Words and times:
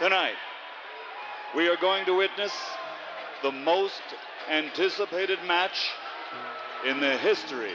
Tonight, 0.00 0.34
we 1.54 1.68
are 1.68 1.76
going 1.80 2.04
to 2.06 2.16
witness 2.16 2.50
the 3.44 3.52
most 3.52 4.02
anticipated 4.50 5.38
match 5.46 5.88
in 6.84 6.98
the 6.98 7.16
history. 7.18 7.70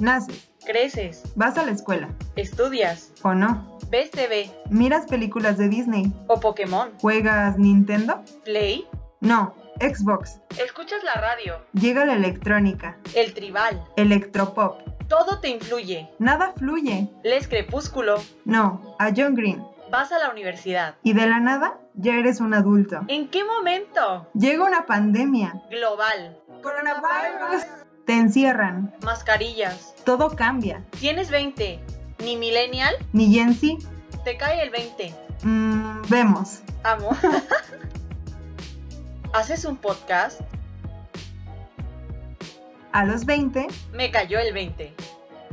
Naces, 0.00 0.50
Creces, 0.66 1.22
vas 1.34 1.56
a 1.56 1.64
la 1.64 1.72
escuela, 1.72 2.10
estudias, 2.36 3.10
o 3.22 3.32
no, 3.32 3.78
ves 3.88 4.10
TV 4.10 4.50
miras 4.68 5.06
películas 5.06 5.56
de 5.56 5.70
Disney, 5.70 6.12
o 6.26 6.38
Pokémon, 6.38 6.92
juegas 7.00 7.56
Nintendo, 7.56 8.22
Play, 8.44 8.86
no, 9.20 9.54
Xbox, 9.80 10.40
escuchas 10.62 11.02
la 11.04 11.14
radio, 11.14 11.58
llega 11.72 12.04
la 12.04 12.12
electrónica, 12.16 12.98
el 13.14 13.32
tribal, 13.32 13.82
electropop, 13.96 14.87
todo 15.08 15.40
te 15.40 15.48
influye. 15.48 16.08
nada 16.18 16.52
fluye, 16.56 17.08
Lees 17.24 17.48
Crepúsculo, 17.48 18.16
no, 18.44 18.94
a 18.98 19.10
John 19.16 19.34
Green, 19.34 19.64
vas 19.90 20.12
a 20.12 20.18
la 20.18 20.30
universidad. 20.30 20.94
y 21.02 21.12
de 21.14 21.26
la 21.26 21.40
nada 21.40 21.78
ya 21.94 22.14
eres 22.16 22.40
un 22.40 22.54
adulto. 22.54 23.00
¿En 23.08 23.28
qué 23.28 23.44
momento? 23.44 24.28
Llega 24.34 24.64
una 24.64 24.86
pandemia, 24.86 25.60
Global, 25.70 26.38
coronavirus, 26.62 27.64
te 28.06 28.14
encierran, 28.14 28.94
mascarillas. 29.02 29.94
todo 30.04 30.34
cambia, 30.36 30.84
Tienes 31.00 31.30
20, 31.30 31.80
ni 32.24 32.36
millennial, 32.36 32.94
ni 33.12 33.32
Gen 33.32 33.54
Z, 33.54 33.78
te 34.24 34.36
cae 34.36 34.62
el 34.62 34.70
20. 34.70 35.14
mm, 35.42 36.02
vemos. 36.08 36.60
Amo. 36.84 37.10
Haces 39.32 39.64
un 39.64 39.76
podcast, 39.76 40.40
A 42.98 43.04
los 43.04 43.24
20, 43.26 43.68
me 43.92 44.10
cayó 44.10 44.40
el 44.40 44.52
20. 44.52 44.92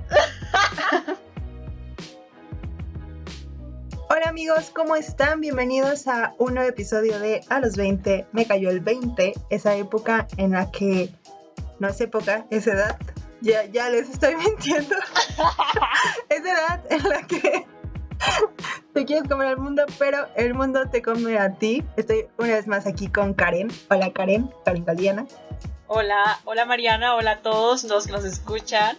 Hola 4.10 4.30
amigos, 4.30 4.72
¿cómo 4.74 4.96
están? 4.96 5.42
Bienvenidos 5.42 6.08
a 6.08 6.34
un 6.40 6.56
nuevo 6.56 6.68
episodio 6.68 7.20
de 7.20 7.42
A 7.50 7.60
los 7.60 7.78
20. 7.78 8.26
Me 8.32 8.48
cayó 8.48 8.72
el 8.72 8.80
20, 8.80 9.34
esa 9.52 9.76
época 9.76 10.28
en 10.38 10.54
la 10.54 10.72
que 10.72 11.12
no 11.78 11.88
es 11.88 12.02
época, 12.02 12.48
es 12.50 12.66
edad. 12.66 12.98
Ya, 13.42 13.64
ya 13.66 13.92
les 13.92 14.10
estoy 14.10 14.36
mintiendo. 14.38 14.96
es 16.30 16.40
edad 16.40 16.84
en 16.90 17.04
la 17.08 17.28
que 17.28 17.68
te 18.96 19.06
quieres 19.06 19.30
comer 19.30 19.50
al 19.50 19.58
mundo, 19.58 19.86
pero 20.00 20.26
el 20.36 20.56
mundo 20.56 20.90
te 20.90 21.04
come 21.04 21.38
a 21.38 21.54
ti. 21.54 21.84
Estoy 21.96 22.26
una 22.40 22.56
vez 22.56 22.66
más 22.66 22.88
aquí 22.88 23.08
con 23.08 23.36
Karen. 23.36 23.68
Hola 23.92 24.12
Karen, 24.12 24.50
Karen 24.66 24.84
Galeana. 24.84 25.28
Hola, 25.88 26.40
hola 26.46 26.66
Mariana, 26.66 27.14
hola 27.14 27.32
a 27.32 27.38
todos 27.42 27.84
los 27.84 28.08
que 28.08 28.12
nos 28.12 28.26
escuchan. 28.26 28.98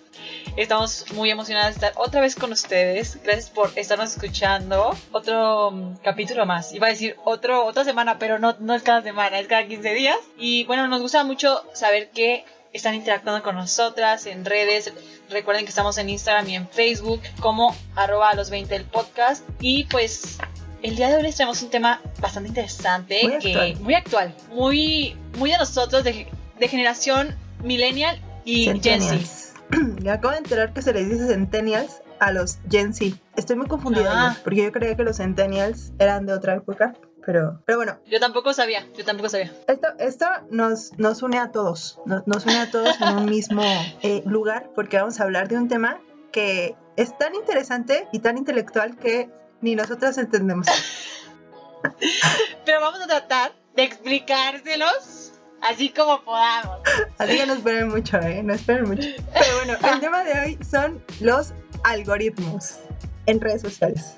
Estamos 0.56 1.04
muy 1.14 1.30
emocionadas 1.30 1.74
de 1.74 1.86
estar 1.86 1.92
otra 2.00 2.20
vez 2.20 2.36
con 2.36 2.52
ustedes. 2.52 3.18
Gracias 3.24 3.50
por 3.50 3.72
estarnos 3.74 4.12
escuchando. 4.12 4.96
Otro 5.10 5.72
mm, 5.72 5.96
capítulo 6.04 6.46
más. 6.46 6.72
Iba 6.72 6.86
a 6.86 6.90
decir 6.90 7.16
otro, 7.24 7.66
otra 7.66 7.82
semana, 7.82 8.18
pero 8.20 8.38
no, 8.38 8.54
no 8.60 8.72
es 8.74 8.84
cada 8.84 9.02
semana, 9.02 9.40
es 9.40 9.48
cada 9.48 9.66
15 9.66 9.94
días. 9.94 10.16
Y 10.38 10.64
bueno, 10.64 10.86
nos 10.86 11.02
gusta 11.02 11.24
mucho 11.24 11.60
saber 11.72 12.10
que 12.10 12.44
están 12.72 12.94
interactuando 12.94 13.42
con 13.42 13.56
nosotras 13.56 14.26
en 14.26 14.44
redes. 14.44 14.92
Recuerden 15.28 15.64
que 15.64 15.70
estamos 15.70 15.98
en 15.98 16.08
Instagram 16.08 16.48
y 16.48 16.54
en 16.54 16.68
Facebook 16.68 17.20
como 17.40 17.74
arroba 17.96 18.32
los 18.34 18.48
20 18.48 18.76
el 18.76 18.84
podcast. 18.84 19.44
Y 19.60 19.84
pues 19.84 20.38
el 20.82 20.94
día 20.94 21.08
de 21.08 21.16
hoy 21.16 21.22
les 21.24 21.34
traemos 21.34 21.60
un 21.62 21.70
tema 21.70 22.00
bastante 22.20 22.48
interesante, 22.48 23.20
Muy 23.24 23.38
que 23.38 23.48
actual. 23.50 23.76
muy 23.80 23.94
actual, 23.94 24.34
muy, 24.52 25.16
muy 25.36 25.50
de 25.50 25.58
nosotros, 25.58 26.04
de, 26.04 26.28
de 26.58 26.68
generación 26.68 27.34
millennial 27.62 28.20
y 28.44 28.64
Gen 28.80 29.00
Z. 29.02 29.54
Me 30.02 30.10
acabo 30.10 30.32
de 30.32 30.38
enterar 30.38 30.72
que 30.72 30.82
se 30.82 30.92
les 30.92 31.08
dice 31.10 31.26
Centennials 31.26 32.02
a 32.20 32.32
los 32.32 32.58
Gen 32.70 32.94
Z. 32.94 33.16
Estoy 33.36 33.56
muy 33.56 33.66
confundida 33.66 34.10
Ah. 34.30 34.36
porque 34.44 34.62
yo 34.64 34.72
creía 34.72 34.96
que 34.96 35.02
los 35.02 35.16
Centennials 35.18 35.92
eran 35.98 36.26
de 36.26 36.32
otra 36.32 36.54
época. 36.54 36.94
Pero, 37.24 37.60
pero 37.66 37.78
bueno, 37.78 37.98
Yo 38.06 38.20
tampoco 38.20 38.52
sabía, 38.52 38.86
yo 38.96 39.04
tampoco 39.04 39.28
sabía. 39.28 39.52
Esto, 39.66 39.88
esto 39.98 40.26
nos, 40.50 40.92
nos 40.96 41.22
une 41.24 41.38
a 41.38 41.50
todos, 41.50 41.98
nos, 42.06 42.24
nos 42.28 42.46
une 42.46 42.56
a 42.58 42.70
todos 42.70 43.00
en 43.00 43.16
un 43.16 43.24
mismo 43.24 43.62
eh, 44.02 44.22
lugar 44.26 44.70
porque 44.76 44.96
vamos 44.96 45.18
a 45.18 45.24
hablar 45.24 45.48
de 45.48 45.56
un 45.56 45.66
tema 45.66 45.98
que 46.30 46.76
es 46.96 47.18
tan 47.18 47.34
interesante 47.34 48.06
y 48.12 48.20
tan 48.20 48.38
intelectual 48.38 48.96
que 48.96 49.28
ni 49.60 49.74
nosotras 49.74 50.18
entendemos. 50.18 50.68
Pero 52.64 52.80
vamos 52.80 53.00
a 53.00 53.06
tratar 53.08 53.52
de 53.74 53.82
explicárselos 53.82 55.32
así 55.68 55.90
como 55.90 56.22
podamos. 56.22 56.78
Así 57.18 57.36
que 57.36 57.46
no 57.46 57.54
esperen 57.54 57.88
mucho, 57.88 58.18
¿eh? 58.18 58.42
No 58.42 58.54
esperen 58.54 58.88
mucho. 58.88 59.08
Pero 59.32 59.56
bueno, 59.56 59.74
el 59.92 60.00
tema 60.00 60.24
de 60.24 60.40
hoy 60.40 60.58
son 60.68 61.02
los 61.20 61.52
algoritmos 61.84 62.78
en 63.26 63.40
redes 63.40 63.62
sociales. 63.62 64.16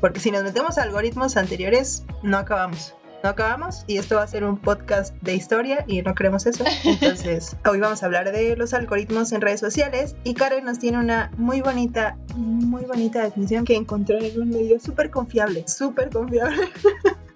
Porque 0.00 0.20
si 0.20 0.30
nos 0.30 0.42
metemos 0.42 0.78
a 0.78 0.82
algoritmos 0.82 1.36
anteriores, 1.36 2.04
no 2.22 2.38
acabamos. 2.38 2.94
No 3.22 3.28
acabamos 3.28 3.84
y 3.86 3.98
esto 3.98 4.16
va 4.16 4.22
a 4.22 4.26
ser 4.26 4.44
un 4.44 4.56
podcast 4.56 5.14
de 5.20 5.34
historia 5.34 5.84
y 5.86 6.00
no 6.00 6.14
queremos 6.14 6.46
eso. 6.46 6.64
Entonces, 6.84 7.54
hoy 7.68 7.78
vamos 7.78 8.02
a 8.02 8.06
hablar 8.06 8.32
de 8.32 8.56
los 8.56 8.72
algoritmos 8.72 9.32
en 9.32 9.42
redes 9.42 9.60
sociales 9.60 10.16
y 10.24 10.32
Karen 10.32 10.64
nos 10.64 10.78
tiene 10.78 10.98
una 10.98 11.30
muy 11.36 11.60
bonita, 11.60 12.16
muy 12.34 12.84
bonita 12.84 13.22
definición 13.22 13.66
que 13.66 13.76
encontró 13.76 14.18
en 14.18 14.40
un 14.40 14.48
medio 14.48 14.80
súper 14.80 15.10
confiable, 15.10 15.64
súper 15.68 16.08
confiable. 16.08 16.70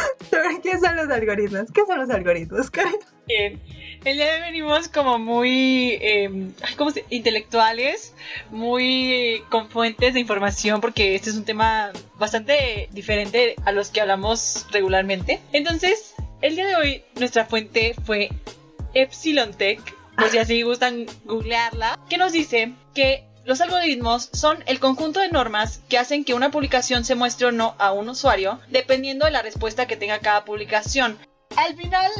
¿Qué 0.62 0.78
son 0.78 0.96
los 0.96 1.08
algoritmos? 1.10 1.70
¿Qué 1.72 1.82
son 1.86 1.98
los 1.98 2.10
algoritmos? 2.10 2.70
Bien. 3.26 3.60
El 4.04 4.16
día 4.18 4.26
de 4.26 4.32
hoy 4.34 4.40
venimos 4.42 4.88
como 4.88 5.18
muy 5.18 5.98
eh, 6.00 6.30
¿cómo 6.76 6.90
se- 6.92 7.04
intelectuales, 7.10 8.14
muy 8.50 9.12
eh, 9.12 9.42
con 9.50 9.68
fuentes 9.68 10.14
de 10.14 10.20
información, 10.20 10.80
porque 10.80 11.14
este 11.16 11.30
es 11.30 11.36
un 11.36 11.44
tema 11.44 11.90
bastante 12.18 12.88
diferente 12.92 13.56
a 13.64 13.72
los 13.72 13.88
que 13.90 14.00
hablamos 14.00 14.66
regularmente. 14.70 15.40
Entonces, 15.52 16.14
el 16.40 16.54
día 16.54 16.66
de 16.68 16.76
hoy 16.76 17.02
nuestra 17.18 17.46
fuente 17.46 17.94
fue 18.04 18.28
Epsilon 18.94 19.52
Tech, 19.54 19.80
por 20.16 20.30
si 20.30 20.38
así 20.38 20.62
gustan 20.62 21.06
googlearla, 21.24 21.98
que 22.08 22.16
nos 22.18 22.32
dice 22.32 22.72
que 22.94 23.25
los 23.46 23.60
algoritmos 23.60 24.28
son 24.32 24.62
el 24.66 24.78
conjunto 24.80 25.20
de 25.20 25.28
normas 25.30 25.80
que 25.88 25.98
hacen 25.98 26.24
que 26.24 26.34
una 26.34 26.50
publicación 26.50 27.04
se 27.04 27.14
muestre 27.14 27.46
o 27.46 27.52
no 27.52 27.74
a 27.78 27.92
un 27.92 28.08
usuario, 28.08 28.60
dependiendo 28.68 29.24
de 29.24 29.30
la 29.30 29.40
respuesta 29.42 29.86
que 29.86 29.96
tenga 29.96 30.18
cada 30.18 30.44
publicación. 30.44 31.16
Al 31.56 31.74
final, 31.76 32.10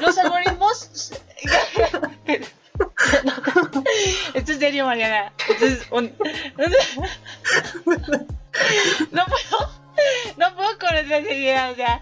los 0.00 0.16
algoritmos. 0.18 1.12
Esto 4.34 4.52
es 4.52 4.58
serio, 4.58 4.86
Mariana. 4.86 5.32
Esto 5.48 5.64
es 5.66 5.80
un. 5.90 6.12
No 9.12 9.24
puedo. 9.26 9.70
No 10.36 10.54
puedo 10.54 10.78
con 10.78 10.90
nuestra 10.92 11.22
seriedad. 11.22 11.72
O 11.72 11.74
sea, 11.74 12.00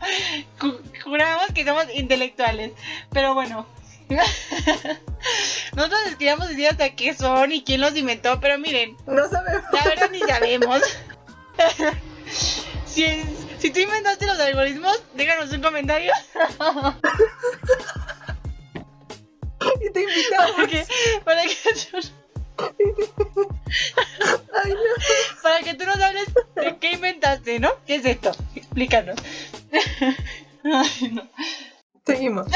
ju- 0.59 0.81
juramos 1.03 1.47
que 1.55 1.65
somos 1.65 1.87
intelectuales. 1.94 2.72
Pero 3.12 3.34
bueno. 3.34 3.66
Nosotros 5.75 6.00
les 6.06 6.16
queríamos 6.16 6.48
decir 6.48 6.69
hasta 6.69 6.91
qué 6.94 7.15
son 7.15 7.50
y 7.53 7.62
quién 7.65 7.81
los 7.81 7.97
inventó. 7.97 8.38
Pero 8.41 8.59
miren, 8.59 8.97
No 9.06 9.28
sabemos. 9.28 9.62
la 9.72 9.84
verdad 9.84 10.10
ni 10.10 10.20
sabemos. 10.20 10.82
Si, 12.87 13.04
si 13.59 13.70
tú 13.70 13.81
inventaste 13.81 14.25
los 14.26 14.38
algoritmos, 14.38 15.03
déjanos 15.14 15.50
un 15.53 15.60
comentario. 15.62 16.12
Y 19.81 19.91
te 19.93 20.00
invitamos. 20.03 20.53
Para 20.56 20.69
que, 20.69 20.87
para 21.25 21.43
que 21.43 21.56
tú, 21.91 21.98
Ay, 24.62 24.72
no. 24.72 25.43
para 25.43 25.59
que 25.64 25.75
tú 25.75 25.84
nos 25.87 26.00
hables 26.00 26.26
de 26.54 26.76
qué 26.78 26.93
inventaste, 26.93 27.59
¿no? 27.59 27.70
¿Qué 27.84 27.97
es 27.97 28.04
esto? 28.04 28.31
Explícanos. 28.54 29.16
Ay, 30.64 31.09
no. 31.12 31.28
Seguimos. 32.06 32.47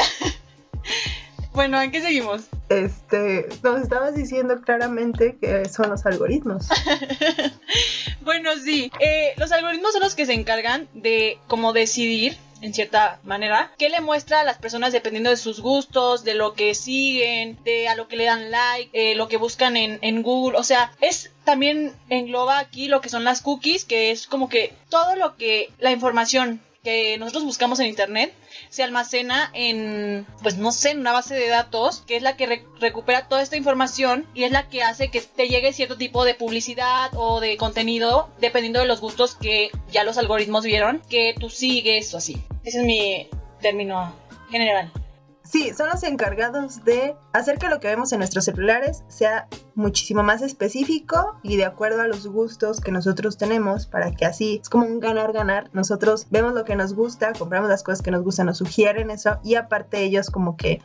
Bueno, 1.59 1.81
¿en 1.81 1.91
qué 1.91 1.99
seguimos? 1.99 2.43
Este, 2.69 3.49
nos 3.63 3.81
estabas 3.81 4.15
diciendo 4.15 4.61
claramente 4.61 5.37
que 5.41 5.67
son 5.67 5.89
los 5.89 6.05
algoritmos. 6.05 6.69
Bueno, 8.21 8.51
sí. 8.63 8.91
eh, 8.99 9.33
los 9.37 9.51
algoritmos 9.51 9.91
son 9.91 10.01
los 10.01 10.15
que 10.15 10.25
se 10.25 10.33
encargan 10.33 10.87
de 10.93 11.37
como 11.47 11.73
decidir, 11.73 12.37
en 12.61 12.73
cierta 12.73 13.19
manera, 13.23 13.73
qué 13.77 13.89
le 13.89 13.99
muestra 13.99 14.39
a 14.39 14.43
las 14.45 14.57
personas 14.57 14.93
dependiendo 14.93 15.31
de 15.31 15.35
sus 15.37 15.59
gustos, 15.59 16.23
de 16.23 16.35
lo 16.35 16.53
que 16.53 16.75
siguen, 16.75 17.57
de 17.65 17.89
a 17.89 17.95
lo 17.95 18.07
que 18.07 18.15
le 18.15 18.25
dan 18.25 18.51
like, 18.51 18.91
eh, 18.93 19.15
lo 19.15 19.27
que 19.27 19.35
buscan 19.37 19.75
en, 19.75 19.99
en 20.01 20.21
Google. 20.21 20.57
O 20.57 20.63
sea, 20.63 20.93
es 21.01 21.31
también 21.43 21.91
engloba 22.09 22.59
aquí 22.59 22.87
lo 22.87 23.01
que 23.01 23.09
son 23.09 23.25
las 23.25 23.41
cookies, 23.41 23.83
que 23.83 24.11
es 24.11 24.27
como 24.27 24.47
que 24.47 24.73
todo 24.89 25.17
lo 25.17 25.35
que 25.35 25.71
la 25.79 25.91
información 25.91 26.61
que 26.83 27.17
nosotros 27.17 27.43
buscamos 27.43 27.79
en 27.79 27.87
internet 27.87 28.33
se 28.69 28.83
almacena 28.83 29.51
en, 29.53 30.25
pues 30.41 30.57
no 30.57 30.71
sé, 30.71 30.91
en 30.91 30.99
una 30.99 31.11
base 31.11 31.35
de 31.35 31.47
datos, 31.47 32.03
que 32.07 32.15
es 32.15 32.23
la 32.23 32.37
que 32.37 32.45
re- 32.45 32.65
recupera 32.79 33.27
toda 33.27 33.41
esta 33.41 33.57
información 33.57 34.25
y 34.33 34.43
es 34.43 34.51
la 34.51 34.69
que 34.69 34.83
hace 34.83 35.09
que 35.09 35.21
te 35.21 35.47
llegue 35.47 35.73
cierto 35.73 35.97
tipo 35.97 36.23
de 36.25 36.35
publicidad 36.35 37.11
o 37.15 37.39
de 37.39 37.57
contenido, 37.57 38.29
dependiendo 38.39 38.79
de 38.79 38.85
los 38.85 39.01
gustos 39.01 39.35
que 39.35 39.71
ya 39.91 40.03
los 40.03 40.17
algoritmos 40.17 40.63
vieron, 40.63 41.01
que 41.09 41.35
tú 41.39 41.49
sigues 41.49 42.13
o 42.13 42.17
así. 42.17 42.37
Ese 42.63 42.79
es 42.79 42.85
mi 42.85 43.27
término 43.61 44.13
general. 44.49 44.91
Sí, 45.51 45.73
son 45.75 45.89
los 45.89 46.03
encargados 46.03 46.85
de 46.85 47.15
hacer 47.33 47.57
que 47.57 47.69
lo 47.69 47.79
que 47.79 47.87
vemos 47.87 48.13
en 48.13 48.19
nuestros 48.19 48.45
celulares 48.45 49.03
sea 49.07 49.47
muchísimo 49.73 50.21
más 50.21 50.43
específico 50.43 51.39
y 51.41 51.57
de 51.57 51.65
acuerdo 51.65 52.03
a 52.03 52.07
los 52.07 52.27
gustos 52.27 52.79
que 52.79 52.91
nosotros 52.91 53.35
tenemos 53.35 53.87
para 53.87 54.11
que 54.11 54.25
así 54.25 54.59
es 54.61 54.69
como 54.69 54.85
un 54.85 54.99
ganar-ganar. 54.99 55.71
Nosotros 55.73 56.27
vemos 56.29 56.53
lo 56.53 56.65
que 56.65 56.75
nos 56.75 56.93
gusta, 56.93 57.33
compramos 57.33 57.67
las 57.67 57.81
cosas 57.81 58.03
que 58.03 58.11
nos 58.11 58.23
gustan, 58.23 58.45
nos 58.45 58.59
sugieren 58.59 59.09
eso 59.09 59.39
y 59.43 59.55
aparte 59.55 60.03
ellos 60.03 60.29
como 60.29 60.55
que 60.55 60.83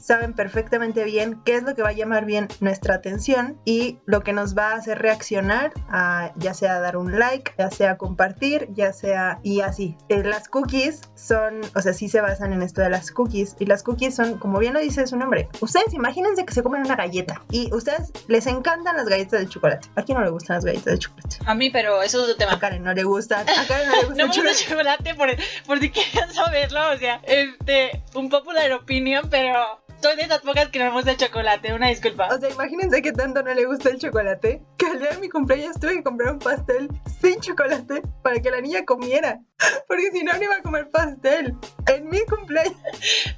saben 0.00 0.32
perfectamente 0.34 1.04
bien 1.04 1.40
qué 1.44 1.56
es 1.56 1.62
lo 1.62 1.74
que 1.74 1.82
va 1.82 1.90
a 1.90 1.92
llamar 1.92 2.24
bien 2.24 2.48
nuestra 2.60 2.94
atención 2.94 3.60
y 3.64 3.98
lo 4.06 4.22
que 4.22 4.32
nos 4.32 4.56
va 4.56 4.70
a 4.70 4.74
hacer 4.76 4.98
reaccionar 5.00 5.72
a 5.88 6.32
ya 6.36 6.54
sea 6.54 6.80
dar 6.80 6.96
un 6.96 7.18
like, 7.18 7.52
ya 7.58 7.70
sea 7.70 7.96
compartir, 7.96 8.68
ya 8.72 8.92
sea 8.92 9.38
y 9.42 9.60
así. 9.60 9.96
Eh, 10.08 10.22
las 10.24 10.48
cookies 10.48 11.02
son, 11.14 11.60
o 11.74 11.80
sea, 11.80 11.92
sí 11.92 12.08
se 12.08 12.20
basan 12.20 12.52
en 12.52 12.62
esto 12.62 12.80
de 12.80 12.90
las 12.90 13.10
cookies 13.10 13.56
y 13.58 13.66
las 13.66 13.82
cookies 13.82 14.14
son, 14.14 14.38
como 14.38 14.58
bien 14.58 14.74
lo 14.74 14.80
dice 14.80 15.06
su 15.06 15.16
nombre, 15.16 15.48
ustedes 15.60 15.94
imagínense 15.94 16.44
que 16.44 16.54
se 16.54 16.62
comen 16.62 16.82
una 16.84 16.96
galleta 16.96 17.42
y 17.50 17.72
ustedes 17.74 18.12
les 18.28 18.46
encantan 18.46 18.96
las 18.96 19.08
galletas 19.08 19.40
de 19.40 19.48
chocolate. 19.48 19.88
¿A 19.96 20.02
quién 20.02 20.18
no 20.18 20.24
le 20.24 20.30
gustan 20.30 20.56
las 20.56 20.64
galletas 20.64 20.92
de 20.92 20.98
chocolate? 20.98 21.36
A 21.46 21.54
mí, 21.54 21.70
pero 21.70 22.02
eso 22.02 22.18
es 22.18 22.24
otro 22.24 22.36
tema. 22.36 22.52
A 22.52 22.58
Karen 22.58 22.82
no 22.82 22.92
le 22.92 23.04
gustan. 23.04 23.46
A 23.48 23.66
Karen 23.66 23.88
no 23.88 23.96
le 23.96 24.06
gusta 24.06 24.14
No 24.22 24.24
el 24.24 24.30
chocolate. 24.32 24.64
chocolate 24.64 25.14
por, 25.14 25.28
por 25.66 25.78
si 25.80 25.90
quieren 25.90 26.32
saberlo, 26.32 26.80
o 26.92 26.96
sea, 26.98 27.20
este, 27.24 28.02
un 28.14 28.28
popular 28.28 28.72
opinion, 28.72 29.28
pero 29.30 29.81
soy 30.02 30.16
de 30.16 30.22
esas 30.22 30.40
pocas 30.40 30.68
que 30.68 30.80
no 30.80 30.86
me 30.86 30.92
gusta 30.92 31.12
el 31.12 31.16
chocolate, 31.16 31.72
una 31.72 31.88
disculpa. 31.88 32.28
O 32.34 32.38
sea, 32.38 32.50
imagínense 32.50 33.00
que 33.02 33.12
tanto 33.12 33.42
no 33.42 33.54
le 33.54 33.64
gusta 33.64 33.90
el 33.90 33.98
chocolate 33.98 34.60
que 34.76 34.86
al 34.86 34.98
día 34.98 35.10
de 35.10 35.18
mi 35.18 35.28
cumpleaños 35.28 35.78
tuve 35.78 35.94
que 35.94 36.02
comprar 36.02 36.32
un 36.32 36.40
pastel 36.40 36.88
sin 37.20 37.40
chocolate 37.40 38.02
para 38.22 38.40
que 38.40 38.50
la 38.50 38.60
niña 38.60 38.84
comiera. 38.84 39.40
Porque 39.88 40.10
si 40.12 40.24
no, 40.24 40.32
no 40.32 40.42
iba 40.42 40.56
a 40.56 40.62
comer 40.62 40.90
pastel. 40.90 41.54
En 41.86 42.08
mi 42.08 42.20
cumpleaños. 42.26 42.76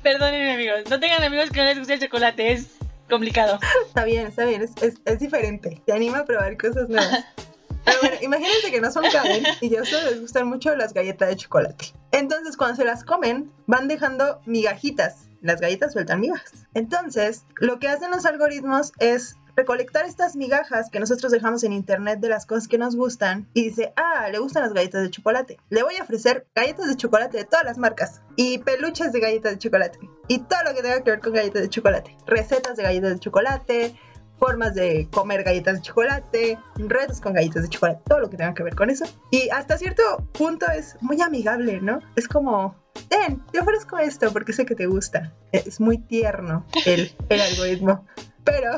Perdónenme, 0.03 0.55
amigos, 0.55 0.89
no 0.89 0.99
tengan 0.99 1.23
amigos 1.23 1.51
que 1.51 1.61
no 1.61 1.67
les 1.67 1.79
guste 1.79 1.95
el 1.95 2.01
chocolate, 2.01 2.53
es 2.53 2.69
complicado. 3.11 3.59
Está 3.87 4.05
bien, 4.05 4.27
está 4.27 4.47
bien, 4.47 4.63
es, 4.63 4.73
es, 4.83 4.95
es 5.05 5.19
diferente. 5.19 5.83
Te 5.85 5.93
anima 5.93 6.21
a 6.21 6.25
probar 6.25 6.57
cosas 6.57 6.89
nuevas. 6.89 7.25
Pero 7.85 7.99
bueno, 8.01 8.17
imagínense 8.23 8.71
que 8.71 8.81
no 8.81 8.91
son 8.91 9.05
Karen 9.13 9.45
y 9.61 9.69
ya 9.69 9.81
a 9.81 9.83
ustedes 9.83 10.13
les 10.13 10.21
gustan 10.23 10.49
mucho 10.49 10.75
las 10.75 10.95
galletas 10.95 11.29
de 11.29 11.37
chocolate. 11.37 11.93
Entonces, 12.13 12.57
cuando 12.57 12.77
se 12.77 12.85
las 12.85 13.05
comen, 13.05 13.53
van 13.67 13.89
dejando 13.89 14.41
migajitas. 14.47 15.29
Las 15.45 15.61
galletas 15.61 15.93
sueltan 15.93 16.21
migajas. 16.21 16.67
Entonces, 16.73 17.45
lo 17.61 17.79
que 17.79 17.89
hacen 17.89 18.11
los 18.11 18.25
algoritmos 18.25 18.93
es 18.99 19.37
recolectar 19.55 20.07
estas 20.07 20.37
migajas 20.37 20.89
que 20.89 20.99
nosotros 20.99 21.31
dejamos 21.31 21.63
en 21.65 21.75
internet 21.75 22.19
de 22.21 22.31
las 22.31 22.47
cosas 22.47 22.67
que 22.67 22.79
nos 22.79 22.97
gustan 22.97 23.47
y 23.53 23.65
dice, 23.65 23.93
ah, 23.97 24.27
le 24.33 24.39
gustan 24.39 24.63
las 24.63 24.73
galletas 24.73 25.03
de 25.03 25.11
chocolate. 25.11 25.59
Le 25.69 25.83
voy 25.83 25.97
a 25.97 26.03
ofrecer 26.03 26.47
galletas 26.55 26.89
de 26.89 26.97
chocolate 26.97 27.37
de 27.37 27.45
todas 27.45 27.67
las 27.67 27.77
marcas 27.77 28.23
y 28.37 28.57
peluches 28.57 29.13
de 29.13 29.21
galletas 29.21 29.53
de 29.53 29.59
chocolate 29.59 29.99
y 30.29 30.39
todo 30.39 30.65
lo 30.65 30.75
que 30.75 30.81
tenga 30.81 31.05
que 31.05 31.11
ver 31.11 31.21
con 31.21 31.35
galletas 31.35 31.61
de 31.61 31.69
chocolate. 31.69 32.17
Recetas 32.27 32.79
de 32.79 32.83
galletas 32.83 33.11
de 33.11 33.19
chocolate, 33.21 33.95
formas 34.39 34.75
de 34.75 35.09
comer 35.13 35.43
galletas 35.43 35.75
de 35.75 35.83
chocolate, 35.83 36.59
retos 36.77 37.21
con 37.21 37.35
galletas 37.35 37.65
de 37.65 37.69
chocolate, 37.69 38.01
todo 38.09 38.21
lo 38.21 38.31
que 38.31 38.39
tenga 38.39 38.55
que 38.55 38.63
ver 38.63 38.75
con 38.75 38.89
eso. 38.89 39.05
Y 39.31 39.51
hasta 39.51 39.77
cierto 39.77 40.03
punto 40.33 40.65
es 40.71 40.97
muy 41.03 41.21
amigable, 41.21 41.83
¿no? 41.83 42.01
Es 42.17 42.29
como, 42.29 42.75
ten, 43.09 43.45
te 43.53 43.61
ofrezco 43.61 43.99
esto 43.99 44.33
porque 44.33 44.53
sé 44.53 44.67
que 44.67 44.75
te 44.75 44.87
gusta. 44.87 45.33
Es 45.53 45.81
muy 45.81 45.99
tierno 45.99 46.65
el, 46.87 47.13
el 47.29 47.41
algoritmo, 47.41 48.07
pero 48.45 48.73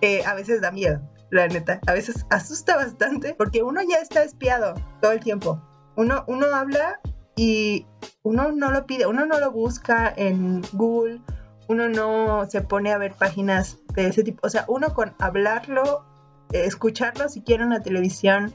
eh, 0.00 0.24
a 0.24 0.34
veces 0.34 0.60
da 0.60 0.70
miedo, 0.70 1.00
la 1.30 1.48
neta. 1.48 1.80
A 1.86 1.92
veces 1.92 2.26
asusta 2.30 2.76
bastante 2.76 3.34
porque 3.34 3.62
uno 3.62 3.80
ya 3.82 3.96
está 3.96 4.22
espiado 4.22 4.74
todo 5.00 5.12
el 5.12 5.20
tiempo. 5.20 5.62
Uno, 5.96 6.24
uno 6.26 6.46
habla 6.54 7.00
y 7.36 7.86
uno 8.22 8.52
no 8.52 8.70
lo 8.70 8.86
pide, 8.86 9.06
uno 9.06 9.26
no 9.26 9.38
lo 9.38 9.50
busca 9.50 10.12
en 10.16 10.62
Google, 10.72 11.20
uno 11.68 11.88
no 11.88 12.46
se 12.48 12.60
pone 12.60 12.92
a 12.92 12.98
ver 12.98 13.14
páginas 13.14 13.78
de 13.94 14.08
ese 14.08 14.22
tipo. 14.22 14.46
O 14.46 14.50
sea, 14.50 14.64
uno 14.68 14.94
con 14.94 15.14
hablarlo, 15.18 16.04
eh, 16.52 16.64
escucharlo 16.64 17.28
si 17.28 17.42
quiere 17.42 17.64
en 17.64 17.70
la 17.70 17.80
televisión, 17.80 18.52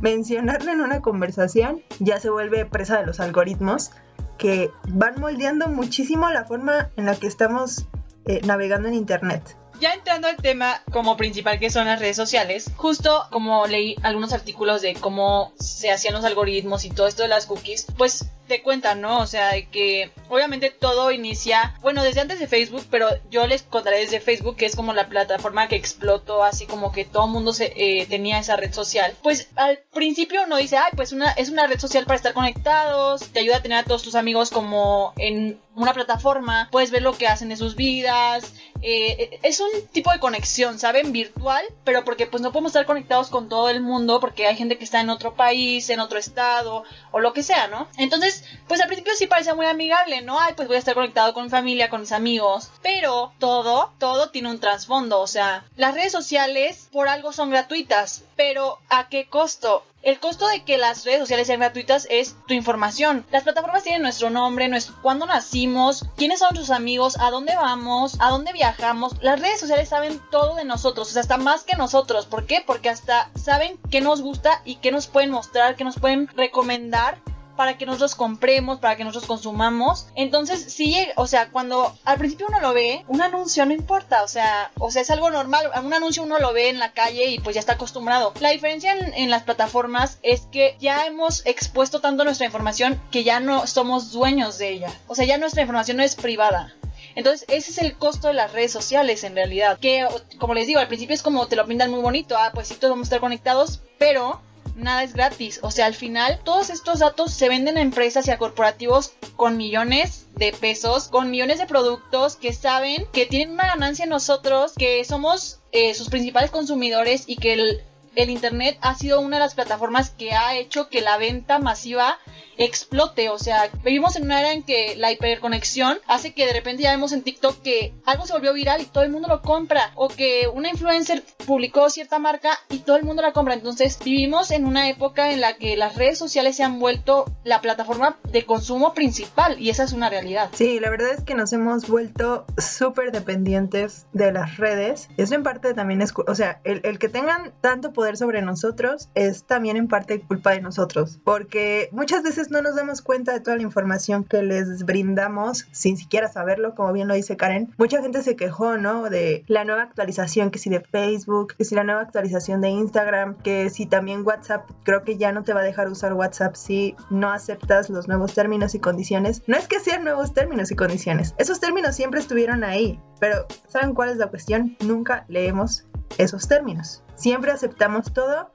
mencionarlo 0.00 0.72
en 0.72 0.80
una 0.80 1.00
conversación, 1.00 1.82
ya 1.98 2.20
se 2.20 2.30
vuelve 2.30 2.64
presa 2.64 2.98
de 2.98 3.06
los 3.06 3.20
algoritmos 3.20 3.90
que 4.40 4.70
van 4.88 5.20
moldeando 5.20 5.68
muchísimo 5.68 6.28
la 6.30 6.44
forma 6.46 6.90
en 6.96 7.04
la 7.04 7.14
que 7.14 7.26
estamos 7.26 7.84
eh, 8.24 8.40
navegando 8.42 8.88
en 8.88 8.94
Internet. 8.94 9.56
Ya 9.80 9.92
entrando 9.92 10.28
al 10.28 10.36
tema 10.36 10.82
como 10.90 11.16
principal 11.16 11.58
que 11.58 11.70
son 11.70 11.86
las 11.86 12.00
redes 12.00 12.16
sociales, 12.16 12.70
justo 12.76 13.24
como 13.30 13.66
leí 13.66 13.96
algunos 14.02 14.32
artículos 14.32 14.82
de 14.82 14.94
cómo 14.94 15.52
se 15.58 15.90
hacían 15.90 16.14
los 16.14 16.24
algoritmos 16.24 16.84
y 16.84 16.90
todo 16.90 17.06
esto 17.06 17.22
de 17.22 17.28
las 17.28 17.46
cookies, 17.46 17.86
pues 17.96 18.30
te 18.50 18.62
cuentan, 18.62 19.00
¿no? 19.00 19.20
O 19.20 19.28
sea, 19.28 19.52
de 19.52 19.68
que 19.68 20.10
obviamente 20.28 20.70
todo 20.70 21.12
inicia, 21.12 21.76
bueno, 21.82 22.02
desde 22.02 22.20
antes 22.20 22.40
de 22.40 22.48
Facebook, 22.48 22.84
pero 22.90 23.06
yo 23.30 23.46
les 23.46 23.62
contaré 23.62 24.00
desde 24.00 24.18
Facebook, 24.18 24.56
que 24.56 24.66
es 24.66 24.74
como 24.74 24.92
la 24.92 25.08
plataforma 25.08 25.68
que 25.68 25.76
explotó, 25.76 26.42
así 26.42 26.66
como 26.66 26.90
que 26.90 27.04
todo 27.04 27.26
el 27.26 27.30
mundo 27.30 27.52
se, 27.52 27.72
eh, 27.76 28.06
tenía 28.06 28.40
esa 28.40 28.56
red 28.56 28.72
social. 28.72 29.14
Pues 29.22 29.50
al 29.54 29.78
principio 29.92 30.42
uno 30.44 30.56
dice, 30.56 30.78
ay, 30.78 30.90
pues 30.96 31.12
una, 31.12 31.30
es 31.30 31.48
una 31.48 31.68
red 31.68 31.78
social 31.78 32.06
para 32.06 32.16
estar 32.16 32.34
conectados, 32.34 33.28
te 33.28 33.38
ayuda 33.38 33.58
a 33.58 33.62
tener 33.62 33.78
a 33.78 33.84
todos 33.84 34.02
tus 34.02 34.16
amigos 34.16 34.50
como 34.50 35.12
en 35.16 35.60
una 35.82 35.94
plataforma, 35.94 36.68
puedes 36.70 36.90
ver 36.90 37.02
lo 37.02 37.16
que 37.16 37.26
hacen 37.26 37.50
en 37.50 37.56
sus 37.56 37.76
vidas, 37.76 38.52
eh, 38.82 39.38
es 39.42 39.60
un 39.60 39.68
tipo 39.92 40.10
de 40.12 40.20
conexión, 40.20 40.78
¿saben? 40.78 41.12
Virtual, 41.12 41.64
pero 41.84 42.04
porque 42.04 42.26
pues 42.26 42.42
no 42.42 42.50
podemos 42.50 42.70
estar 42.70 42.86
conectados 42.86 43.28
con 43.28 43.48
todo 43.48 43.68
el 43.68 43.80
mundo, 43.80 44.20
porque 44.20 44.46
hay 44.46 44.56
gente 44.56 44.78
que 44.78 44.84
está 44.84 45.00
en 45.00 45.10
otro 45.10 45.34
país, 45.34 45.90
en 45.90 46.00
otro 46.00 46.18
estado, 46.18 46.84
o 47.10 47.20
lo 47.20 47.32
que 47.32 47.42
sea, 47.42 47.68
¿no? 47.68 47.88
Entonces, 47.98 48.44
pues 48.68 48.80
al 48.80 48.86
principio 48.86 49.12
sí 49.16 49.26
parecía 49.26 49.54
muy 49.54 49.66
amigable, 49.66 50.22
¿no? 50.22 50.40
Ay, 50.40 50.54
pues 50.56 50.68
voy 50.68 50.76
a 50.76 50.78
estar 50.78 50.94
conectado 50.94 51.34
con 51.34 51.44
mi 51.44 51.50
familia, 51.50 51.90
con 51.90 52.00
mis 52.00 52.12
amigos. 52.12 52.70
Pero 52.82 53.32
todo, 53.38 53.92
todo 53.98 54.30
tiene 54.30 54.50
un 54.50 54.60
trasfondo. 54.60 55.20
O 55.20 55.26
sea, 55.26 55.64
las 55.76 55.94
redes 55.94 56.12
sociales 56.12 56.88
por 56.90 57.08
algo 57.08 57.32
son 57.32 57.50
gratuitas. 57.50 58.24
Pero 58.40 58.78
¿a 58.88 59.10
qué 59.10 59.26
costo? 59.28 59.84
El 60.00 60.18
costo 60.18 60.48
de 60.48 60.64
que 60.64 60.78
las 60.78 61.04
redes 61.04 61.20
sociales 61.20 61.46
sean 61.46 61.60
gratuitas 61.60 62.06
es 62.08 62.36
tu 62.48 62.54
información. 62.54 63.26
Las 63.30 63.42
plataformas 63.42 63.82
tienen 63.82 64.00
nuestro 64.00 64.30
nombre, 64.30 64.66
nuestro, 64.66 64.94
cuándo 65.02 65.26
nacimos, 65.26 66.06
quiénes 66.16 66.38
son 66.38 66.54
tus 66.54 66.70
amigos, 66.70 67.18
a 67.20 67.30
dónde 67.30 67.54
vamos, 67.54 68.16
a 68.18 68.30
dónde 68.30 68.54
viajamos. 68.54 69.12
Las 69.20 69.42
redes 69.42 69.60
sociales 69.60 69.90
saben 69.90 70.22
todo 70.30 70.54
de 70.54 70.64
nosotros, 70.64 71.10
o 71.10 71.12
sea, 71.12 71.20
hasta 71.20 71.36
más 71.36 71.64
que 71.64 71.76
nosotros. 71.76 72.24
¿Por 72.24 72.46
qué? 72.46 72.64
Porque 72.66 72.88
hasta 72.88 73.30
saben 73.34 73.78
qué 73.90 74.00
nos 74.00 74.22
gusta 74.22 74.62
y 74.64 74.76
qué 74.76 74.90
nos 74.90 75.06
pueden 75.06 75.32
mostrar, 75.32 75.76
qué 75.76 75.84
nos 75.84 75.98
pueden 75.98 76.26
recomendar 76.28 77.18
para 77.60 77.76
que 77.76 77.84
nosotros 77.84 78.14
compremos, 78.14 78.78
para 78.78 78.96
que 78.96 79.04
nosotros 79.04 79.28
consumamos. 79.28 80.06
Entonces, 80.14 80.72
sí, 80.72 80.96
o 81.16 81.26
sea, 81.26 81.50
cuando 81.50 81.94
al 82.06 82.16
principio 82.16 82.46
uno 82.48 82.58
lo 82.58 82.72
ve, 82.72 83.04
un 83.06 83.20
anuncio 83.20 83.66
no 83.66 83.74
importa, 83.74 84.22
o 84.22 84.28
sea, 84.28 84.70
o 84.78 84.90
sea, 84.90 85.02
es 85.02 85.10
algo 85.10 85.28
normal, 85.28 85.70
un 85.84 85.92
anuncio 85.92 86.22
uno 86.22 86.38
lo 86.38 86.54
ve 86.54 86.70
en 86.70 86.78
la 86.78 86.92
calle 86.92 87.26
y 87.26 87.38
pues 87.38 87.52
ya 87.52 87.60
está 87.60 87.74
acostumbrado. 87.74 88.32
La 88.40 88.48
diferencia 88.48 88.94
en, 88.94 89.12
en 89.12 89.28
las 89.28 89.42
plataformas 89.42 90.20
es 90.22 90.48
que 90.50 90.74
ya 90.80 91.04
hemos 91.04 91.44
expuesto 91.44 92.00
tanto 92.00 92.24
nuestra 92.24 92.46
información 92.46 92.98
que 93.10 93.24
ya 93.24 93.40
no 93.40 93.66
somos 93.66 94.10
dueños 94.10 94.56
de 94.56 94.70
ella. 94.70 94.90
O 95.06 95.14
sea, 95.14 95.26
ya 95.26 95.36
nuestra 95.36 95.60
información 95.60 95.98
no 95.98 96.02
es 96.02 96.14
privada. 96.14 96.74
Entonces, 97.14 97.44
ese 97.50 97.72
es 97.72 97.78
el 97.78 97.98
costo 97.98 98.28
de 98.28 98.34
las 98.34 98.54
redes 98.54 98.72
sociales 98.72 99.22
en 99.22 99.34
realidad. 99.34 99.78
Que, 99.78 100.08
como 100.38 100.54
les 100.54 100.66
digo, 100.66 100.80
al 100.80 100.88
principio 100.88 101.14
es 101.14 101.22
como 101.22 101.46
te 101.46 101.56
lo 101.56 101.66
pintan 101.66 101.90
muy 101.90 102.00
bonito. 102.00 102.38
Ah, 102.38 102.52
pues 102.54 102.68
sí, 102.68 102.74
todos 102.76 102.92
vamos 102.92 103.04
a 103.04 103.08
estar 103.08 103.20
conectados, 103.20 103.80
pero 103.98 104.40
nada 104.76 105.02
es 105.02 105.14
gratis. 105.14 105.60
O 105.62 105.70
sea, 105.70 105.86
al 105.86 105.94
final, 105.94 106.40
todos 106.44 106.70
estos 106.70 107.00
datos 107.00 107.32
se 107.32 107.48
venden 107.48 107.76
a 107.76 107.82
empresas 107.82 108.26
y 108.26 108.30
a 108.30 108.38
corporativos 108.38 109.12
con 109.36 109.56
millones 109.56 110.26
de 110.36 110.52
pesos, 110.52 111.08
con 111.08 111.30
millones 111.30 111.58
de 111.58 111.66
productos 111.66 112.36
que 112.36 112.52
saben 112.52 113.06
que 113.12 113.26
tienen 113.26 113.52
una 113.52 113.66
ganancia 113.66 114.06
nosotros, 114.06 114.72
que 114.76 115.04
somos 115.04 115.60
eh, 115.72 115.94
sus 115.94 116.08
principales 116.08 116.50
consumidores 116.50 117.24
y 117.26 117.36
que 117.36 117.52
el, 117.52 117.82
el 118.14 118.30
Internet 118.30 118.78
ha 118.80 118.94
sido 118.94 119.20
una 119.20 119.36
de 119.36 119.44
las 119.44 119.54
plataformas 119.54 120.10
que 120.10 120.32
ha 120.32 120.56
hecho 120.56 120.88
que 120.88 121.00
la 121.00 121.18
venta 121.18 121.58
masiva 121.58 122.18
explote. 122.64 123.30
O 123.30 123.38
sea, 123.38 123.70
vivimos 123.82 124.16
en 124.16 124.24
una 124.24 124.40
era 124.40 124.52
en 124.52 124.62
que 124.62 124.94
la 124.96 125.10
hiperconexión 125.12 125.98
hace 126.06 126.34
que 126.34 126.46
de 126.46 126.52
repente 126.52 126.82
ya 126.82 126.90
vemos 126.90 127.12
en 127.12 127.22
TikTok 127.22 127.62
que 127.62 127.94
algo 128.04 128.26
se 128.26 128.32
volvió 128.32 128.52
viral 128.52 128.80
y 128.80 128.86
todo 128.86 129.02
el 129.04 129.10
mundo 129.10 129.28
lo 129.28 129.42
compra. 129.42 129.92
O 129.94 130.08
que 130.08 130.48
una 130.52 130.68
influencer 130.68 131.24
publicó 131.46 131.90
cierta 131.90 132.18
marca 132.18 132.58
y 132.68 132.80
todo 132.80 132.96
el 132.96 133.04
mundo 133.04 133.22
la 133.22 133.32
compra. 133.32 133.54
Entonces 133.54 133.98
vivimos 134.04 134.50
en 134.50 134.66
una 134.66 134.88
época 134.88 135.32
en 135.32 135.40
la 135.40 135.56
que 135.56 135.76
las 135.76 135.96
redes 135.96 136.18
sociales 136.18 136.56
se 136.56 136.62
han 136.62 136.78
vuelto 136.78 137.24
la 137.44 137.60
plataforma 137.60 138.18
de 138.30 138.44
consumo 138.44 138.94
principal 138.94 139.58
y 139.58 139.70
esa 139.70 139.84
es 139.84 139.92
una 139.92 140.10
realidad. 140.10 140.50
Sí, 140.54 140.80
la 140.80 140.90
verdad 140.90 141.10
es 141.12 141.22
que 141.22 141.34
nos 141.34 141.52
hemos 141.52 141.88
vuelto 141.88 142.44
súper 142.58 143.10
dependientes 143.10 144.06
de 144.12 144.32
las 144.32 144.58
redes. 144.58 145.08
Eso 145.16 145.34
en 145.34 145.42
parte 145.42 145.72
también 145.74 146.02
es, 146.02 146.12
o 146.14 146.34
sea, 146.34 146.60
el, 146.64 146.80
el 146.84 146.98
que 146.98 147.08
tengan 147.08 147.52
tanto 147.60 147.92
poder 148.00 148.16
sobre 148.16 148.40
nosotros 148.40 149.10
es 149.14 149.44
también 149.44 149.76
en 149.76 149.86
parte 149.86 150.22
culpa 150.22 150.52
de 150.52 150.62
nosotros, 150.62 151.20
porque 151.22 151.90
muchas 151.92 152.22
veces 152.22 152.50
no 152.50 152.62
nos 152.62 152.74
damos 152.74 153.02
cuenta 153.02 153.34
de 153.34 153.40
toda 153.40 153.58
la 153.58 153.62
información 153.62 154.24
que 154.24 154.42
les 154.42 154.86
brindamos 154.86 155.66
sin 155.70 155.98
siquiera 155.98 156.32
saberlo, 156.32 156.74
como 156.74 156.94
bien 156.94 157.08
lo 157.08 157.14
dice 157.14 157.36
Karen. 157.36 157.74
Mucha 157.76 158.00
gente 158.00 158.22
se 158.22 158.36
quejó, 158.36 158.78
¿no? 158.78 159.10
De 159.10 159.44
la 159.48 159.66
nueva 159.66 159.82
actualización, 159.82 160.50
que 160.50 160.58
si 160.58 160.70
de 160.70 160.80
Facebook, 160.80 161.56
que 161.58 161.64
si 161.66 161.74
la 161.74 161.84
nueva 161.84 162.00
actualización 162.00 162.62
de 162.62 162.70
Instagram, 162.70 163.36
que 163.36 163.68
si 163.68 163.84
también 163.84 164.26
WhatsApp, 164.26 164.70
creo 164.82 165.04
que 165.04 165.18
ya 165.18 165.30
no 165.32 165.42
te 165.42 165.52
va 165.52 165.60
a 165.60 165.64
dejar 165.64 165.90
usar 165.90 166.14
WhatsApp 166.14 166.54
si 166.54 166.96
no 167.10 167.30
aceptas 167.30 167.90
los 167.90 168.08
nuevos 168.08 168.32
términos 168.32 168.74
y 168.74 168.78
condiciones. 168.78 169.42
No 169.46 169.58
es 169.58 169.68
que 169.68 169.78
sean 169.78 170.04
nuevos 170.04 170.32
términos 170.32 170.70
y 170.70 170.74
condiciones, 170.74 171.34
esos 171.36 171.60
términos 171.60 171.96
siempre 171.96 172.20
estuvieron 172.20 172.64
ahí, 172.64 172.98
pero 173.18 173.44
¿saben 173.68 173.92
cuál 173.92 174.08
es 174.08 174.16
la 174.16 174.28
cuestión? 174.28 174.74
Nunca 174.80 175.26
leemos 175.28 175.84
esos 176.18 176.48
términos. 176.48 177.02
Siempre 177.14 177.52
aceptamos 177.52 178.12
todo 178.12 178.50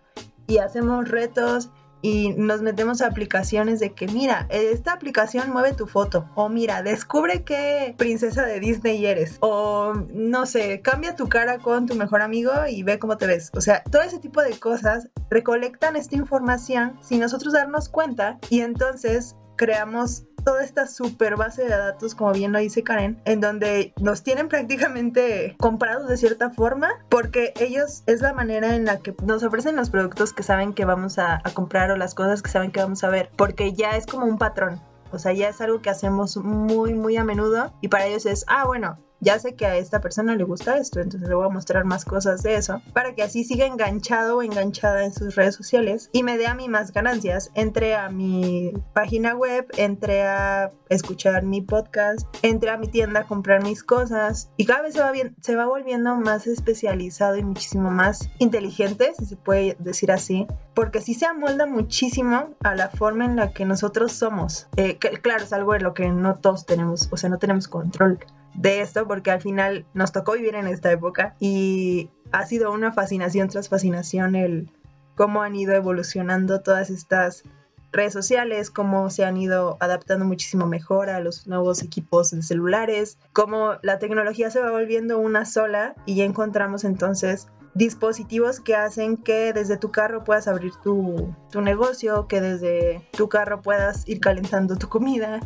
y 0.48 0.60
hacemos 0.60 1.10
retos 1.10 1.70
y 2.02 2.34
nos 2.38 2.62
metemos 2.62 3.02
a 3.02 3.08
aplicaciones 3.08 3.80
de 3.80 3.94
que 3.94 4.08
mira, 4.08 4.46
esta 4.50 4.94
aplicación 4.94 5.50
mueve 5.52 5.74
tu 5.74 5.88
foto 5.88 6.30
o 6.36 6.50
mira, 6.50 6.84
descubre 6.84 7.44
qué 7.44 7.96
princesa 7.98 8.46
de 8.46 8.60
Disney 8.60 9.04
eres 9.08 9.38
o 9.40 9.94
no 10.14 10.46
sé, 10.46 10.82
cambia 10.82 11.16
tu 11.16 11.28
cara 11.30 11.58
con 11.58 11.88
tu 11.88 11.96
mejor 11.96 12.22
amigo 12.22 12.52
y 12.70 12.84
ve 12.84 13.00
cómo 13.00 13.18
te 13.18 13.26
ves. 13.26 13.50
O 13.56 13.62
sea, 13.62 13.84
todo 13.84 14.04
ese 14.04 14.20
tipo 14.20 14.44
de 14.44 14.60
cosas 14.60 15.10
recolectan 15.32 15.96
esta 15.96 16.16
información 16.16 16.96
sin 17.02 17.22
nosotros 17.22 17.54
darnos 17.54 17.90
cuenta 17.90 18.38
y 18.52 18.60
entonces 18.60 19.36
creamos 19.56 20.26
toda 20.46 20.64
esta 20.64 20.88
super 20.88 21.36
base 21.36 21.64
de 21.64 21.70
datos, 21.70 22.16
como 22.16 22.32
bien 22.32 22.54
lo 22.54 22.60
dice 22.60 22.84
Karen, 22.84 23.20
en 23.26 23.42
donde 23.42 23.94
nos 24.00 24.24
tienen 24.24 24.48
prácticamente 24.48 25.56
comprados 25.60 26.08
de 26.08 26.16
cierta 26.18 26.52
forma, 26.52 26.90
porque 27.10 27.54
ellos 27.60 28.04
es 28.06 28.22
la 28.22 28.34
manera 28.34 28.76
en 28.76 28.86
la 28.86 29.00
que 29.00 29.14
nos 29.24 29.44
ofrecen 29.44 29.76
los 29.76 29.90
productos 29.90 30.32
que 30.32 30.44
saben 30.44 30.74
que 30.74 30.86
vamos 30.86 31.18
a, 31.20 31.42
a 31.44 31.54
comprar 31.54 31.92
o 31.92 31.98
las 31.98 32.16
cosas 32.16 32.42
que 32.42 32.50
saben 32.50 32.72
que 32.72 32.80
vamos 32.80 33.04
a 33.04 33.10
ver, 33.10 33.30
porque 33.36 33.74
ya 33.74 33.98
es 33.98 34.06
como 34.06 34.26
un 34.26 34.38
patrón. 34.38 34.80
O 35.12 35.20
sea, 35.20 35.34
ya 35.34 35.50
es 35.50 35.62
algo 35.62 35.82
que 35.82 35.90
hacemos 35.90 36.38
muy, 36.38 36.94
muy 36.94 37.18
a 37.18 37.24
menudo 37.24 37.74
y 37.82 37.88
para 37.88 38.06
ellos 38.06 38.26
es, 38.26 38.44
ah, 38.48 38.66
bueno, 38.66 38.98
ya 39.26 39.40
sé 39.40 39.56
que 39.56 39.66
a 39.66 39.76
esta 39.76 40.02
persona 40.02 40.36
le 40.36 40.44
gusta 40.44 40.78
esto, 40.78 41.00
entonces 41.00 41.28
le 41.28 41.34
voy 41.34 41.48
a 41.48 41.50
mostrar 41.50 41.84
más 41.84 42.06
cosas 42.06 42.44
de 42.44 42.56
eso, 42.56 42.82
para 42.94 43.16
que 43.16 43.24
así 43.24 43.44
siga 43.44 43.66
enganchado 43.66 44.38
o 44.38 44.44
enganchada 44.44 45.04
en 45.04 45.12
sus 45.12 45.34
redes 45.34 45.56
sociales 45.56 46.12
y 46.14 46.22
me 46.22 46.38
dé 46.38 46.46
a 46.46 46.54
mí 46.54 46.70
más 46.70 46.94
ganancias. 46.94 47.50
Entre 47.56 47.96
a 47.96 48.10
mi 48.10 48.72
página 48.94 49.36
web, 49.36 49.66
entre 49.78 50.22
a 50.22 50.70
escuchar 50.90 51.44
mi 51.44 51.62
podcast, 51.62 52.28
entre 52.44 52.70
a 52.70 52.78
mi 52.78 52.88
tienda 52.88 53.22
a 53.22 53.28
comprar 53.28 53.64
mis 53.64 53.84
cosas 53.84 54.52
y 54.58 54.66
cada 54.66 54.84
vez 54.84 54.94
se 54.94 55.00
va, 55.00 55.12
bien, 55.12 55.36
se 55.42 55.56
va 55.56 55.66
volviendo 55.66 56.16
más 56.18 56.46
especializado 56.46 57.36
y 57.36 57.44
muchísimo 57.44 57.90
más 57.90 58.30
inteligente, 58.38 59.14
si 59.18 59.26
se 59.26 59.38
puede 59.38 59.76
decir 59.80 60.12
así, 60.12 60.46
porque 60.76 61.02
sí 61.02 61.16
se 61.16 61.26
amolda 61.26 61.66
muchísimo 61.66 62.54
a 62.64 62.76
la 62.76 62.90
forma 62.90 63.26
en 63.26 63.38
la 63.38 63.54
que 63.54 63.66
nosotros 63.66 64.12
somos. 64.12 64.68
Eh, 64.78 64.98
que, 64.98 65.10
claro, 65.14 65.44
es 65.44 65.52
algo 65.52 65.74
de 65.74 65.80
lo 65.80 65.96
que 65.96 66.10
no 66.10 66.36
todos 66.36 66.68
tenemos, 66.68 67.10
o 67.12 67.18
sea, 67.18 67.32
no 67.32 67.40
tenemos 67.40 67.68
control 67.68 68.20
de 68.56 68.82
esto 68.82 69.08
porque 69.08 69.32
al 69.32 69.42
final 69.42 69.86
nos 69.94 70.12
tocó 70.12 70.34
vivir 70.34 70.56
en 70.56 70.68
esta 70.68 70.92
época 70.92 71.36
y 71.40 72.10
ha 72.32 72.46
sido 72.46 72.72
una 72.72 72.92
fascinación 72.94 73.50
tras 73.50 73.70
fascinación 73.70 74.36
el 74.36 74.70
cómo 75.16 75.42
han 75.42 75.56
ido 75.56 75.74
evolucionando 75.74 76.62
todas 76.62 76.90
estas 76.90 77.44
redes 77.92 78.14
sociales, 78.14 78.70
cómo 78.70 79.10
se 79.10 79.24
han 79.24 79.38
ido 79.38 79.78
adaptando 79.80 80.26
muchísimo 80.26 80.68
mejor 80.68 81.10
a 81.10 81.22
los 81.22 81.48
nuevos 81.48 81.82
equipos 81.82 82.32
de 82.32 82.42
celulares, 82.42 83.18
cómo 83.32 83.76
la 83.82 84.00
tecnología 84.00 84.52
se 84.52 84.60
va 84.60 84.72
volviendo 84.72 85.18
una 85.18 85.46
sola 85.46 85.96
y 86.06 86.16
ya 86.16 86.26
encontramos 86.26 86.84
entonces 86.84 87.48
dispositivos 87.74 88.60
que 88.60 88.76
hacen 88.76 89.18
que 89.18 89.54
desde 89.54 89.78
tu 89.78 89.92
carro 89.92 90.24
puedas 90.24 90.48
abrir 90.48 90.74
tu, 90.82 91.34
tu 91.52 91.62
negocio, 91.62 92.28
que 92.28 92.42
desde 92.42 93.08
tu 93.12 93.30
carro 93.30 93.62
puedas 93.62 94.08
ir 94.08 94.20
calentando 94.20 94.78
tu 94.78 94.88
comida, 94.88 95.40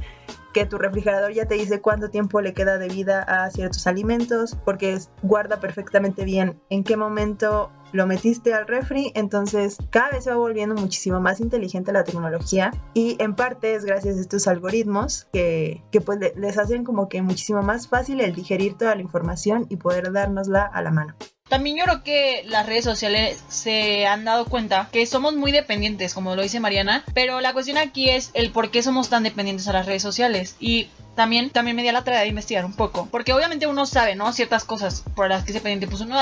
que 0.53 0.65
tu 0.65 0.77
refrigerador 0.77 1.31
ya 1.33 1.45
te 1.45 1.55
dice 1.55 1.81
cuánto 1.81 2.09
tiempo 2.09 2.41
le 2.41 2.53
queda 2.53 2.77
de 2.77 2.87
vida 2.87 3.21
a 3.21 3.49
ciertos 3.51 3.87
alimentos, 3.87 4.57
porque 4.65 4.97
guarda 5.21 5.59
perfectamente 5.59 6.25
bien 6.25 6.59
en 6.69 6.83
qué 6.83 6.97
momento 6.97 7.71
lo 7.91 8.05
metiste 8.05 8.53
al 8.53 8.67
refri, 8.67 9.11
entonces 9.15 9.77
cada 9.89 10.11
vez 10.11 10.23
se 10.23 10.29
va 10.29 10.35
volviendo 10.35 10.75
muchísimo 10.75 11.19
más 11.19 11.39
inteligente 11.39 11.91
la 11.91 12.03
tecnología 12.03 12.71
y 12.93 13.15
en 13.19 13.35
parte 13.35 13.73
es 13.73 13.83
gracias 13.83 14.17
a 14.17 14.21
estos 14.21 14.47
algoritmos 14.47 15.27
que, 15.33 15.83
que 15.91 16.01
pues 16.01 16.19
les 16.35 16.57
hacen 16.57 16.83
como 16.83 17.09
que 17.09 17.21
muchísimo 17.21 17.63
más 17.63 17.87
fácil 17.87 18.21
el 18.21 18.35
digerir 18.35 18.77
toda 18.77 18.95
la 18.95 19.01
información 19.01 19.65
y 19.69 19.77
poder 19.77 20.11
dárnosla 20.11 20.63
a 20.63 20.81
la 20.81 20.91
mano. 20.91 21.15
También 21.49 21.77
yo 21.77 21.83
creo 21.83 22.03
que 22.03 22.43
las 22.45 22.65
redes 22.65 22.83
sociales 22.83 23.43
se 23.49 24.05
han 24.05 24.23
dado 24.23 24.45
cuenta 24.45 24.87
que 24.91 25.05
somos 25.05 25.35
muy 25.35 25.51
dependientes, 25.51 26.13
como 26.13 26.35
lo 26.35 26.43
dice 26.43 26.59
Mariana, 26.59 27.03
pero 27.13 27.41
la 27.41 27.53
cuestión 27.53 27.77
aquí 27.79 28.09
es 28.09 28.29
el 28.35 28.51
por 28.51 28.69
qué 28.69 28.83
somos 28.83 29.09
tan 29.09 29.23
dependientes 29.23 29.67
a 29.67 29.73
las 29.73 29.87
redes 29.87 30.03
sociales. 30.03 30.55
Y 30.59 30.89
también, 31.19 31.49
también 31.49 31.75
me 31.75 31.83
di 31.83 31.91
la 31.91 32.05
tarea 32.05 32.21
de 32.21 32.27
investigar 32.27 32.63
un 32.63 32.71
poco. 32.71 33.09
Porque 33.11 33.33
obviamente 33.33 33.67
uno 33.67 33.85
sabe, 33.85 34.15
¿no? 34.15 34.31
Ciertas 34.31 34.63
cosas 34.63 35.03
por 35.17 35.27
las 35.27 35.43
que 35.43 35.51
es 35.51 35.55
dependiente. 35.55 35.85
Pues 35.85 35.99
uno, 35.99 36.17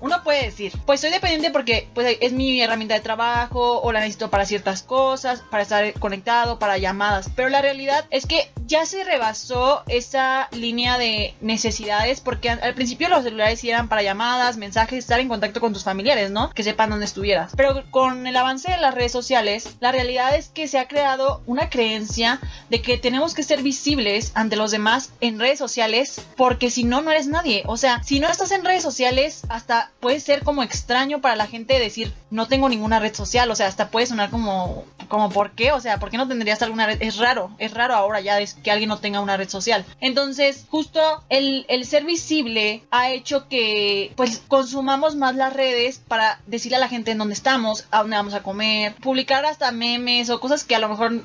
uno 0.00 0.24
puede 0.24 0.46
decir, 0.46 0.72
pues 0.84 1.00
soy 1.00 1.10
dependiente 1.10 1.52
porque 1.52 1.88
pues, 1.94 2.16
es 2.20 2.32
mi 2.32 2.60
herramienta 2.60 2.94
de 2.94 3.00
trabajo 3.00 3.80
o 3.80 3.92
la 3.92 4.00
necesito 4.00 4.30
para 4.30 4.44
ciertas 4.44 4.82
cosas, 4.82 5.44
para 5.48 5.62
estar 5.62 5.92
conectado, 6.00 6.58
para 6.58 6.76
llamadas. 6.76 7.30
Pero 7.36 7.50
la 7.50 7.62
realidad 7.62 8.04
es 8.10 8.26
que 8.26 8.50
ya 8.66 8.84
se 8.84 9.04
rebasó 9.04 9.84
esa 9.86 10.48
línea 10.50 10.98
de 10.98 11.34
necesidades 11.40 12.20
porque 12.20 12.50
al 12.50 12.74
principio 12.74 13.08
los 13.08 13.22
celulares 13.22 13.62
eran 13.62 13.88
para 13.88 14.02
llamadas, 14.02 14.56
mensajes, 14.56 14.98
estar 14.98 15.20
en 15.20 15.28
contacto 15.28 15.60
con 15.60 15.72
tus 15.72 15.84
familiares, 15.84 16.32
¿no? 16.32 16.50
Que 16.50 16.64
sepan 16.64 16.90
dónde 16.90 17.04
estuvieras. 17.04 17.52
Pero 17.56 17.84
con 17.92 18.26
el 18.26 18.36
avance 18.36 18.72
de 18.72 18.78
las 18.78 18.94
redes 18.94 19.12
sociales, 19.12 19.76
la 19.78 19.92
realidad 19.92 20.34
es 20.34 20.48
que 20.48 20.66
se 20.66 20.80
ha 20.80 20.88
creado 20.88 21.42
una 21.46 21.70
creencia 21.70 22.40
de 22.70 22.82
que 22.82 22.98
tenemos 22.98 23.34
que 23.34 23.44
ser 23.44 23.62
visibles 23.62 24.31
ante 24.34 24.56
los 24.56 24.70
demás 24.70 25.10
en 25.20 25.38
redes 25.38 25.58
sociales 25.58 26.20
porque 26.36 26.70
si 26.70 26.84
no, 26.84 27.00
no 27.02 27.10
eres 27.10 27.28
nadie. 27.28 27.62
O 27.66 27.76
sea, 27.76 28.02
si 28.02 28.20
no 28.20 28.28
estás 28.28 28.50
en 28.52 28.64
redes 28.64 28.82
sociales, 28.82 29.42
hasta 29.48 29.90
puede 30.00 30.20
ser 30.20 30.42
como 30.42 30.62
extraño 30.62 31.20
para 31.20 31.36
la 31.36 31.46
gente 31.46 31.78
decir 31.78 32.12
no 32.30 32.48
tengo 32.48 32.68
ninguna 32.68 32.98
red 32.98 33.14
social. 33.14 33.50
O 33.50 33.54
sea, 33.54 33.66
hasta 33.66 33.90
puede 33.90 34.06
sonar 34.06 34.30
como, 34.30 34.84
como 35.08 35.30
¿por 35.30 35.52
qué? 35.52 35.72
O 35.72 35.80
sea, 35.80 35.98
¿por 35.98 36.10
qué 36.10 36.16
no 36.16 36.28
tendrías 36.28 36.62
alguna 36.62 36.86
red? 36.86 37.02
Es 37.02 37.18
raro, 37.18 37.50
es 37.58 37.74
raro 37.74 37.94
ahora 37.94 38.20
ya 38.20 38.38
que 38.62 38.70
alguien 38.70 38.88
no 38.88 38.98
tenga 38.98 39.20
una 39.20 39.36
red 39.36 39.48
social. 39.48 39.84
Entonces, 40.00 40.66
justo 40.68 41.00
el, 41.28 41.66
el 41.68 41.84
ser 41.84 42.04
visible 42.04 42.84
ha 42.90 43.10
hecho 43.10 43.48
que 43.48 44.12
pues 44.16 44.42
consumamos 44.48 45.16
más 45.16 45.34
las 45.34 45.52
redes 45.52 46.00
para 46.06 46.40
decirle 46.46 46.76
a 46.76 46.80
la 46.80 46.88
gente 46.88 47.10
en 47.10 47.18
dónde 47.18 47.34
estamos, 47.34 47.86
a 47.90 47.98
dónde 47.98 48.16
vamos 48.16 48.34
a 48.34 48.42
comer, 48.42 48.94
publicar 48.96 49.44
hasta 49.44 49.72
memes 49.72 50.30
o 50.30 50.40
cosas 50.40 50.64
que 50.64 50.74
a 50.74 50.78
lo 50.78 50.88
mejor 50.88 51.22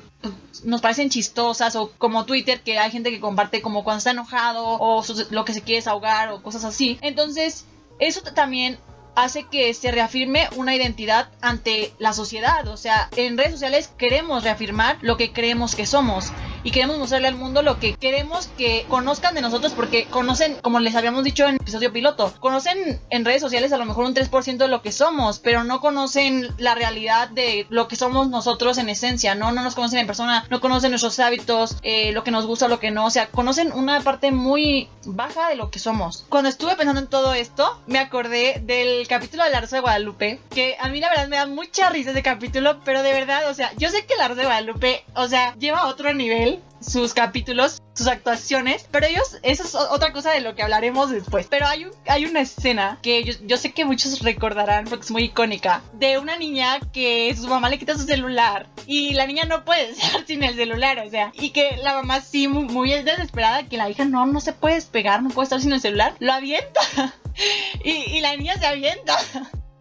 nos 0.64 0.80
parecen 0.80 1.10
chistosas 1.10 1.76
o 1.76 1.92
como 1.98 2.24
Twitter 2.24 2.60
que 2.60 2.78
hay 2.78 2.90
gente 2.90 2.97
que 3.04 3.20
comparte 3.20 3.62
como 3.62 3.84
cuando 3.84 3.98
está 3.98 4.10
enojado 4.10 4.64
o 4.64 5.02
lo 5.30 5.44
que 5.44 5.54
se 5.54 5.62
quiere 5.62 5.78
desahogar 5.78 6.30
o 6.32 6.42
cosas 6.42 6.64
así. 6.64 6.98
Entonces, 7.02 7.66
eso 7.98 8.22
también 8.22 8.78
hace 9.14 9.44
que 9.44 9.72
se 9.74 9.90
reafirme 9.90 10.48
una 10.56 10.74
identidad 10.74 11.30
ante 11.40 11.92
la 11.98 12.12
sociedad. 12.12 12.66
O 12.68 12.76
sea, 12.76 13.08
en 13.16 13.36
redes 13.36 13.52
sociales 13.52 13.90
queremos 13.98 14.44
reafirmar 14.44 14.98
lo 15.00 15.16
que 15.16 15.32
creemos 15.32 15.74
que 15.74 15.86
somos 15.86 16.32
y 16.62 16.70
queremos 16.70 16.98
mostrarle 16.98 17.28
al 17.28 17.34
mundo 17.34 17.62
lo 17.62 17.78
que 17.78 17.94
queremos 17.94 18.48
que 18.58 18.84
conozcan 18.88 19.34
de 19.34 19.40
nosotros 19.40 19.72
porque 19.72 20.06
conocen, 20.06 20.56
como 20.62 20.80
les 20.80 20.94
habíamos 20.94 21.24
dicho 21.24 21.44
en 21.44 21.50
el 21.50 21.60
episodio 21.60 21.92
piloto, 21.92 22.32
conocen 22.40 23.00
en 23.10 23.24
redes 23.24 23.40
sociales 23.40 23.72
a 23.72 23.78
lo 23.78 23.84
mejor 23.84 24.04
un 24.04 24.14
3% 24.14 24.56
de 24.56 24.68
lo 24.68 24.82
que 24.82 24.92
somos, 24.92 25.38
pero 25.38 25.64
no 25.64 25.80
conocen 25.80 26.48
la 26.58 26.74
realidad 26.74 27.28
de 27.28 27.66
lo 27.70 27.88
que 27.88 27.96
somos 27.96 28.28
nosotros 28.28 28.78
en 28.78 28.88
esencia, 28.88 29.34
¿no? 29.34 29.52
No 29.52 29.62
nos 29.62 29.74
conocen 29.74 30.00
en 30.00 30.06
persona, 30.06 30.44
no 30.50 30.60
conocen 30.60 30.90
nuestros 30.90 31.18
hábitos, 31.20 31.76
eh, 31.82 32.12
lo 32.12 32.24
que 32.24 32.30
nos 32.30 32.46
gusta, 32.46 32.68
lo 32.68 32.80
que 32.80 32.90
no, 32.90 33.06
o 33.06 33.10
sea, 33.10 33.28
conocen 33.28 33.72
una 33.72 34.00
parte 34.00 34.30
muy 34.32 34.88
baja 35.04 35.48
de 35.48 35.56
lo 35.56 35.70
que 35.70 35.78
somos. 35.78 36.24
Cuando 36.28 36.48
estuve 36.48 36.76
pensando 36.76 37.00
en 37.00 37.08
todo 37.08 37.34
esto, 37.34 37.80
me 37.86 37.98
acordé 37.98 38.60
del 38.64 38.97
capítulo 39.06 39.44
de 39.44 39.50
la 39.50 39.60
Rosa 39.60 39.76
de 39.76 39.82
Guadalupe, 39.82 40.40
que 40.50 40.76
a 40.80 40.88
mí 40.88 41.00
la 41.00 41.10
verdad 41.10 41.28
me 41.28 41.36
da 41.36 41.46
mucha 41.46 41.90
risa 41.90 42.10
ese 42.10 42.22
capítulo, 42.22 42.80
pero 42.84 43.02
de 43.02 43.12
verdad, 43.12 43.48
o 43.50 43.54
sea, 43.54 43.72
yo 43.76 43.90
sé 43.90 44.06
que 44.06 44.16
la 44.16 44.28
Rosa 44.28 44.40
de 44.40 44.46
Guadalupe, 44.46 45.04
o 45.14 45.28
sea, 45.28 45.54
lleva 45.56 45.86
otro 45.86 46.12
nivel 46.12 46.60
sus 46.80 47.14
capítulos, 47.14 47.82
sus 47.94 48.06
actuaciones, 48.06 48.86
pero 48.90 49.06
ellos, 49.06 49.38
eso 49.42 49.64
es 49.64 49.74
otra 49.74 50.12
cosa 50.12 50.30
de 50.32 50.40
lo 50.40 50.54
que 50.54 50.62
hablaremos 50.62 51.10
después. 51.10 51.46
Pero 51.48 51.66
hay, 51.66 51.84
un, 51.84 51.90
hay 52.06 52.26
una 52.26 52.40
escena 52.40 52.98
que 53.02 53.24
yo, 53.24 53.56
sé 53.56 53.72
que 53.72 53.84
muchos 53.84 54.20
recordarán 54.20 54.84
porque 54.84 55.04
es 55.04 55.10
muy 55.10 55.24
icónica, 55.24 55.82
de 55.94 56.18
una 56.18 56.36
niña 56.36 56.78
que 56.92 57.34
su 57.36 57.48
mamá 57.48 57.68
le 57.68 57.78
quita 57.78 57.96
su 57.96 58.04
celular 58.04 58.68
y 58.86 59.14
la 59.14 59.26
niña 59.26 59.44
no 59.44 59.64
puede 59.64 59.90
estar 59.90 60.24
sin 60.26 60.42
el 60.42 60.54
celular, 60.54 61.02
o 61.06 61.10
sea, 61.10 61.32
y 61.34 61.50
que 61.50 61.76
la 61.82 61.94
mamá 61.94 62.20
sí 62.20 62.48
muy, 62.48 62.64
muy 62.64 62.90
desesperada 63.02 63.68
que 63.68 63.76
la 63.76 63.90
hija 63.90 64.04
no, 64.04 64.26
no 64.26 64.40
se 64.40 64.52
puede 64.52 64.76
despegar, 64.76 65.22
no 65.22 65.30
puede 65.30 65.44
estar 65.44 65.60
sin 65.60 65.72
el 65.72 65.80
celular, 65.80 66.14
lo 66.20 66.32
avienta. 66.32 66.80
y, 67.84 67.90
y 67.90 68.20
la 68.20 68.36
niña 68.36 68.56
se 68.58 68.66
avienta. 68.66 69.16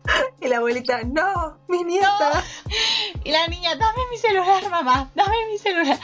Y 0.41 0.47
la 0.47 0.57
abuelita, 0.57 1.01
no, 1.03 1.57
mi 1.67 1.83
nieta. 1.83 2.43
Y 3.23 3.31
la 3.31 3.47
niña, 3.47 3.75
dame 3.75 4.01
mi 4.09 4.17
celular, 4.17 4.69
mamá, 4.69 5.11
dame 5.15 5.35
mi 5.51 5.57
celular, 5.57 5.99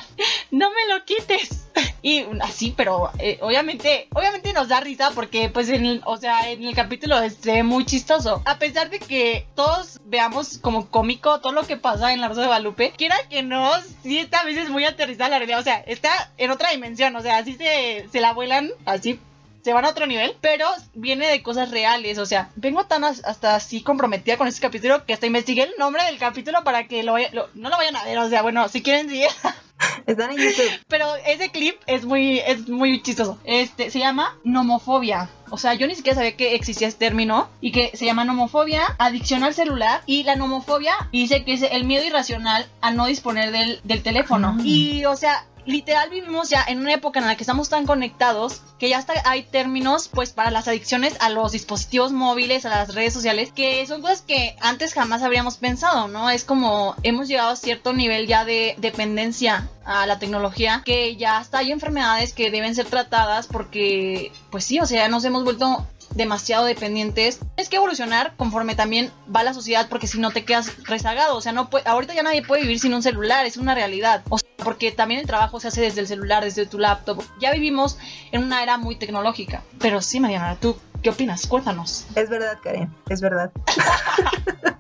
no 0.53 0.69
me 0.69 0.93
lo 0.93 1.03
quites. 1.03 1.59
Y, 2.05 2.25
así, 2.41 2.73
pero 2.75 3.11
eh, 3.17 3.39
obviamente, 3.41 4.09
obviamente 4.13 4.51
nos 4.51 4.67
da 4.67 4.81
risa 4.81 5.11
porque, 5.15 5.47
pues, 5.47 5.69
en 5.69 5.85
el, 5.85 6.01
o 6.03 6.17
sea, 6.17 6.51
en 6.51 6.61
el 6.65 6.75
capítulo 6.75 7.15
muy 7.63 7.85
chistoso. 7.85 8.41
A 8.45 8.59
pesar 8.59 8.89
de 8.89 8.99
que 8.99 9.47
todos 9.55 10.01
veamos 10.03 10.57
como 10.57 10.89
cómico 10.89 11.39
todo 11.39 11.53
lo 11.53 11.65
que 11.65 11.77
pasa 11.77 12.11
en 12.11 12.19
la 12.19 12.27
Rosa 12.27 12.41
de 12.41 12.47
Guadalupe, 12.47 12.91
quiera 12.97 13.15
que 13.29 13.41
no, 13.41 13.71
sí 14.03 14.19
está 14.19 14.39
a 14.39 14.45
veces 14.45 14.69
muy 14.69 14.83
aterrizada 14.83 15.29
la 15.29 15.37
realidad. 15.37 15.61
O 15.61 15.63
sea, 15.63 15.77
está 15.87 16.29
en 16.37 16.51
otra 16.51 16.71
dimensión, 16.71 17.15
o 17.15 17.21
sea, 17.21 17.37
así 17.37 17.53
se, 17.53 18.05
se 18.11 18.19
la 18.19 18.33
vuelan, 18.33 18.69
así 18.83 19.17
se 19.63 19.71
van 19.71 19.85
a 19.85 19.89
otro 19.89 20.05
nivel, 20.05 20.35
pero 20.41 20.67
viene 20.93 21.27
de 21.27 21.41
cosas 21.41 21.71
reales. 21.71 22.17
O 22.17 22.25
sea, 22.25 22.49
vengo 22.55 22.85
tan 22.85 23.05
hasta 23.05 23.55
así 23.55 23.81
comprometida 23.81 24.37
con 24.37 24.49
este 24.49 24.61
capítulo 24.61 25.05
que 25.05 25.13
hasta 25.13 25.25
investigué 25.25 25.63
el 25.63 25.73
nombre 25.79 26.03
del 26.03 26.17
capítulo 26.17 26.65
para 26.65 26.87
que 26.87 27.01
lo, 27.01 27.15
no 27.53 27.69
lo 27.69 27.77
vayan 27.77 27.95
a 27.95 28.03
ver. 28.03 28.17
O 28.17 28.29
sea, 28.29 28.41
bueno, 28.41 28.67
si 28.67 28.83
quieren 28.83 29.09
sí. 29.09 29.23
Están 30.05 30.31
en 30.31 30.37
YouTube. 30.37 30.71
Pero 30.87 31.15
ese 31.25 31.49
clip 31.49 31.75
es 31.87 32.05
muy, 32.05 32.39
es 32.39 32.67
muy 32.67 33.01
chistoso. 33.01 33.37
Este 33.43 33.89
se 33.89 33.99
llama 33.99 34.37
nomofobia. 34.43 35.29
O 35.53 35.57
sea, 35.59 35.75
yo 35.75 35.85
ni 35.85 35.93
siquiera 35.93 36.15
sabía 36.15 36.35
que 36.35 36.55
existía 36.55 36.87
este 36.87 37.05
término 37.05 37.47
y 37.61 37.71
que 37.71 37.91
se 37.93 38.05
llama 38.05 38.25
nomofobia, 38.25 38.95
adicción 38.97 39.43
al 39.43 39.53
celular 39.53 40.01
y 40.07 40.23
la 40.23 40.35
nomofobia 40.35 40.95
dice 41.11 41.45
que 41.45 41.53
es 41.53 41.61
el 41.61 41.83
miedo 41.83 42.03
irracional 42.03 42.65
a 42.81 42.89
no 42.89 43.05
disponer 43.05 43.51
del, 43.51 43.79
del 43.83 44.01
teléfono. 44.01 44.57
Ah. 44.57 44.61
Y, 44.63 45.05
o 45.05 45.15
sea, 45.15 45.45
literal 45.65 46.09
vivimos 46.09 46.49
ya 46.49 46.63
en 46.67 46.79
una 46.79 46.93
época 46.93 47.19
en 47.19 47.27
la 47.27 47.35
que 47.35 47.43
estamos 47.43 47.69
tan 47.69 47.85
conectados 47.85 48.61
que 48.79 48.89
ya 48.89 48.97
hasta 48.97 49.13
hay 49.25 49.43
términos 49.43 50.09
pues 50.11 50.31
para 50.31 50.51
las 50.51 50.67
adicciones 50.67 51.15
a 51.19 51.29
los 51.29 51.51
dispositivos 51.51 52.11
móviles, 52.11 52.65
a 52.65 52.69
las 52.69 52.95
redes 52.95 53.13
sociales, 53.13 53.51
que 53.55 53.85
son 53.85 54.01
cosas 54.01 54.23
que 54.23 54.55
antes 54.59 54.93
jamás 54.93 55.21
habríamos 55.21 55.57
pensado, 55.57 56.07
¿no? 56.07 56.29
Es 56.29 56.43
como 56.43 56.95
hemos 57.03 57.27
llegado 57.27 57.51
a 57.51 57.55
cierto 57.55 57.93
nivel 57.93 58.27
ya 58.27 58.43
de 58.43 58.75
dependencia 58.79 59.69
a 59.85 60.05
la 60.05 60.19
tecnología 60.19 60.81
que 60.85 61.15
ya 61.15 61.37
hasta 61.37 61.59
hay 61.59 61.71
enfermedades 61.71 62.33
que 62.33 62.51
deben 62.51 62.75
ser 62.75 62.85
tratadas 62.85 63.47
porque 63.47 64.31
pues 64.49 64.63
sí, 64.63 64.79
o 64.79 64.85
sea, 64.85 65.07
nos 65.07 65.25
hemos 65.25 65.43
vuelto 65.43 65.85
demasiado 66.15 66.65
dependientes. 66.65 67.39
Tienes 67.55 67.69
que 67.69 67.77
evolucionar 67.77 68.35
conforme 68.35 68.75
también 68.75 69.11
va 69.33 69.43
la 69.43 69.53
sociedad 69.53 69.87
porque 69.89 70.07
si 70.07 70.19
no 70.19 70.31
te 70.31 70.45
quedas 70.45 70.83
rezagado. 70.83 71.35
O 71.35 71.41
sea, 71.41 71.51
no 71.51 71.69
puede, 71.69 71.87
ahorita 71.87 72.13
ya 72.13 72.23
nadie 72.23 72.43
puede 72.43 72.63
vivir 72.63 72.79
sin 72.79 72.93
un 72.93 73.03
celular, 73.03 73.45
es 73.45 73.57
una 73.57 73.75
realidad. 73.75 74.23
O 74.29 74.37
sea, 74.37 74.49
porque 74.63 74.91
también 74.91 75.19
el 75.19 75.27
trabajo 75.27 75.59
se 75.59 75.67
hace 75.67 75.81
desde 75.81 76.01
el 76.01 76.07
celular, 76.07 76.43
desde 76.43 76.65
tu 76.65 76.79
laptop. 76.79 77.23
Ya 77.39 77.51
vivimos 77.51 77.97
en 78.31 78.43
una 78.43 78.63
era 78.63 78.77
muy 78.77 78.95
tecnológica. 78.95 79.63
Pero 79.79 80.01
sí, 80.01 80.19
Mariana, 80.19 80.57
¿tú 80.59 80.77
qué 81.03 81.09
opinas? 81.09 81.45
Cuéntanos. 81.45 82.07
Es 82.15 82.29
verdad, 82.29 82.57
Karen, 82.63 82.89
es 83.09 83.21
verdad. 83.21 83.51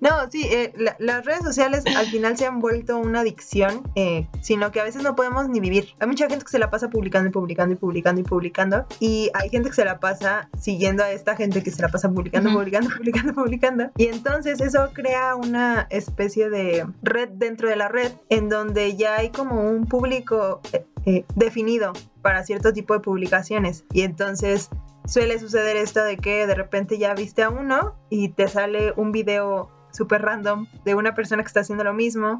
No, 0.00 0.30
sí, 0.30 0.46
eh, 0.50 0.72
las 0.98 1.24
redes 1.24 1.42
sociales 1.42 1.84
al 1.96 2.06
final 2.06 2.36
se 2.36 2.46
han 2.46 2.60
vuelto 2.60 2.96
una 2.98 3.20
adicción, 3.20 3.82
eh, 3.96 4.28
sino 4.40 4.70
que 4.70 4.80
a 4.80 4.84
veces 4.84 5.02
no 5.02 5.16
podemos 5.16 5.48
ni 5.48 5.58
vivir. 5.58 5.88
Hay 5.98 6.06
mucha 6.06 6.28
gente 6.28 6.44
que 6.44 6.50
se 6.50 6.58
la 6.58 6.70
pasa 6.70 6.88
publicando 6.88 7.28
y 7.28 7.32
publicando 7.32 7.74
y 7.74 7.76
publicando 7.76 8.20
y 8.20 8.24
publicando, 8.24 8.86
y 9.00 9.30
hay 9.34 9.48
gente 9.50 9.70
que 9.70 9.74
se 9.74 9.84
la 9.84 9.98
pasa 9.98 10.48
siguiendo 10.58 11.02
a 11.02 11.10
esta 11.10 11.34
gente 11.34 11.62
que 11.62 11.70
se 11.70 11.82
la 11.82 11.88
pasa 11.88 12.08
publicando, 12.08 12.50
publicando, 12.50 12.90
publicando, 12.96 13.34
publicando. 13.34 13.90
Y 13.96 14.06
entonces 14.06 14.60
eso 14.60 14.90
crea 14.92 15.34
una 15.34 15.88
especie 15.90 16.48
de 16.48 16.86
red 17.02 17.30
dentro 17.30 17.68
de 17.68 17.76
la 17.76 17.88
red 17.88 18.12
en 18.28 18.48
donde 18.48 18.96
ya 18.96 19.16
hay 19.16 19.30
como 19.30 19.68
un 19.68 19.86
público 19.86 20.60
eh, 21.04 21.24
definido 21.34 21.92
para 22.22 22.44
cierto 22.44 22.72
tipo 22.72 22.94
de 22.94 23.00
publicaciones. 23.00 23.84
Y 23.92 24.02
entonces 24.02 24.70
suele 25.08 25.38
suceder 25.38 25.76
esto 25.76 26.04
de 26.04 26.18
que 26.18 26.46
de 26.46 26.54
repente 26.54 26.98
ya 26.98 27.14
viste 27.14 27.42
a 27.42 27.48
uno 27.48 27.96
y 28.10 28.28
te 28.28 28.46
sale 28.46 28.92
un 28.96 29.10
video 29.10 29.70
súper 29.90 30.22
random 30.22 30.66
de 30.84 30.94
una 30.94 31.14
persona 31.14 31.42
que 31.42 31.46
está 31.46 31.60
haciendo 31.60 31.82
lo 31.82 31.94
mismo 31.94 32.38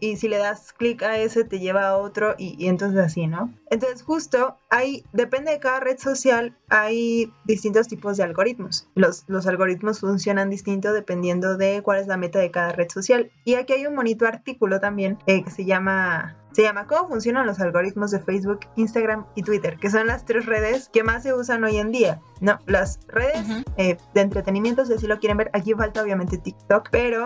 y 0.00 0.16
si 0.16 0.28
le 0.28 0.38
das 0.38 0.72
clic 0.72 1.02
a 1.02 1.18
ese 1.18 1.44
te 1.44 1.60
lleva 1.60 1.88
a 1.88 1.96
otro 1.96 2.34
y, 2.38 2.66
entonces 2.66 2.98
así, 3.00 3.26
¿no? 3.26 3.52
Entonces 3.70 4.02
justo 4.02 4.56
hay, 4.70 5.04
depende 5.12 5.52
de 5.52 5.60
cada 5.60 5.80
red 5.80 5.98
social, 5.98 6.56
hay 6.68 7.32
distintos 7.44 7.88
tipos 7.88 8.16
de 8.16 8.24
algoritmos. 8.24 8.88
Los, 8.94 9.24
los 9.28 9.46
algoritmos 9.46 10.00
funcionan 10.00 10.50
distinto 10.50 10.92
dependiendo 10.92 11.56
de 11.56 11.82
cuál 11.82 12.00
es 12.00 12.06
la 12.06 12.16
meta 12.16 12.38
de 12.38 12.50
cada 12.50 12.72
red 12.72 12.88
social. 12.88 13.30
Y 13.44 13.54
aquí 13.54 13.74
hay 13.74 13.86
un 13.86 13.96
bonito 13.96 14.26
artículo 14.26 14.80
también 14.80 15.18
eh, 15.26 15.44
que 15.44 15.50
se 15.50 15.64
llama 15.64 16.36
se 16.52 16.62
llama 16.62 16.86
¿Cómo 16.86 17.08
funcionan 17.08 17.46
los 17.46 17.60
algoritmos 17.60 18.10
de 18.10 18.18
Facebook, 18.20 18.60
Instagram 18.76 19.24
y 19.34 19.42
Twitter? 19.42 19.76
Que 19.78 19.90
son 19.90 20.08
las 20.08 20.24
tres 20.24 20.46
redes 20.46 20.88
que 20.92 21.04
más 21.04 21.22
se 21.22 21.32
usan 21.32 21.62
hoy 21.62 21.76
en 21.76 21.92
día. 21.92 22.20
No, 22.40 22.58
las 22.66 22.98
redes 23.08 23.46
eh, 23.76 23.96
de 24.14 24.20
entretenimiento, 24.20 24.84
si 24.84 24.94
así 24.94 25.06
lo 25.06 25.20
quieren 25.20 25.36
ver, 25.36 25.50
aquí 25.52 25.74
falta 25.74 26.02
obviamente 26.02 26.38
TikTok, 26.38 26.88
pero 26.90 27.24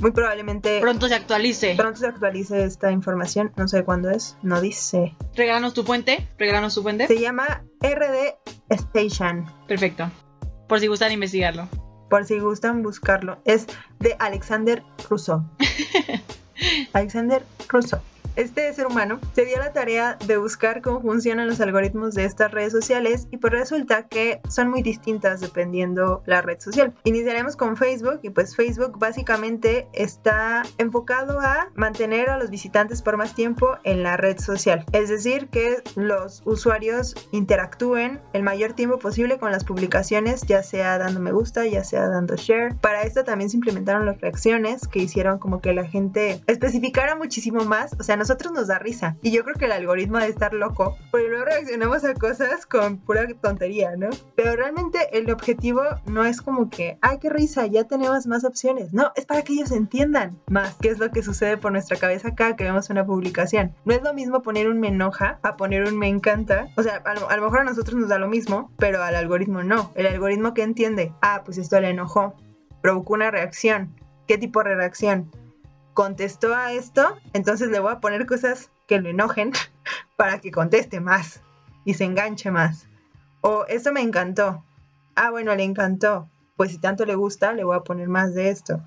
muy 0.00 0.12
probablemente... 0.12 0.80
Pronto 0.80 1.08
se 1.08 1.14
actualice. 1.14 1.74
Pronto 1.76 2.00
se 2.00 2.06
actualice 2.06 2.64
esta 2.64 2.90
información, 2.90 3.52
no 3.56 3.68
sé 3.68 3.84
cuándo 3.84 4.10
es, 4.10 4.36
no 4.42 4.60
dice. 4.60 5.16
Regálanos 5.34 5.74
tu 5.74 5.84
fuente, 5.84 6.28
regálanos 6.38 6.74
tu 6.74 6.82
fuente. 6.82 7.06
Se 7.06 7.20
llama 7.20 7.64
RD 7.80 8.36
Station. 8.70 9.46
Perfecto. 9.66 10.10
Por 10.68 10.80
si 10.80 10.86
gustan 10.86 11.12
investigarlo. 11.12 11.68
Por 12.10 12.24
si 12.24 12.38
gustan 12.38 12.82
buscarlo. 12.82 13.38
Es 13.44 13.66
de 14.00 14.16
Alexander 14.18 14.82
Rousseau. 15.08 15.44
Alexander 16.92 17.42
Rousseau 17.68 18.00
este 18.36 18.72
ser 18.72 18.86
humano 18.86 19.18
se 19.34 19.44
dio 19.44 19.58
la 19.58 19.72
tarea 19.72 20.16
de 20.26 20.36
buscar 20.36 20.82
cómo 20.82 21.00
funcionan 21.00 21.48
los 21.48 21.60
algoritmos 21.60 22.14
de 22.14 22.24
estas 22.24 22.50
redes 22.50 22.72
sociales 22.72 23.26
y 23.30 23.38
pues 23.38 23.52
resulta 23.52 24.06
que 24.08 24.40
son 24.48 24.68
muy 24.68 24.82
distintas 24.82 25.40
dependiendo 25.40 26.22
la 26.26 26.42
red 26.42 26.60
social. 26.60 26.94
Iniciaremos 27.04 27.56
con 27.56 27.76
Facebook 27.76 28.20
y 28.22 28.30
pues 28.30 28.56
Facebook 28.56 28.98
básicamente 28.98 29.88
está 29.92 30.62
enfocado 30.78 31.40
a 31.40 31.70
mantener 31.74 32.30
a 32.30 32.38
los 32.38 32.50
visitantes 32.50 33.02
por 33.02 33.16
más 33.16 33.34
tiempo 33.34 33.76
en 33.84 34.02
la 34.02 34.16
red 34.16 34.38
social. 34.38 34.84
Es 34.92 35.08
decir, 35.08 35.48
que 35.48 35.82
los 35.96 36.42
usuarios 36.44 37.14
interactúen 37.32 38.20
el 38.32 38.42
mayor 38.42 38.72
tiempo 38.72 38.98
posible 38.98 39.38
con 39.38 39.52
las 39.52 39.64
publicaciones, 39.64 40.42
ya 40.42 40.62
sea 40.62 40.98
dando 40.98 41.20
me 41.20 41.32
gusta, 41.32 41.66
ya 41.66 41.84
sea 41.84 42.08
dando 42.08 42.36
share. 42.36 42.76
Para 42.76 43.02
esto 43.02 43.24
también 43.24 43.50
se 43.50 43.56
implementaron 43.56 44.06
las 44.06 44.20
reacciones 44.20 44.86
que 44.86 45.00
hicieron 45.00 45.38
como 45.38 45.60
que 45.60 45.72
la 45.72 45.84
gente 45.84 46.42
especificara 46.46 47.16
muchísimo 47.16 47.64
más, 47.64 47.94
o 47.98 48.02
sea, 48.02 48.16
no 48.16 48.24
nosotros 48.28 48.52
nos 48.52 48.66
da 48.66 48.78
risa. 48.78 49.16
Y 49.22 49.30
yo 49.30 49.42
creo 49.42 49.56
que 49.56 49.64
el 49.64 49.72
algoritmo 49.72 50.18
debe 50.18 50.30
estar 50.30 50.52
loco, 50.52 50.98
porque 51.10 51.28
luego 51.28 51.46
reaccionamos 51.46 52.04
a 52.04 52.12
cosas 52.12 52.66
con 52.66 52.98
pura 52.98 53.26
tontería, 53.40 53.96
¿no? 53.96 54.10
Pero 54.36 54.54
realmente 54.54 54.98
el 55.18 55.30
objetivo 55.30 55.80
no 56.04 56.24
es 56.24 56.42
como 56.42 56.68
que, 56.68 56.98
ay, 57.00 57.18
qué 57.20 57.30
risa, 57.30 57.66
ya 57.66 57.84
tenemos 57.84 58.26
más 58.26 58.44
opciones. 58.44 58.92
No, 58.92 59.12
es 59.16 59.24
para 59.24 59.40
que 59.42 59.54
ellos 59.54 59.72
entiendan 59.72 60.38
más 60.50 60.76
qué 60.78 60.90
es 60.90 60.98
lo 60.98 61.10
que 61.10 61.22
sucede 61.22 61.56
por 61.56 61.72
nuestra 61.72 61.96
cabeza 61.96 62.28
acá 62.28 62.54
que 62.54 62.64
vemos 62.64 62.90
una 62.90 63.06
publicación. 63.06 63.74
No 63.86 63.94
es 63.94 64.02
lo 64.02 64.12
mismo 64.12 64.42
poner 64.42 64.68
un 64.68 64.78
me 64.78 64.88
enoja 64.88 65.38
a 65.42 65.56
poner 65.56 65.84
un 65.84 65.96
me 65.96 66.08
encanta. 66.08 66.68
O 66.76 66.82
sea, 66.82 66.96
a 66.96 67.14
lo, 67.14 67.30
a 67.30 67.36
lo 67.36 67.44
mejor 67.44 67.60
a 67.60 67.64
nosotros 67.64 67.98
nos 67.98 68.10
da 68.10 68.18
lo 68.18 68.28
mismo, 68.28 68.70
pero 68.76 69.02
al 69.02 69.14
algoritmo 69.14 69.62
no. 69.62 69.90
El 69.94 70.06
algoritmo 70.06 70.52
que 70.52 70.64
entiende, 70.64 71.14
ah, 71.22 71.42
pues 71.46 71.56
esto 71.56 71.80
le 71.80 71.88
enojó, 71.88 72.34
provocó 72.82 73.14
una 73.14 73.30
reacción. 73.30 73.94
¿Qué 74.26 74.36
tipo 74.36 74.62
de 74.62 74.74
reacción? 74.74 75.30
Contestó 75.98 76.54
a 76.54 76.70
esto, 76.70 77.18
entonces 77.32 77.70
le 77.70 77.80
voy 77.80 77.90
a 77.90 77.98
poner 77.98 78.24
cosas 78.24 78.70
que 78.86 79.00
lo 79.00 79.08
enojen 79.08 79.50
para 80.16 80.38
que 80.38 80.52
conteste 80.52 81.00
más 81.00 81.42
y 81.84 81.94
se 81.94 82.04
enganche 82.04 82.52
más. 82.52 82.86
O 83.40 83.64
eso 83.66 83.92
me 83.92 84.00
encantó. 84.00 84.62
Ah, 85.16 85.32
bueno, 85.32 85.56
le 85.56 85.64
encantó. 85.64 86.28
Pues 86.56 86.70
si 86.70 86.78
tanto 86.78 87.04
le 87.04 87.16
gusta, 87.16 87.52
le 87.52 87.64
voy 87.64 87.76
a 87.76 87.80
poner 87.80 88.08
más 88.08 88.32
de 88.32 88.50
esto. 88.50 88.80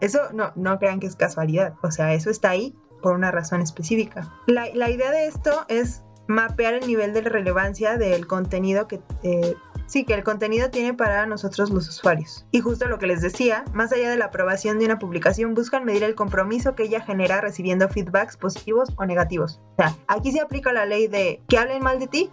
Eso 0.00 0.32
no, 0.32 0.50
no 0.56 0.80
crean 0.80 0.98
que 0.98 1.06
es 1.06 1.14
casualidad. 1.14 1.74
O 1.82 1.92
sea, 1.92 2.12
eso 2.12 2.28
está 2.28 2.50
ahí 2.50 2.74
por 3.02 3.14
una 3.14 3.30
razón 3.30 3.60
específica. 3.60 4.28
La, 4.48 4.66
la 4.74 4.90
idea 4.90 5.12
de 5.12 5.28
esto 5.28 5.64
es 5.68 6.02
mapear 6.26 6.74
el 6.74 6.88
nivel 6.88 7.14
de 7.14 7.20
relevancia 7.20 7.96
del 7.98 8.26
contenido 8.26 8.88
que 8.88 9.00
eh, 9.22 9.54
Sí, 9.88 10.04
que 10.04 10.12
el 10.12 10.22
contenido 10.22 10.70
tiene 10.70 10.92
para 10.92 11.24
nosotros 11.24 11.70
los 11.70 11.88
usuarios. 11.88 12.46
Y 12.50 12.60
justo 12.60 12.86
lo 12.86 12.98
que 12.98 13.06
les 13.06 13.22
decía, 13.22 13.64
más 13.72 13.90
allá 13.90 14.10
de 14.10 14.18
la 14.18 14.26
aprobación 14.26 14.78
de 14.78 14.84
una 14.84 14.98
publicación, 14.98 15.54
buscan 15.54 15.86
medir 15.86 16.04
el 16.04 16.14
compromiso 16.14 16.74
que 16.74 16.82
ella 16.84 17.00
genera 17.00 17.40
recibiendo 17.40 17.88
feedbacks 17.88 18.36
positivos 18.36 18.90
o 18.96 19.06
negativos. 19.06 19.60
O 19.72 19.76
sea, 19.78 19.96
aquí 20.06 20.30
se 20.30 20.40
aplica 20.40 20.74
la 20.74 20.84
ley 20.84 21.08
de 21.08 21.42
que 21.48 21.56
hablen 21.56 21.82
mal 21.82 21.98
de 21.98 22.06
ti, 22.06 22.30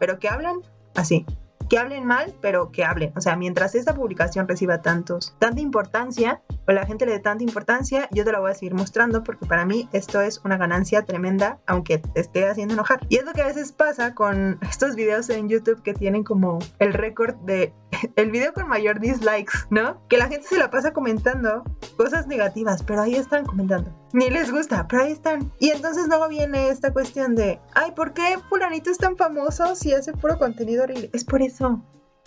pero 0.00 0.18
que 0.18 0.28
hablan 0.28 0.56
así 0.96 1.24
que 1.68 1.78
hablen 1.78 2.04
mal, 2.04 2.34
pero 2.40 2.70
que 2.70 2.84
hablen. 2.84 3.12
O 3.16 3.20
sea, 3.20 3.36
mientras 3.36 3.74
esta 3.74 3.94
publicación 3.94 4.48
reciba 4.48 4.82
tantos, 4.82 5.34
tanta 5.38 5.60
importancia, 5.60 6.42
o 6.66 6.72
la 6.72 6.86
gente 6.86 7.06
le 7.06 7.12
dé 7.12 7.20
tanta 7.20 7.44
importancia, 7.44 8.08
yo 8.12 8.24
te 8.24 8.32
la 8.32 8.40
voy 8.40 8.50
a 8.50 8.54
seguir 8.54 8.74
mostrando 8.74 9.22
porque 9.22 9.46
para 9.46 9.64
mí 9.64 9.88
esto 9.92 10.20
es 10.20 10.40
una 10.44 10.56
ganancia 10.56 11.04
tremenda, 11.04 11.58
aunque 11.66 11.98
te 11.98 12.20
esté 12.20 12.48
haciendo 12.48 12.74
enojar. 12.74 13.00
Y 13.08 13.16
es 13.16 13.24
lo 13.24 13.32
que 13.32 13.42
a 13.42 13.46
veces 13.46 13.72
pasa 13.72 14.14
con 14.14 14.58
estos 14.68 14.94
videos 14.96 15.28
en 15.30 15.48
YouTube 15.48 15.82
que 15.82 15.94
tienen 15.94 16.24
como 16.24 16.58
el 16.78 16.92
récord 16.92 17.34
de 17.36 17.72
el 18.16 18.30
video 18.30 18.52
con 18.52 18.68
mayor 18.68 19.00
dislikes, 19.00 19.52
¿no? 19.70 20.02
Que 20.08 20.18
la 20.18 20.28
gente 20.28 20.46
se 20.46 20.58
la 20.58 20.70
pasa 20.70 20.92
comentando 20.92 21.64
cosas 21.96 22.26
negativas, 22.26 22.82
pero 22.82 23.02
ahí 23.02 23.14
están 23.14 23.44
comentando. 23.44 23.90
Ni 24.16 24.30
les 24.30 24.50
gusta, 24.50 24.88
pero 24.88 25.02
ahí 25.02 25.12
están. 25.12 25.52
Y 25.58 25.68
entonces 25.68 26.08
luego 26.08 26.26
viene 26.28 26.70
esta 26.70 26.90
cuestión 26.90 27.34
de, 27.34 27.60
ay, 27.74 27.92
¿por 27.92 28.14
qué 28.14 28.38
fulanito 28.48 28.88
es 28.88 28.96
tan 28.96 29.14
famoso 29.14 29.76
si 29.76 29.92
hace 29.92 30.14
puro 30.14 30.38
contenido 30.38 30.84
horrible? 30.84 31.10
Es 31.12 31.22
por 31.22 31.42
eso. 31.42 31.82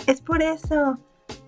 Es 0.06 0.22
por 0.22 0.44
eso. 0.44 1.00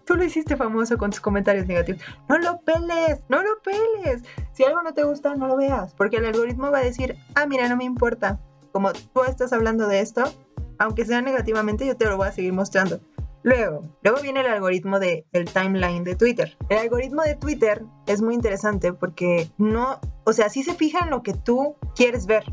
Tú 0.03 0.15
lo 0.15 0.23
hiciste 0.23 0.57
famoso 0.57 0.97
con 0.97 1.11
tus 1.11 1.21
comentarios 1.21 1.67
negativos. 1.67 2.01
No 2.27 2.39
lo 2.39 2.59
peles, 2.61 3.19
no 3.29 3.43
lo 3.43 3.61
peles. 3.61 4.23
Si 4.53 4.63
algo 4.63 4.81
no 4.81 4.95
te 4.95 5.03
gusta, 5.03 5.35
no 5.35 5.45
lo 5.45 5.57
veas, 5.57 5.93
porque 5.93 6.17
el 6.17 6.25
algoritmo 6.25 6.71
va 6.71 6.79
a 6.79 6.85
decir, 6.85 7.17
ah, 7.35 7.45
mira, 7.45 7.69
no 7.69 7.77
me 7.77 7.83
importa. 7.83 8.39
como 8.71 8.93
tú 8.93 9.23
estás 9.27 9.53
hablando 9.53 9.87
de 9.87 9.99
esto, 9.99 10.23
aunque 10.79 11.05
sea 11.05 11.21
negativamente, 11.21 11.85
yo 11.85 11.95
te 11.95 12.05
lo 12.05 12.17
voy 12.17 12.29
a 12.29 12.31
seguir 12.31 12.53
mostrando. 12.53 12.99
Luego, 13.43 13.81
luego 14.03 14.21
viene 14.21 14.41
el 14.41 14.47
algoritmo 14.47 14.99
del 14.99 15.25
el 15.31 15.45
timeline 15.45 16.03
de 16.03 16.15
Twitter. 16.15 16.55
El 16.69 16.77
algoritmo 16.77 17.23
de 17.23 17.35
Twitter 17.35 17.83
es 18.05 18.21
muy 18.21 18.35
interesante 18.35 18.93
porque 18.93 19.49
no, 19.57 19.99
o 20.25 20.33
sea, 20.33 20.49
sí 20.49 20.63
se 20.63 20.75
fija 20.75 20.99
en 21.03 21.09
lo 21.09 21.23
que 21.23 21.33
tú 21.33 21.75
quieres 21.95 22.27
ver. 22.27 22.43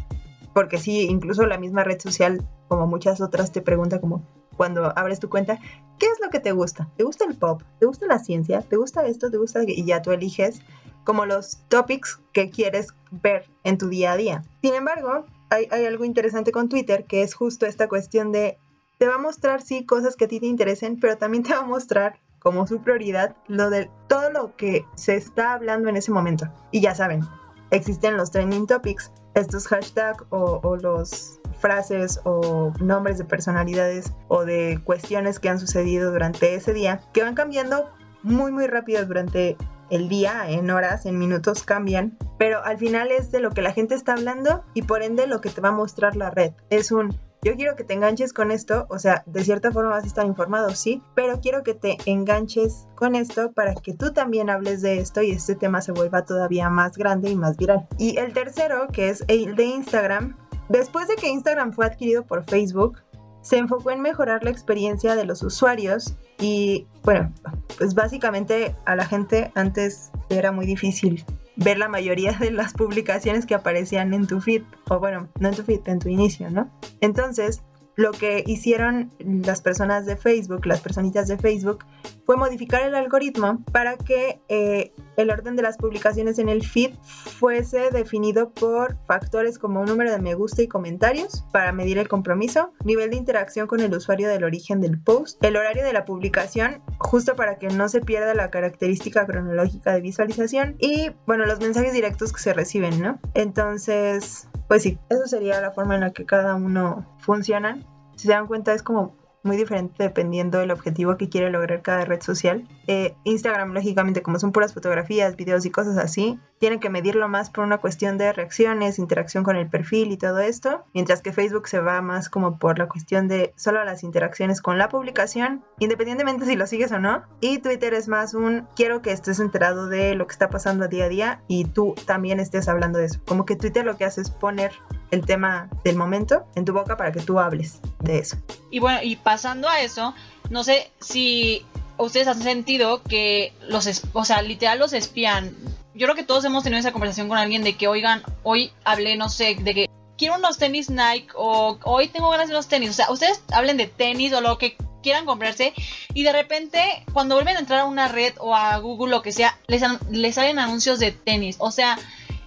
Porque 0.55 0.79
sí, 0.79 1.07
incluso 1.09 1.47
la 1.47 1.59
misma 1.59 1.85
red 1.85 2.01
social, 2.01 2.43
como 2.69 2.87
muchas 2.87 3.21
otras, 3.21 3.53
te 3.53 3.61
pregunta 3.61 4.01
como 4.01 4.25
cuando 4.57 4.93
abres 4.99 5.21
tu 5.21 5.29
cuenta, 5.29 5.59
¿qué 5.99 6.07
es 6.07 6.19
lo 6.23 6.31
que 6.31 6.41
te 6.41 6.53
gusta? 6.53 6.89
¿Te 6.97 7.05
gusta 7.05 7.25
el 7.27 7.37
pop? 7.37 7.63
¿Te 7.79 7.87
gusta 7.87 8.07
la 8.07 8.19
ciencia? 8.19 8.63
¿Te 8.63 8.77
gusta 8.77 9.07
esto? 9.07 9.31
¿Te 9.31 9.37
gusta? 9.37 9.63
Y 9.65 9.85
ya 9.85 10.03
tú 10.03 10.11
eliges 10.11 10.63
como 11.05 11.27
los 11.27 11.59
topics 11.69 12.21
que 12.33 12.51
quieres 12.51 12.89
ver 13.11 13.49
en 13.63 13.79
tu 13.79 13.89
día 13.89 14.13
a 14.13 14.17
día. 14.17 14.43
Sin 14.63 14.75
embargo, 14.75 15.27
hay 15.51 15.87
algo 15.87 16.05
interesante 16.05 16.51
con 16.51 16.69
Twitter 16.69 17.05
que 17.05 17.23
es 17.23 17.35
justo 17.35 17.67
esta 17.67 17.89
cuestión 17.89 18.33
de 18.33 18.59
te 18.99 19.07
va 19.07 19.15
a 19.15 19.19
mostrar, 19.19 19.63
sí, 19.63 19.87
cosas 19.87 20.17
que 20.17 20.27
a 20.27 20.29
ti 20.29 20.41
te 20.41 20.47
interesen, 20.47 20.99
pero 21.01 21.17
también 21.17 21.43
te 21.45 21.55
va 21.55 21.61
a 21.61 21.67
mostrar 21.67 22.21
como 22.39 22.67
su 22.67 22.83
prioridad 22.83 23.37
lo 23.47 23.71
de 23.71 23.91
todo 24.09 24.31
lo 24.31 24.57
que 24.57 24.85
se 24.95 25.17
está 25.17 25.55
hablando 25.55 25.89
en 25.89 25.97
ese 25.97 26.13
momento. 26.13 26.47
Y 26.71 26.81
ya 26.81 26.95
saben, 26.95 27.23
existen 27.71 28.17
los 28.17 28.31
trending 28.31 28.67
topics, 28.67 29.13
estos 29.35 29.67
hashtags 29.69 30.25
o, 30.31 30.61
o 30.63 30.77
los 30.77 31.41
frases 31.61 32.21
o 32.25 32.73
nombres 32.81 33.19
de 33.19 33.25
personalidades 33.25 34.13
o 34.29 34.45
de 34.45 34.81
cuestiones 34.85 35.39
que 35.39 35.49
han 35.49 35.59
sucedido 35.59 36.13
durante 36.13 36.55
ese 36.55 36.73
día 36.73 37.01
que 37.13 37.25
van 37.25 37.35
cambiando 37.35 37.91
muy 38.23 38.53
muy 38.53 38.69
rápido 38.69 39.05
durante 39.05 39.57
el 39.91 40.09
día, 40.09 40.49
en 40.49 40.71
horas, 40.71 41.07
en 41.07 41.19
minutos 41.19 41.63
cambian, 41.63 42.19
pero 42.39 42.63
al 42.63 42.79
final 42.79 43.11
es 43.11 43.31
de 43.33 43.41
lo 43.41 43.51
que 43.51 43.63
la 43.63 43.73
gente 43.73 43.95
está 43.95 44.13
hablando 44.13 44.63
y 44.75 44.83
por 44.83 45.03
ende 45.03 45.27
lo 45.27 45.41
que 45.41 45.51
te 45.51 45.61
va 45.61 45.71
a 45.71 45.73
mostrar 45.73 46.15
la 46.15 46.31
red. 46.31 46.53
Es 46.69 46.93
un 46.93 47.19
yo 47.49 47.57
quiero 47.57 47.77
que 47.77 47.85
te 47.85 47.95
enganches 47.95 48.35
con 48.35 48.51
esto, 48.51 48.87
o 48.91 48.99
sea, 48.99 49.23
de 49.25 49.43
cierta 49.43 49.73
forma 49.73 49.91
vas 49.91 50.05
a 50.05 50.07
estar 50.07 50.27
informado, 50.27 50.69
sí, 50.75 51.03
pero 51.15 51.41
quiero 51.41 51.63
que 51.63 51.73
te 51.73 51.97
enganches 52.05 52.87
con 52.95 53.15
esto 53.15 53.53
para 53.53 53.75
que 53.75 53.95
tú 53.95 54.13
también 54.13 54.51
hables 54.51 54.83
de 54.83 54.99
esto 54.99 55.23
y 55.23 55.31
este 55.31 55.55
tema 55.55 55.81
se 55.81 55.93
vuelva 55.93 56.27
todavía 56.27 56.69
más 56.69 56.97
grande 56.99 57.31
y 57.31 57.37
más 57.37 57.57
viral. 57.57 57.89
Y 57.97 58.19
el 58.19 58.35
tercero, 58.35 58.89
que 58.93 59.09
es 59.09 59.25
el 59.29 59.57
de 59.57 59.65
Instagram, 59.65 60.37
después 60.69 61.09
de 61.09 61.17
que 61.17 61.29
Instagram 61.29 61.73
fue 61.73 61.87
adquirido 61.87 62.27
por 62.27 62.45
Facebook, 62.45 62.99
se 63.41 63.57
enfocó 63.57 63.93
en 63.93 64.03
mejorar 64.03 64.45
la 64.45 64.51
experiencia 64.51 65.17
de 65.17 65.25
los 65.25 65.43
usuarios 65.43 66.15
y 66.39 66.87
bueno, 67.03 67.33
pues 67.79 67.95
básicamente 67.95 68.77
a 68.85 68.95
la 68.95 69.07
gente 69.07 69.51
antes 69.55 70.11
era 70.29 70.53
muy 70.53 70.67
difícil 70.67 71.25
ver 71.59 71.77
la 71.77 71.89
mayoría 71.89 72.33
de 72.33 72.53
las 72.53 72.73
publicaciones 72.73 73.45
que 73.45 73.55
aparecían 73.55 74.15
en 74.15 74.27
tu 74.27 74.41
feed, 74.41 74.63
o 74.89 74.99
bueno, 75.01 75.29
no 75.41 75.49
en 75.49 75.55
tu 75.55 75.63
feed, 75.65 75.87
en 75.87 75.99
tu 75.99 76.09
inicio, 76.09 76.51
¿no? 76.51 76.71
Entonces, 77.01 77.63
lo 77.99 78.13
que 78.13 78.45
hicieron 78.47 79.11
las 79.19 79.61
personas 79.61 80.07
de 80.07 80.17
Facebook, 80.17 80.65
las 80.67 80.81
personitas 80.81 81.27
de 81.27 81.37
Facebook, 81.37 81.85
fue 82.25 82.37
modificar 82.37 82.83
el 82.83 82.95
algoritmo 82.95 83.65
para 83.73 83.97
que 83.97 84.41
eh, 84.49 84.93
el 85.17 85.31
orden 85.31 85.57
de 85.57 85.63
las 85.63 85.79
publicaciones 85.79 86.39
en 86.39 86.49
el 86.49 86.65
feed 86.65 86.95
fuese 87.03 87.91
definido 87.91 88.51
por 88.51 88.97
factores 89.07 89.59
como 89.59 89.85
número 89.85 90.13
de 90.13 90.21
me 90.21 90.35
gusta 90.35 90.63
y 90.63 90.69
comentarios 90.69 91.45
para 91.51 91.73
medir 91.73 91.99
el 91.99 92.07
compromiso, 92.07 92.73
nivel 92.85 93.11
de 93.11 93.17
interacción 93.17 93.67
con 93.67 93.81
el 93.81 93.93
usuario 93.93 94.29
del 94.29 94.45
origen 94.45 94.81
del 94.81 95.01
post, 95.01 95.43
el 95.43 95.57
horario 95.57 95.85
de 95.85 95.93
la 95.93 96.05
publicación, 96.05 96.81
justo 96.99 97.35
para 97.35 97.59
que 97.59 97.67
no 97.67 97.89
se 97.89 98.01
pierda 98.01 98.33
la 98.33 98.51
característica 98.51 99.27
cronológica 99.27 99.93
de 99.93 100.03
visualización 100.03 100.77
y, 100.79 101.11
bueno, 101.27 101.47
los 101.47 101.59
mensajes 101.59 101.93
directos 101.93 102.33
que 102.33 102.39
se 102.39 102.55
reciben, 102.55 103.03
¿no? 103.03 103.19
Entonces, 103.35 104.47
pues 104.69 104.83
sí, 104.83 104.99
eso 105.09 105.27
sería 105.27 105.61
la 105.61 105.73
forma 105.73 105.95
en 105.95 106.03
la 106.03 106.13
que 106.13 106.27
cada 106.27 106.55
uno 106.55 107.07
funciona. 107.19 107.79
Si 108.17 108.27
se 108.27 108.33
dan 108.33 108.47
cuenta, 108.47 108.75
es 108.75 108.83
como 108.83 109.17
muy 109.43 109.57
diferente 109.57 110.03
dependiendo 110.03 110.59
del 110.59 110.71
objetivo 110.71 111.17
que 111.17 111.29
quiere 111.29 111.51
lograr 111.51 111.83
cada 111.83 112.05
red 112.05 112.21
social. 112.21 112.67
Eh, 112.87 113.15
Instagram, 113.25 113.73
lógicamente, 113.73 114.23
como 114.23 114.39
son 114.39 114.53
puras 114.53 114.75
fotografías, 114.75 115.37
videos 115.37 115.65
y 115.67 115.71
cosas 115.71 115.99
así, 115.99 116.39
tienen 116.59 116.81
que 116.81 116.91
medirlo 116.91 117.29
más 117.29 117.51
por 117.51 117.65
una 117.65 117.79
cuestión 117.79 118.19
de 118.19 118.33
reacciones, 118.33 118.99
interacción 118.99 119.45
con 119.45 119.57
el 119.57 119.69
perfil 119.69 120.13
y 120.13 120.17
todo 120.17 120.41
esto, 120.41 120.85
mientras 120.93 121.23
que 121.23 121.33
Facebook 121.33 121.69
se 121.69 121.81
va 121.81 122.03
más 122.03 122.29
como 122.29 122.59
por 122.59 122.79
la 122.79 122.89
cuestión 122.89 123.29
de 123.29 123.53
solo 123.57 123.85
las 123.85 124.03
interacciones 124.03 124.61
con 124.61 124.79
la 124.79 124.89
publicación, 124.89 125.65
independientemente 125.79 126.45
si 126.47 126.57
lo 126.57 126.67
sigues 126.67 126.93
o 126.93 126.99
no. 126.99 127.23
Y 127.41 127.59
Twitter 127.59 127.95
es 127.95 128.09
más 128.09 128.35
un 128.35 128.67
quiero 128.75 129.03
que 129.03 129.13
estés 129.13 129.41
enterado 129.41 129.89
de 129.89 130.15
lo 130.15 130.27
que 130.27 130.33
está 130.33 130.51
pasando 130.51 130.89
día 130.89 131.05
a 131.05 131.09
día 131.09 131.43
y 131.49 131.65
tú 131.65 131.95
también 132.07 132.41
estés 132.41 132.69
hablando 132.69 132.99
de 132.99 133.07
eso. 133.07 133.21
Como 133.27 133.47
que 133.47 133.57
Twitter 133.57 133.85
lo 133.85 133.97
que 133.97 134.05
hace 134.05 134.21
es 134.21 134.31
poner 134.31 134.73
el 135.11 135.25
tema 135.25 135.69
del 135.85 135.97
momento 135.97 136.47
en 136.55 136.65
tu 136.65 136.73
boca 136.73 136.97
para 136.97 137.13
que 137.13 137.21
tú 137.21 137.39
hables 137.39 137.81
de 138.01 138.19
eso. 138.19 138.37
Y 138.71 138.79
bueno, 138.79 139.01
y 139.03 139.17
pasando 139.17 139.69
a 139.69 139.81
eso, 139.81 140.15
no 140.51 140.65
sé 140.65 140.91
si 141.01 141.65
ustedes 141.97 142.29
han 142.29 142.43
sentido 142.43 143.03
que 143.03 143.53
los, 143.69 144.03
o 144.13 144.25
sea, 144.25 144.43
literal 144.43 144.79
los 144.79 144.93
espían. 144.93 145.55
Yo 145.95 146.07
creo 146.07 146.15
que 146.15 146.23
todos 146.23 146.45
hemos 146.45 146.63
tenido 146.63 146.79
esa 146.79 146.93
conversación 146.93 147.29
con 147.29 147.39
alguien 147.39 147.65
de 147.65 147.77
que, 147.77 147.89
oigan, 147.89 148.23
hoy 148.45 148.73
hablé, 148.85 149.17
no 149.17 149.29
sé, 149.29 149.57
de 149.61 149.75
que 149.75 149.91
quiero 150.17 150.37
unos 150.37 150.59
tenis 150.59 150.91
Nike 150.91 151.29
o 151.35 151.79
hoy 151.85 152.09
tengo 152.09 152.31
ganas 152.31 152.49
de 152.49 152.55
unos 152.55 152.69
tenis. 152.69 152.91
O 152.91 152.95
sea, 152.95 153.11
ustedes 153.11 153.43
hablen 153.53 153.77
de 153.77 153.87
tenis 153.87 154.33
o 154.33 154.41
lo 154.41 154.59
que 154.59 154.77
quieran 155.03 155.27
comprarse 155.27 155.75
y 156.13 156.25
de 156.25 156.33
repente 156.33 157.05
cuando 157.13 157.37
vuelven 157.37 157.57
a 157.57 157.61
entrar 157.61 157.81
a 157.81 157.85
una 157.85 158.09
red 158.09 158.35
o 158.39 158.55
a 158.55 158.77
Google 158.79 159.11
lo 159.11 159.23
que 159.23 159.33
sea, 159.33 159.57
les, 159.69 159.83
les 160.11 160.35
salen 160.35 160.59
anuncios 160.59 160.99
de 160.99 161.13
tenis. 161.13 161.57
O 161.61 161.71
sea, 161.71 161.99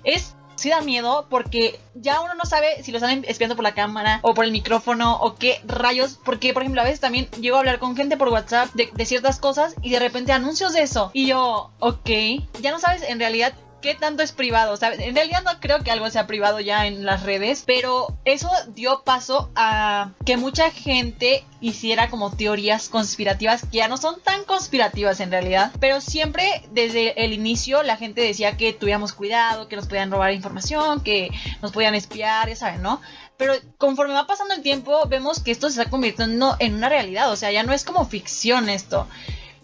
es 0.04 0.36
sí 0.62 0.70
da 0.70 0.82
miedo 0.82 1.26
porque 1.30 1.80
ya 1.96 2.22
uno 2.22 2.36
no 2.36 2.46
sabe 2.46 2.84
si 2.84 2.92
lo 2.92 3.00
están 3.00 3.26
espiando 3.28 3.56
por 3.56 3.64
la 3.64 3.74
cámara 3.74 4.20
o 4.22 4.34
por 4.34 4.46
el 4.46 4.52
micrófono 4.52 5.18
o 5.18 5.36
qué 5.36 5.60
rayos. 5.66 6.20
Porque, 6.24 6.54
por 6.54 6.62
ejemplo, 6.62 6.82
a 6.82 6.86
veces 6.86 7.00
también 7.00 7.28
llego 7.40 7.58
a 7.58 7.60
hablar 7.60 7.80
con 7.80 7.96
gente 7.96 8.16
por 8.16 8.30
WhatsApp 8.30 8.70
de, 8.74 9.06
ciertas 9.06 9.40
cosas 9.40 9.76
y 9.82 9.90
de 9.90 10.00
repente 10.00 10.32
anuncios 10.32 10.74
de 10.74 10.84
eso. 10.84 11.10
Y 11.14 11.26
yo, 11.26 11.72
ok, 11.80 12.10
ya 12.62 12.72
no 12.72 12.80
sabes 12.80 13.02
en 13.02 13.20
realidad 13.20 13.54
qué 13.82 13.96
tanto 13.96 14.24
es 14.24 14.32
privado. 14.32 14.74
O 14.74 14.78
sea, 14.78 14.94
en 14.94 15.16
realidad 15.16 15.44
no 15.44 15.60
creo 15.60 15.84
que 15.84 15.92
algo 15.92 16.10
sea 16.10 16.28
privado 16.28 16.60
ya 16.60 16.88
en 16.88 17.06
las 17.06 17.24
redes, 17.24 17.64
pero 17.66 18.16
eso 18.26 18.50
dio 18.70 19.04
paso 19.04 19.50
a 19.56 20.12
que 20.26 20.38
mucha 20.38 20.72
gente 20.72 21.44
hiciera 21.60 22.10
como 22.10 22.32
teorías 22.32 22.90
conspirativas 22.90 23.64
que 23.64 23.78
ya 23.78 23.88
no 23.88 23.98
son 23.98 24.20
tan 24.22 24.44
conspirativas 24.46 25.20
en 25.20 25.32
realidad, 25.32 25.72
pero 25.80 26.02
siempre 26.02 26.64
desde 26.72 27.24
el 27.24 27.34
inicio 27.34 27.84
la 27.84 27.98
gente 27.98 28.22
decía 28.22 28.58
que 28.58 28.74
tuviéramos 28.74 29.14
cuidado, 29.14 29.68
que 29.68 29.76
nos 29.76 29.88
podían 29.88 30.12
robar 30.12 30.34
información, 30.34 31.02
que 31.02 31.30
nos 31.62 31.72
podían 31.72 31.96
espiar, 31.96 32.50
ya 32.50 32.56
saben, 32.56 32.82
¿no? 32.82 33.02
Pero 33.38 33.54
conforme 33.78 34.14
va 34.14 34.28
pasando 34.28 34.54
el 34.54 34.62
tiempo, 34.62 35.08
vemos 35.08 35.40
que 35.40 35.52
esto 35.52 35.68
se 35.70 35.80
está 35.80 35.90
convirtiendo 35.90 36.56
en 36.60 36.76
una 36.76 36.90
realidad, 36.90 37.32
o 37.32 37.36
sea, 37.36 37.52
ya 37.52 37.64
no 37.64 37.74
es 37.74 37.84
como 37.84 38.06
ficción 38.06 38.70
esto. 38.70 39.08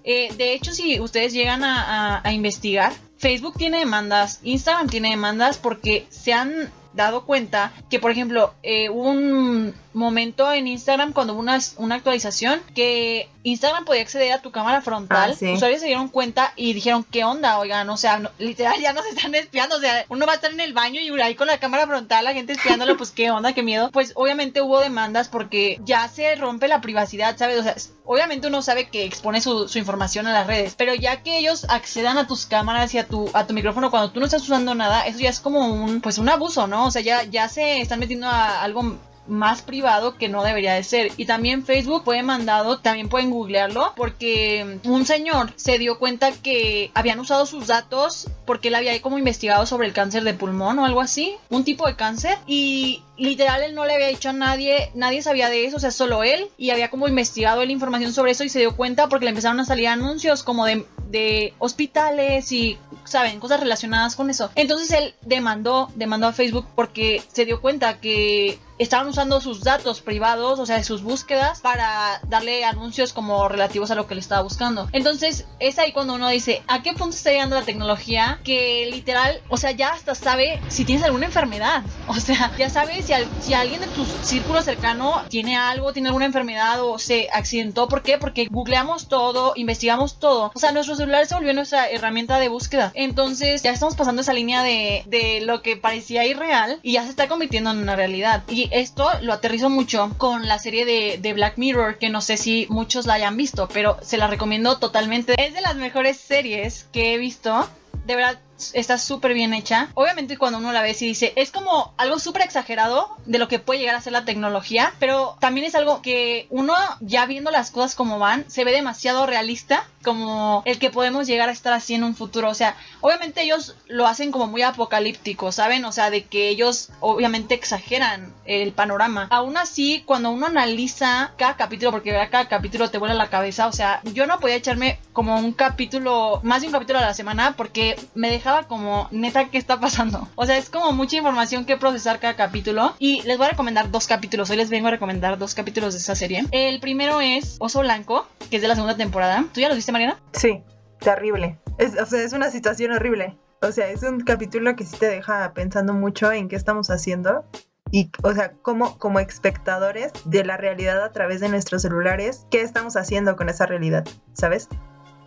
Eh, 0.07 0.33
de 0.37 0.53
hecho, 0.53 0.73
si 0.73 1.01
ustedes 1.01 1.33
llegan 1.33 1.65
a, 1.65 2.23
investigar, 2.31 2.93
Facebook 3.17 3.55
tiene 3.57 3.79
demandas, 3.79 4.39
Instagram 4.41 4.87
tiene 4.87 5.09
demandas 5.09 5.57
porque 5.57 6.07
se 6.09 6.31
han 6.31 6.71
dado 6.93 7.25
cuenta 7.25 7.73
que, 7.89 7.99
por 7.99 8.11
ejemplo, 8.11 8.53
eh, 8.63 8.89
un 8.89 9.75
momento 9.93 10.51
en 10.51 10.67
Instagram 10.67 11.11
cuando 11.11 11.33
hubo 11.33 11.41
una, 11.41 11.59
una 11.77 11.95
actualización 11.95 12.61
que 12.73 13.29
Instagram 13.43 13.83
podía 13.83 14.01
acceder 14.01 14.31
a 14.31 14.41
tu 14.41 14.51
cámara 14.51 14.81
frontal. 14.81 15.31
Ah, 15.31 15.53
Usuarios 15.53 15.81
se 15.81 15.87
dieron 15.87 16.07
cuenta 16.07 16.53
y 16.55 16.73
dijeron, 16.73 17.03
¿qué 17.03 17.23
onda? 17.23 17.59
Oigan, 17.59 17.89
o 17.89 17.97
sea, 17.97 18.31
literal 18.37 18.79
ya 18.79 18.93
nos 18.93 19.05
están 19.07 19.35
espiando. 19.35 19.75
O 19.75 19.79
sea, 19.79 20.05
uno 20.09 20.25
va 20.25 20.33
a 20.33 20.35
estar 20.35 20.51
en 20.51 20.59
el 20.59 20.73
baño 20.73 21.01
y 21.01 21.09
ahí 21.21 21.35
con 21.35 21.47
la 21.47 21.59
cámara 21.59 21.85
frontal, 21.85 22.23
la 22.23 22.33
gente 22.33 22.53
espiándolo, 22.53 22.95
pues 22.95 23.11
qué 23.11 23.31
onda, 23.31 23.53
qué 23.53 23.63
miedo. 23.63 23.91
Pues 23.91 24.13
obviamente 24.15 24.61
hubo 24.61 24.79
demandas 24.79 25.27
porque 25.27 25.79
ya 25.83 26.07
se 26.07 26.35
rompe 26.35 26.67
la 26.67 26.81
privacidad, 26.81 27.37
¿sabes? 27.37 27.59
O 27.59 27.63
sea, 27.63 27.75
obviamente 28.07 28.47
uno 28.47 28.61
sabe 28.61 28.87
que 28.87 29.03
expone 29.05 29.41
su, 29.41 29.69
información 29.75 30.25
a 30.27 30.33
las 30.33 30.47
redes, 30.47 30.73
pero 30.75 30.95
ya 30.95 31.21
que 31.21 31.37
ellos 31.37 31.65
accedan 31.69 32.17
a 32.17 32.25
tus 32.25 32.45
cámaras 32.45 32.93
y 32.93 32.97
a 32.97 33.07
tu, 33.07 33.29
a 33.33 33.45
tu 33.45 33.53
micrófono 33.53 33.91
cuando 33.91 34.11
tú 34.11 34.19
no 34.19 34.25
estás 34.25 34.41
usando 34.41 34.73
nada, 34.73 35.05
eso 35.05 35.19
ya 35.19 35.29
es 35.29 35.39
como 35.39 35.67
un, 35.67 36.01
pues 36.01 36.17
un 36.17 36.29
abuso, 36.29 36.67
¿no? 36.67 36.85
O 36.85 36.91
sea, 36.91 37.01
ya, 37.01 37.23
ya 37.23 37.49
se 37.49 37.81
están 37.81 37.99
metiendo 37.99 38.27
a 38.27 38.63
algo 38.63 38.97
más 39.27 39.61
privado 39.61 40.17
que 40.17 40.29
no 40.29 40.43
debería 40.43 40.73
de 40.73 40.83
ser. 40.83 41.11
Y 41.17 41.25
también 41.25 41.65
Facebook 41.65 42.03
fue 42.05 42.23
mandado, 42.23 42.79
también 42.79 43.09
pueden 43.09 43.29
googlearlo, 43.29 43.93
porque 43.95 44.79
un 44.83 45.05
señor 45.05 45.53
se 45.55 45.77
dio 45.77 45.99
cuenta 45.99 46.31
que 46.31 46.91
habían 46.93 47.19
usado 47.19 47.45
sus 47.45 47.67
datos 47.67 48.29
porque 48.45 48.69
él 48.69 48.75
había 48.75 48.99
como 49.01 49.17
investigado 49.17 49.65
sobre 49.65 49.87
el 49.87 49.93
cáncer 49.93 50.23
de 50.23 50.33
pulmón 50.33 50.79
o 50.79 50.85
algo 50.85 51.01
así, 51.01 51.35
un 51.49 51.63
tipo 51.63 51.87
de 51.87 51.95
cáncer, 51.95 52.37
y 52.47 53.03
literal 53.17 53.63
él 53.63 53.75
no 53.75 53.85
le 53.85 53.95
había 53.95 54.07
dicho 54.07 54.29
a 54.29 54.33
nadie, 54.33 54.91
nadie 54.93 55.21
sabía 55.21 55.49
de 55.49 55.65
eso, 55.65 55.77
o 55.77 55.79
sea, 55.79 55.91
solo 55.91 56.23
él, 56.23 56.49
y 56.57 56.69
había 56.69 56.89
como 56.89 57.07
investigado 57.07 57.63
la 57.65 57.71
información 57.71 58.13
sobre 58.13 58.31
eso 58.31 58.43
y 58.43 58.49
se 58.49 58.59
dio 58.59 58.75
cuenta 58.75 59.09
porque 59.09 59.25
le 59.25 59.29
empezaron 59.29 59.59
a 59.59 59.65
salir 59.65 59.87
anuncios 59.87 60.43
como 60.43 60.65
de, 60.65 60.85
de 61.09 61.53
hospitales 61.59 62.51
y, 62.51 62.77
saben, 63.07 63.39
cosas 63.39 63.59
relacionadas 63.59 64.15
con 64.15 64.29
eso. 64.29 64.51
Entonces 64.55 64.91
él 64.91 65.15
demandó, 65.21 65.89
demandó 65.95 66.27
a 66.27 66.33
Facebook 66.33 66.67
porque 66.75 67.23
se 67.31 67.45
dio 67.45 67.61
cuenta 67.61 67.99
que 67.99 68.59
estaban 68.77 69.07
usando 69.07 69.41
sus 69.41 69.63
datos 69.63 70.01
privados, 70.01 70.59
o 70.59 70.65
sea, 70.65 70.83
sus 70.83 71.01
búsquedas, 71.01 71.61
para 71.61 72.21
darle 72.27 72.63
anuncios 72.63 73.11
como 73.11 73.49
relativos 73.49 73.89
a 73.89 73.95
lo 73.95 74.05
que 74.07 74.13
le 74.13 74.21
estaba 74.21 74.43
buscando. 74.43 74.87
Entonces, 74.91 75.45
es 75.59 75.79
ahí 75.79 75.91
cuando 75.93 76.13
uno 76.13 76.29
dice, 76.29 76.61
¿a 76.67 76.83
qué 76.83 76.93
punto 76.93 77.15
está 77.15 77.31
llegando 77.31 77.55
la 77.55 77.65
tecnología? 77.65 78.39
Que 78.43 78.87
literal, 78.91 79.41
o 79.49 79.57
sea, 79.57 79.71
ya 79.71 79.93
hasta 79.93 80.13
sabe 80.13 80.61
si 80.67 80.85
tienes 80.85 81.03
alguna 81.03 81.25
enfermedad. 81.25 81.83
O 82.07 82.19
sea, 82.19 82.51
ya 82.57 82.69
sabe 82.69 83.03
si, 83.41 83.53
alguien 83.53 83.81
de 83.81 83.87
tu 83.87 84.05
círculo 84.23 84.61
cercano 84.61 85.23
tiene 85.29 85.57
algo, 85.57 85.93
tiene 85.93 86.09
alguna 86.09 86.25
enfermedad 86.25 86.83
o 86.83 86.99
se 86.99 87.29
accidentó. 87.31 87.87
¿Por 87.87 88.01
qué? 88.01 88.17
Porque 88.17 88.47
googleamos 88.49 89.07
todo, 89.07 89.53
investigamos 89.55 90.19
todo. 90.19 90.51
O 90.53 90.59
sea, 90.59 90.71
nuestro 90.71 90.95
celular 90.95 91.25
se 91.25 91.35
volvió 91.35 91.53
nuestra 91.53 91.89
herramienta 91.89 92.39
de 92.39 92.49
búsqueda. 92.49 92.91
Entonces, 92.95 93.63
ya 93.63 93.71
estamos 93.71 93.95
pasando 93.95 94.21
esa 94.21 94.33
línea 94.33 94.63
de, 94.63 95.03
de 95.07 95.41
lo 95.41 95.61
que 95.61 95.77
parecía 95.77 96.25
irreal 96.25 96.79
y 96.83 96.93
ya 96.93 97.03
se 97.03 97.09
está 97.09 97.27
convirtiendo 97.27 97.71
en 97.71 97.77
una 97.77 97.95
realidad. 97.95 98.43
Y 98.49 98.69
esto 98.71 99.09
lo 99.21 99.33
aterrizo 99.33 99.69
mucho 99.69 100.11
con 100.17 100.47
la 100.47 100.59
serie 100.59 100.85
de, 100.85 101.17
de 101.21 101.33
Black 101.33 101.57
Mirror, 101.57 101.97
que 101.97 102.09
no 102.09 102.21
sé 102.21 102.37
si 102.37 102.67
muchos 102.69 103.05
la 103.05 103.13
hayan 103.13 103.37
visto, 103.37 103.69
pero 103.71 103.97
se 104.01 104.17
la 104.17 104.27
recomiendo 104.27 104.77
totalmente. 104.79 105.35
Es 105.37 105.53
de 105.53 105.61
las 105.61 105.75
mejores 105.75 106.17
series 106.17 106.85
que 106.91 107.13
he 107.13 107.17
visto. 107.17 107.67
De 108.05 108.15
verdad, 108.15 108.39
está 108.73 108.97
súper 108.97 109.33
bien 109.33 109.53
hecha. 109.53 109.89
Obviamente 109.93 110.37
cuando 110.37 110.59
uno 110.59 110.71
la 110.71 110.81
ve 110.81 110.95
y 110.99 111.05
dice, 111.05 111.33
es 111.35 111.51
como 111.51 111.93
algo 111.97 112.19
súper 112.19 112.43
exagerado 112.43 113.09
de 113.25 113.39
lo 113.39 113.47
que 113.47 113.59
puede 113.59 113.79
llegar 113.79 113.95
a 113.95 114.01
ser 114.01 114.13
la 114.13 114.25
tecnología, 114.25 114.93
pero 114.99 115.37
también 115.39 115.65
es 115.65 115.75
algo 115.75 116.01
que 116.01 116.47
uno 116.49 116.73
ya 117.01 117.25
viendo 117.25 117.51
las 117.51 117.71
cosas 117.71 117.95
como 117.95 118.19
van, 118.19 118.49
se 118.49 118.63
ve 118.63 118.71
demasiado 118.71 119.25
realista 119.25 119.85
como 120.03 120.63
el 120.65 120.79
que 120.79 120.89
podemos 120.89 121.27
llegar 121.27 121.49
a 121.49 121.51
estar 121.51 121.73
así 121.73 121.93
en 121.93 122.03
un 122.03 122.15
futuro. 122.15 122.49
O 122.49 122.53
sea, 122.53 122.75
obviamente 123.01 123.43
ellos 123.43 123.75
lo 123.87 124.07
hacen 124.07 124.31
como 124.31 124.47
muy 124.47 124.61
apocalíptico, 124.61 125.51
¿saben? 125.51 125.83
O 125.85 125.91
sea, 125.91 126.09
de 126.09 126.25
que 126.25 126.47
ellos 126.49 126.89
obviamente 127.01 127.55
exageran 127.55 128.33
el 128.45 128.71
panorama. 128.71 129.27
Aún 129.29 129.57
así, 129.57 130.03
cuando 130.05 130.31
uno 130.31 130.47
analiza 130.47 131.33
cada 131.37 131.57
capítulo, 131.57 131.91
porque 131.91 132.11
cada 132.31 132.47
capítulo 132.47 132.89
te 132.89 132.97
vuela 132.97 133.13
la 133.13 133.29
cabeza, 133.29 133.67
o 133.67 133.73
sea, 133.73 134.01
yo 134.13 134.25
no 134.25 134.39
podía 134.39 134.55
echarme 134.55 134.99
como 135.11 135.35
un 135.37 135.51
capítulo, 135.51 136.39
más 136.43 136.61
de 136.61 136.67
un 136.67 136.73
capítulo 136.73 136.99
a 136.99 137.01
la 137.01 137.13
semana, 137.13 137.55
porque 137.57 137.99
me 138.15 138.29
deja 138.29 138.46
como, 138.67 139.07
neta, 139.11 139.49
¿qué 139.49 139.57
está 139.57 139.79
pasando? 139.79 140.27
O 140.35 140.45
sea, 140.45 140.57
es 140.57 140.69
como 140.69 140.91
mucha 140.91 141.17
información 141.17 141.65
que 141.65 141.77
procesar 141.77 142.19
cada 142.19 142.35
capítulo. 142.35 142.95
Y 142.99 143.21
les 143.23 143.37
voy 143.37 143.47
a 143.47 143.49
recomendar 143.51 143.91
dos 143.91 144.07
capítulos. 144.07 144.49
Hoy 144.49 144.57
les 144.57 144.69
vengo 144.69 144.87
a 144.87 144.91
recomendar 144.91 145.37
dos 145.37 145.53
capítulos 145.53 145.93
de 145.93 145.99
esa 145.99 146.15
serie. 146.15 146.45
El 146.51 146.79
primero 146.79 147.21
es 147.21 147.57
Oso 147.59 147.81
Blanco, 147.81 148.27
que 148.49 148.57
es 148.57 148.61
de 148.61 148.67
la 148.67 148.75
segunda 148.75 148.95
temporada. 148.95 149.45
¿Tú 149.53 149.59
ya 149.59 149.69
lo 149.69 149.75
viste, 149.75 149.91
Mariana? 149.91 150.19
Sí, 150.33 150.61
terrible. 150.99 151.57
Es, 151.77 151.99
o 151.99 152.05
sea, 152.05 152.21
es 152.21 152.33
una 152.33 152.49
situación 152.49 152.91
horrible. 152.91 153.37
O 153.61 153.71
sea, 153.71 153.89
es 153.89 154.03
un 154.03 154.21
capítulo 154.21 154.75
que 154.75 154.85
sí 154.85 154.97
te 154.97 155.07
deja 155.07 155.51
pensando 155.53 155.93
mucho 155.93 156.31
en 156.31 156.47
qué 156.47 156.55
estamos 156.55 156.89
haciendo 156.89 157.43
y, 157.91 158.11
o 158.23 158.33
sea, 158.33 158.53
como, 158.61 158.97
como 158.97 159.19
espectadores 159.19 160.11
de 160.25 160.43
la 160.43 160.57
realidad 160.57 161.03
a 161.03 161.11
través 161.11 161.39
de 161.39 161.49
nuestros 161.49 161.81
celulares, 161.81 162.45
¿qué 162.51 162.61
estamos 162.61 162.97
haciendo 162.97 163.35
con 163.35 163.49
esa 163.49 163.65
realidad? 163.65 164.05
¿Sabes? 164.33 164.67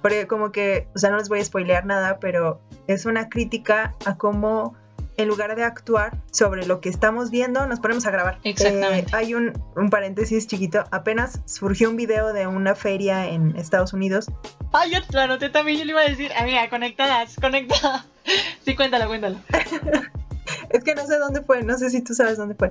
Porque 0.03 0.27
como 0.27 0.53
que, 0.53 0.89
o 0.95 0.99
sea, 0.99 1.11
no 1.11 1.19
les 1.19 1.29
voy 1.29 1.41
a 1.41 1.45
spoilear 1.45 1.87
nada, 1.87 2.19
pero 2.21 2.61
es 2.93 3.07
una 3.07 3.29
crítica 3.29 3.95
a 4.05 4.17
cómo 4.17 4.75
en 5.17 5.29
lugar 5.29 5.55
de 5.55 5.65
actuar 5.65 6.17
sobre 6.31 6.67
lo 6.67 6.81
que 6.81 6.89
estamos 6.89 7.31
viendo, 7.31 7.67
nos 7.67 7.81
ponemos 7.81 8.07
a 8.07 8.11
grabar. 8.11 8.39
Exactamente. 8.43 9.11
Eh, 9.11 9.17
hay 9.17 9.35
un, 9.35 9.53
un, 9.77 9.91
paréntesis 9.91 10.47
chiquito. 10.47 10.85
Apenas 10.91 11.41
surgió 11.45 11.91
un 11.91 11.97
video 11.97 12.33
de 12.33 12.47
una 12.47 12.75
feria 12.75 13.27
en 13.27 13.55
Estados 13.57 13.93
Unidos. 13.93 14.27
Ay, 14.73 14.93
yo 14.93 15.01
lo 15.13 15.21
anoté 15.21 15.51
también. 15.51 15.79
Yo 15.79 15.85
le 15.85 15.93
iba 15.93 16.01
a 16.01 16.09
decir, 16.09 16.33
amiga, 16.35 16.69
conectadas, 16.69 17.37
conectada. 17.41 18.07
Sí, 18.65 18.77
cuéntalo, 18.77 19.09
cuéntalo. 19.09 19.39
es 20.71 20.85
que 20.85 20.95
no 20.95 21.07
sé 21.07 21.17
dónde 21.17 21.41
fue. 21.41 21.63
No 21.63 21.79
sé 21.79 21.91
si 21.91 22.03
tú 22.03 22.15
sabes 22.15 22.37
dónde 22.37 22.55
fue. 22.55 22.71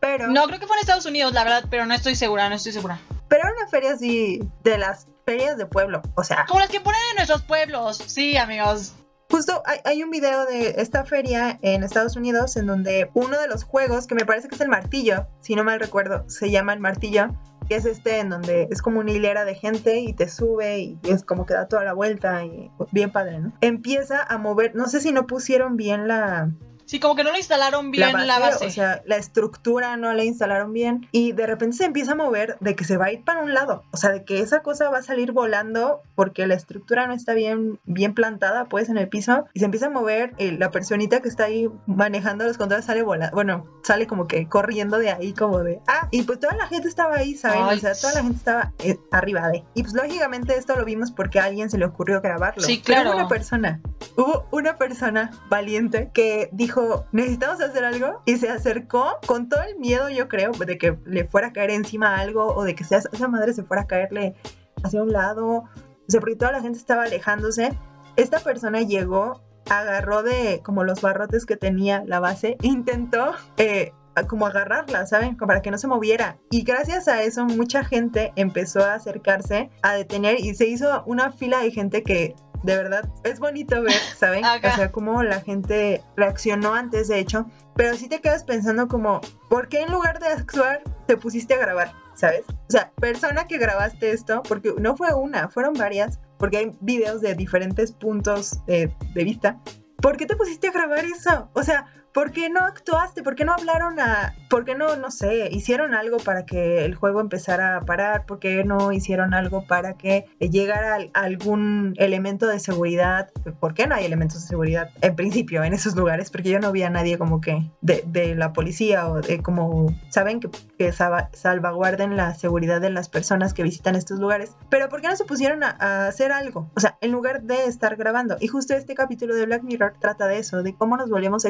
Pero. 0.00 0.28
No, 0.28 0.46
creo 0.46 0.58
que 0.58 0.66
fue 0.66 0.76
en 0.76 0.80
Estados 0.80 1.06
Unidos, 1.06 1.32
la 1.34 1.44
verdad, 1.44 1.64
pero 1.70 1.86
no 1.86 1.94
estoy 1.94 2.16
segura, 2.16 2.48
no 2.48 2.56
estoy 2.56 2.72
segura. 2.72 2.98
Pero 3.28 3.42
era 3.42 3.52
una 3.52 3.68
feria 3.68 3.92
así 3.92 4.40
de 4.64 4.78
las 4.78 5.06
ferias 5.26 5.58
de 5.58 5.66
pueblo, 5.66 6.02
o 6.16 6.24
sea. 6.24 6.46
Como 6.46 6.60
las 6.60 6.70
que 6.70 6.80
ponen 6.80 7.00
en 7.10 7.16
nuestros 7.16 7.42
pueblos, 7.42 7.98
sí, 7.98 8.36
amigos. 8.36 8.94
Justo 9.30 9.62
hay, 9.64 9.78
hay, 9.84 10.02
un 10.02 10.10
video 10.10 10.44
de 10.44 10.74
esta 10.78 11.04
feria 11.04 11.58
en 11.62 11.84
Estados 11.84 12.16
Unidos 12.16 12.56
en 12.56 12.66
donde 12.66 13.10
uno 13.14 13.38
de 13.38 13.46
los 13.46 13.62
juegos, 13.62 14.06
que 14.06 14.16
me 14.16 14.26
parece 14.26 14.48
que 14.48 14.56
es 14.56 14.60
el 14.60 14.68
martillo, 14.68 15.28
si 15.40 15.54
no 15.54 15.62
mal 15.62 15.78
recuerdo, 15.78 16.24
se 16.28 16.50
llama 16.50 16.72
el 16.72 16.80
martillo, 16.80 17.28
que 17.68 17.76
es 17.76 17.84
este 17.84 18.18
en 18.18 18.30
donde 18.30 18.66
es 18.70 18.82
como 18.82 18.98
una 18.98 19.12
hilera 19.12 19.44
de 19.44 19.54
gente 19.54 20.00
y 20.00 20.12
te 20.12 20.28
sube 20.28 20.80
y 20.80 20.98
es 21.04 21.22
como 21.22 21.46
que 21.46 21.54
da 21.54 21.68
toda 21.68 21.84
la 21.84 21.92
vuelta 21.92 22.44
y 22.44 22.68
bien 22.90 23.12
padre, 23.12 23.38
¿no? 23.38 23.52
Empieza 23.60 24.20
a 24.24 24.36
mover, 24.38 24.74
no 24.74 24.88
sé 24.88 25.00
si 25.00 25.12
no 25.12 25.28
pusieron 25.28 25.76
bien 25.76 26.08
la, 26.08 26.50
Sí, 26.90 26.98
como 26.98 27.14
que 27.14 27.22
no 27.22 27.30
le 27.30 27.38
instalaron 27.38 27.92
bien 27.92 28.08
la 28.08 28.12
base, 28.12 28.26
la 28.26 28.38
base, 28.40 28.66
O 28.66 28.70
sea, 28.70 29.00
la 29.06 29.14
estructura 29.14 29.96
no 29.96 30.12
la 30.12 30.24
instalaron 30.24 30.72
bien. 30.72 31.06
Y 31.12 31.30
de 31.30 31.46
repente 31.46 31.76
se 31.76 31.84
empieza 31.84 32.12
a 32.12 32.14
mover 32.16 32.56
de 32.58 32.74
que 32.74 32.82
se 32.82 32.96
va 32.96 33.04
a 33.04 33.12
ir 33.12 33.22
para 33.22 33.44
un 33.44 33.54
lado. 33.54 33.84
O 33.92 33.96
sea, 33.96 34.10
de 34.10 34.24
que 34.24 34.40
esa 34.40 34.62
cosa 34.62 34.90
va 34.90 34.98
a 34.98 35.02
salir 35.04 35.30
volando 35.30 36.00
porque 36.16 36.48
la 36.48 36.56
estructura 36.56 37.06
no 37.06 37.14
está 37.14 37.32
bien, 37.32 37.78
bien 37.84 38.12
plantada, 38.12 38.64
pues, 38.64 38.88
en 38.88 38.98
el 38.98 39.08
piso. 39.08 39.44
Y 39.54 39.60
se 39.60 39.66
empieza 39.66 39.86
a 39.86 39.90
mover. 39.90 40.32
Y 40.36 40.50
la 40.50 40.72
personita 40.72 41.20
que 41.20 41.28
está 41.28 41.44
ahí 41.44 41.70
manejando 41.86 42.44
los 42.44 42.58
controles 42.58 42.86
sale 42.86 43.04
volando. 43.04 43.36
Bueno, 43.36 43.68
sale 43.84 44.08
como 44.08 44.26
que 44.26 44.48
corriendo 44.48 44.98
de 44.98 45.12
ahí, 45.12 45.32
como 45.32 45.60
de. 45.60 45.78
Ah, 45.86 46.08
y 46.10 46.24
pues 46.24 46.40
toda 46.40 46.56
la 46.56 46.66
gente 46.66 46.88
estaba 46.88 47.18
ahí, 47.18 47.36
¿saben? 47.36 47.62
Ay, 47.68 47.76
o 47.76 47.80
sea, 47.80 47.94
toda 47.94 48.14
la 48.14 48.22
gente 48.22 48.38
estaba 48.38 48.72
eh, 48.80 48.98
arriba 49.12 49.46
de. 49.46 49.64
Y 49.74 49.84
pues 49.84 49.94
lógicamente 49.94 50.56
esto 50.56 50.74
lo 50.74 50.84
vimos 50.84 51.12
porque 51.12 51.38
a 51.38 51.44
alguien 51.44 51.70
se 51.70 51.78
le 51.78 51.84
ocurrió 51.84 52.20
grabarlo. 52.20 52.64
Sí, 52.64 52.80
claro. 52.80 53.02
Pero 53.02 53.10
hubo 53.12 53.20
una 53.20 53.28
persona, 53.28 53.80
hubo 54.16 54.48
una 54.50 54.76
persona 54.76 55.30
valiente 55.48 56.10
que 56.12 56.48
dijo 56.50 56.79
necesitamos 57.12 57.60
hacer 57.60 57.84
algo 57.84 58.22
y 58.26 58.36
se 58.36 58.48
acercó 58.48 59.18
con 59.26 59.48
todo 59.48 59.62
el 59.62 59.78
miedo, 59.78 60.08
yo 60.08 60.28
creo, 60.28 60.52
de 60.52 60.78
que 60.78 60.96
le 61.04 61.24
fuera 61.24 61.48
a 61.48 61.52
caer 61.52 61.70
encima 61.70 62.16
algo 62.18 62.54
o 62.54 62.64
de 62.64 62.74
que 62.74 62.84
esa 62.84 63.28
madre 63.28 63.52
se 63.52 63.64
fuera 63.64 63.82
a 63.82 63.86
caerle 63.86 64.34
hacia 64.82 65.02
un 65.02 65.12
lado. 65.12 65.46
O 65.46 65.68
sea, 66.08 66.20
porque 66.20 66.36
toda 66.36 66.52
la 66.52 66.60
gente 66.60 66.78
estaba 66.78 67.04
alejándose. 67.04 67.76
Esta 68.16 68.40
persona 68.40 68.82
llegó, 68.82 69.40
agarró 69.68 70.22
de 70.22 70.60
como 70.64 70.84
los 70.84 71.00
barrotes 71.00 71.46
que 71.46 71.56
tenía 71.56 72.02
la 72.06 72.20
base, 72.20 72.56
intentó 72.62 73.32
eh, 73.56 73.92
como 74.28 74.46
agarrarla, 74.46 75.06
¿saben? 75.06 75.36
Como 75.36 75.48
para 75.48 75.62
que 75.62 75.70
no 75.70 75.78
se 75.78 75.86
moviera. 75.86 76.38
Y 76.50 76.62
gracias 76.62 77.08
a 77.08 77.22
eso 77.22 77.44
mucha 77.44 77.84
gente 77.84 78.32
empezó 78.36 78.80
a 78.80 78.94
acercarse, 78.94 79.70
a 79.82 79.94
detener 79.94 80.40
y 80.40 80.54
se 80.54 80.66
hizo 80.66 81.02
una 81.06 81.30
fila 81.30 81.60
de 81.60 81.70
gente 81.70 82.02
que 82.02 82.34
de 82.62 82.76
verdad 82.76 83.08
es 83.24 83.38
bonito 83.38 83.82
ver, 83.82 83.92
¿saben? 84.16 84.44
Acá. 84.44 84.72
O 84.72 84.76
sea, 84.76 84.92
cómo 84.92 85.22
la 85.22 85.40
gente 85.40 86.02
reaccionó 86.16 86.74
antes, 86.74 87.08
de 87.08 87.18
hecho. 87.18 87.46
Pero 87.76 87.96
sí 87.96 88.08
te 88.08 88.20
quedas 88.20 88.44
pensando 88.44 88.88
como, 88.88 89.20
¿por 89.48 89.68
qué 89.68 89.82
en 89.82 89.92
lugar 89.92 90.18
de 90.18 90.26
actuar 90.26 90.82
te 91.06 91.16
pusiste 91.16 91.54
a 91.54 91.58
grabar? 91.58 91.92
¿Sabes? 92.14 92.42
O 92.48 92.70
sea, 92.70 92.90
persona 93.00 93.46
que 93.46 93.56
grabaste 93.56 94.10
esto, 94.10 94.42
porque 94.42 94.74
no 94.78 94.96
fue 94.96 95.14
una, 95.14 95.48
fueron 95.48 95.72
varias, 95.72 96.18
porque 96.38 96.58
hay 96.58 96.72
videos 96.80 97.22
de 97.22 97.34
diferentes 97.34 97.92
puntos 97.92 98.64
de, 98.66 98.94
de 99.14 99.24
vista. 99.24 99.58
¿Por 100.02 100.16
qué 100.16 100.26
te 100.26 100.36
pusiste 100.36 100.68
a 100.68 100.72
grabar 100.72 101.04
eso? 101.04 101.50
O 101.54 101.62
sea, 101.62 101.86
¿por 102.12 102.32
qué 102.32 102.50
no 102.50 102.60
actuaste? 102.60 103.22
¿Por 103.22 103.34
qué 103.34 103.44
no 103.44 103.52
hablaron 103.52 104.00
a... 104.00 104.34
¿Por 104.48 104.64
qué 104.64 104.74
no, 104.74 104.96
no 104.96 105.12
sé, 105.12 105.48
hicieron 105.52 105.94
algo 105.94 106.16
para 106.16 106.44
que 106.44 106.84
el 106.84 106.96
juego 106.96 107.20
empezara 107.20 107.76
a 107.76 107.80
parar? 107.82 108.26
¿Por 108.26 108.40
qué 108.40 108.64
no 108.64 108.90
hicieron 108.90 109.32
algo 109.32 109.64
para 109.64 109.94
que 109.94 110.26
llegara 110.40 110.98
algún 111.14 111.94
elemento 111.98 112.48
de 112.48 112.58
seguridad? 112.58 113.30
¿Por 113.60 113.74
qué 113.74 113.86
no 113.86 113.94
hay 113.94 114.04
elementos 114.04 114.42
de 114.42 114.48
seguridad 114.48 114.90
en 115.02 115.14
principio 115.14 115.62
en 115.62 115.72
esos 115.72 115.94
lugares? 115.94 116.30
Porque 116.30 116.50
yo 116.50 116.58
no 116.58 116.72
vi 116.72 116.82
a 116.82 116.90
nadie 116.90 117.16
como 117.16 117.40
que 117.40 117.70
de, 117.80 118.02
de 118.06 118.34
la 118.34 118.52
policía 118.52 119.08
o 119.08 119.20
de 119.20 119.40
como, 119.40 119.94
¿saben? 120.08 120.40
Que, 120.40 120.50
que 120.76 120.92
salvaguarden 120.92 122.16
la 122.16 122.34
seguridad 122.34 122.80
de 122.80 122.90
las 122.90 123.08
personas 123.08 123.54
que 123.54 123.62
visitan 123.62 123.94
estos 123.94 124.18
lugares. 124.18 124.56
Pero 124.68 124.88
¿por 124.88 125.00
qué 125.00 125.06
no 125.06 125.16
se 125.16 125.24
pusieron 125.24 125.62
a, 125.62 125.76
a 125.78 126.08
hacer 126.08 126.32
algo? 126.32 126.68
O 126.74 126.80
sea, 126.80 126.98
en 127.00 127.12
lugar 127.12 127.42
de 127.42 127.66
estar 127.66 127.94
grabando. 127.94 128.36
Y 128.40 128.48
justo 128.48 128.74
este 128.74 128.96
capítulo 128.96 129.36
de 129.36 129.46
Black 129.46 129.62
Mirror 129.62 129.94
trata 130.00 130.26
de 130.26 130.38
eso, 130.38 130.64
de 130.64 130.74
cómo 130.74 130.96
nos 130.96 131.08
volvemos 131.08 131.44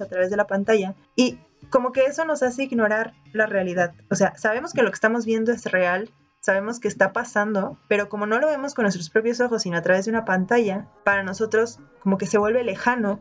a 0.00 0.06
través 0.06 0.30
de 0.30 0.36
la 0.36 0.46
pantalla 0.46 0.94
y 1.16 1.38
como 1.70 1.92
que 1.92 2.04
eso 2.04 2.24
nos 2.24 2.42
hace 2.42 2.64
ignorar 2.64 3.14
la 3.32 3.46
realidad. 3.46 3.94
O 4.10 4.14
sea, 4.14 4.36
sabemos 4.36 4.72
que 4.72 4.82
lo 4.82 4.90
que 4.90 4.94
estamos 4.94 5.24
viendo 5.24 5.52
es 5.52 5.64
real, 5.70 6.10
sabemos 6.40 6.80
que 6.80 6.88
está 6.88 7.12
pasando, 7.12 7.78
pero 7.88 8.08
como 8.08 8.26
no 8.26 8.38
lo 8.38 8.48
vemos 8.48 8.74
con 8.74 8.82
nuestros 8.82 9.10
propios 9.10 9.40
ojos, 9.40 9.62
sino 9.62 9.78
a 9.78 9.82
través 9.82 10.04
de 10.04 10.10
una 10.10 10.24
pantalla, 10.24 10.88
para 11.04 11.22
nosotros 11.22 11.78
como 12.00 12.18
que 12.18 12.26
se 12.26 12.38
vuelve 12.38 12.62
lejano 12.64 13.20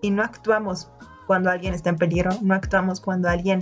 y 0.00 0.10
no 0.10 0.22
actuamos 0.22 0.90
cuando 1.26 1.50
alguien 1.50 1.74
está 1.74 1.90
en 1.90 1.96
peligro, 1.96 2.30
no 2.42 2.54
actuamos 2.54 3.00
cuando 3.00 3.28
alguien 3.28 3.60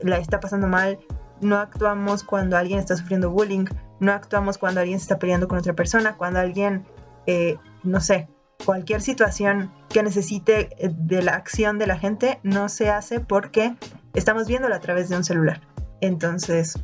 la 0.00 0.18
está 0.18 0.40
pasando 0.40 0.66
mal, 0.66 0.98
no 1.40 1.56
actuamos 1.56 2.24
cuando 2.24 2.56
alguien 2.56 2.78
está 2.78 2.96
sufriendo 2.96 3.30
bullying, 3.30 3.64
no 4.00 4.12
actuamos 4.12 4.58
cuando 4.58 4.80
alguien 4.80 4.98
se 4.98 5.04
está 5.04 5.18
peleando 5.18 5.48
con 5.48 5.58
otra 5.58 5.72
persona, 5.72 6.16
cuando 6.16 6.40
alguien, 6.40 6.84
eh, 7.26 7.56
no 7.82 8.00
sé, 8.00 8.28
cualquier 8.64 9.00
situación 9.00 9.72
que 9.88 10.02
necesite 10.02 10.68
eh, 10.78 10.90
de 10.90 11.22
la 11.22 11.34
acción 11.34 11.78
de 11.78 11.86
la 11.86 11.98
gente 11.98 12.38
no 12.42 12.68
se 12.68 12.90
hace 12.90 13.20
porque 13.20 13.74
estamos 14.14 14.46
viéndolo 14.46 14.74
a 14.74 14.80
través 14.80 15.08
de 15.08 15.16
un 15.16 15.24
celular. 15.24 15.60
Entonces, 16.00 16.78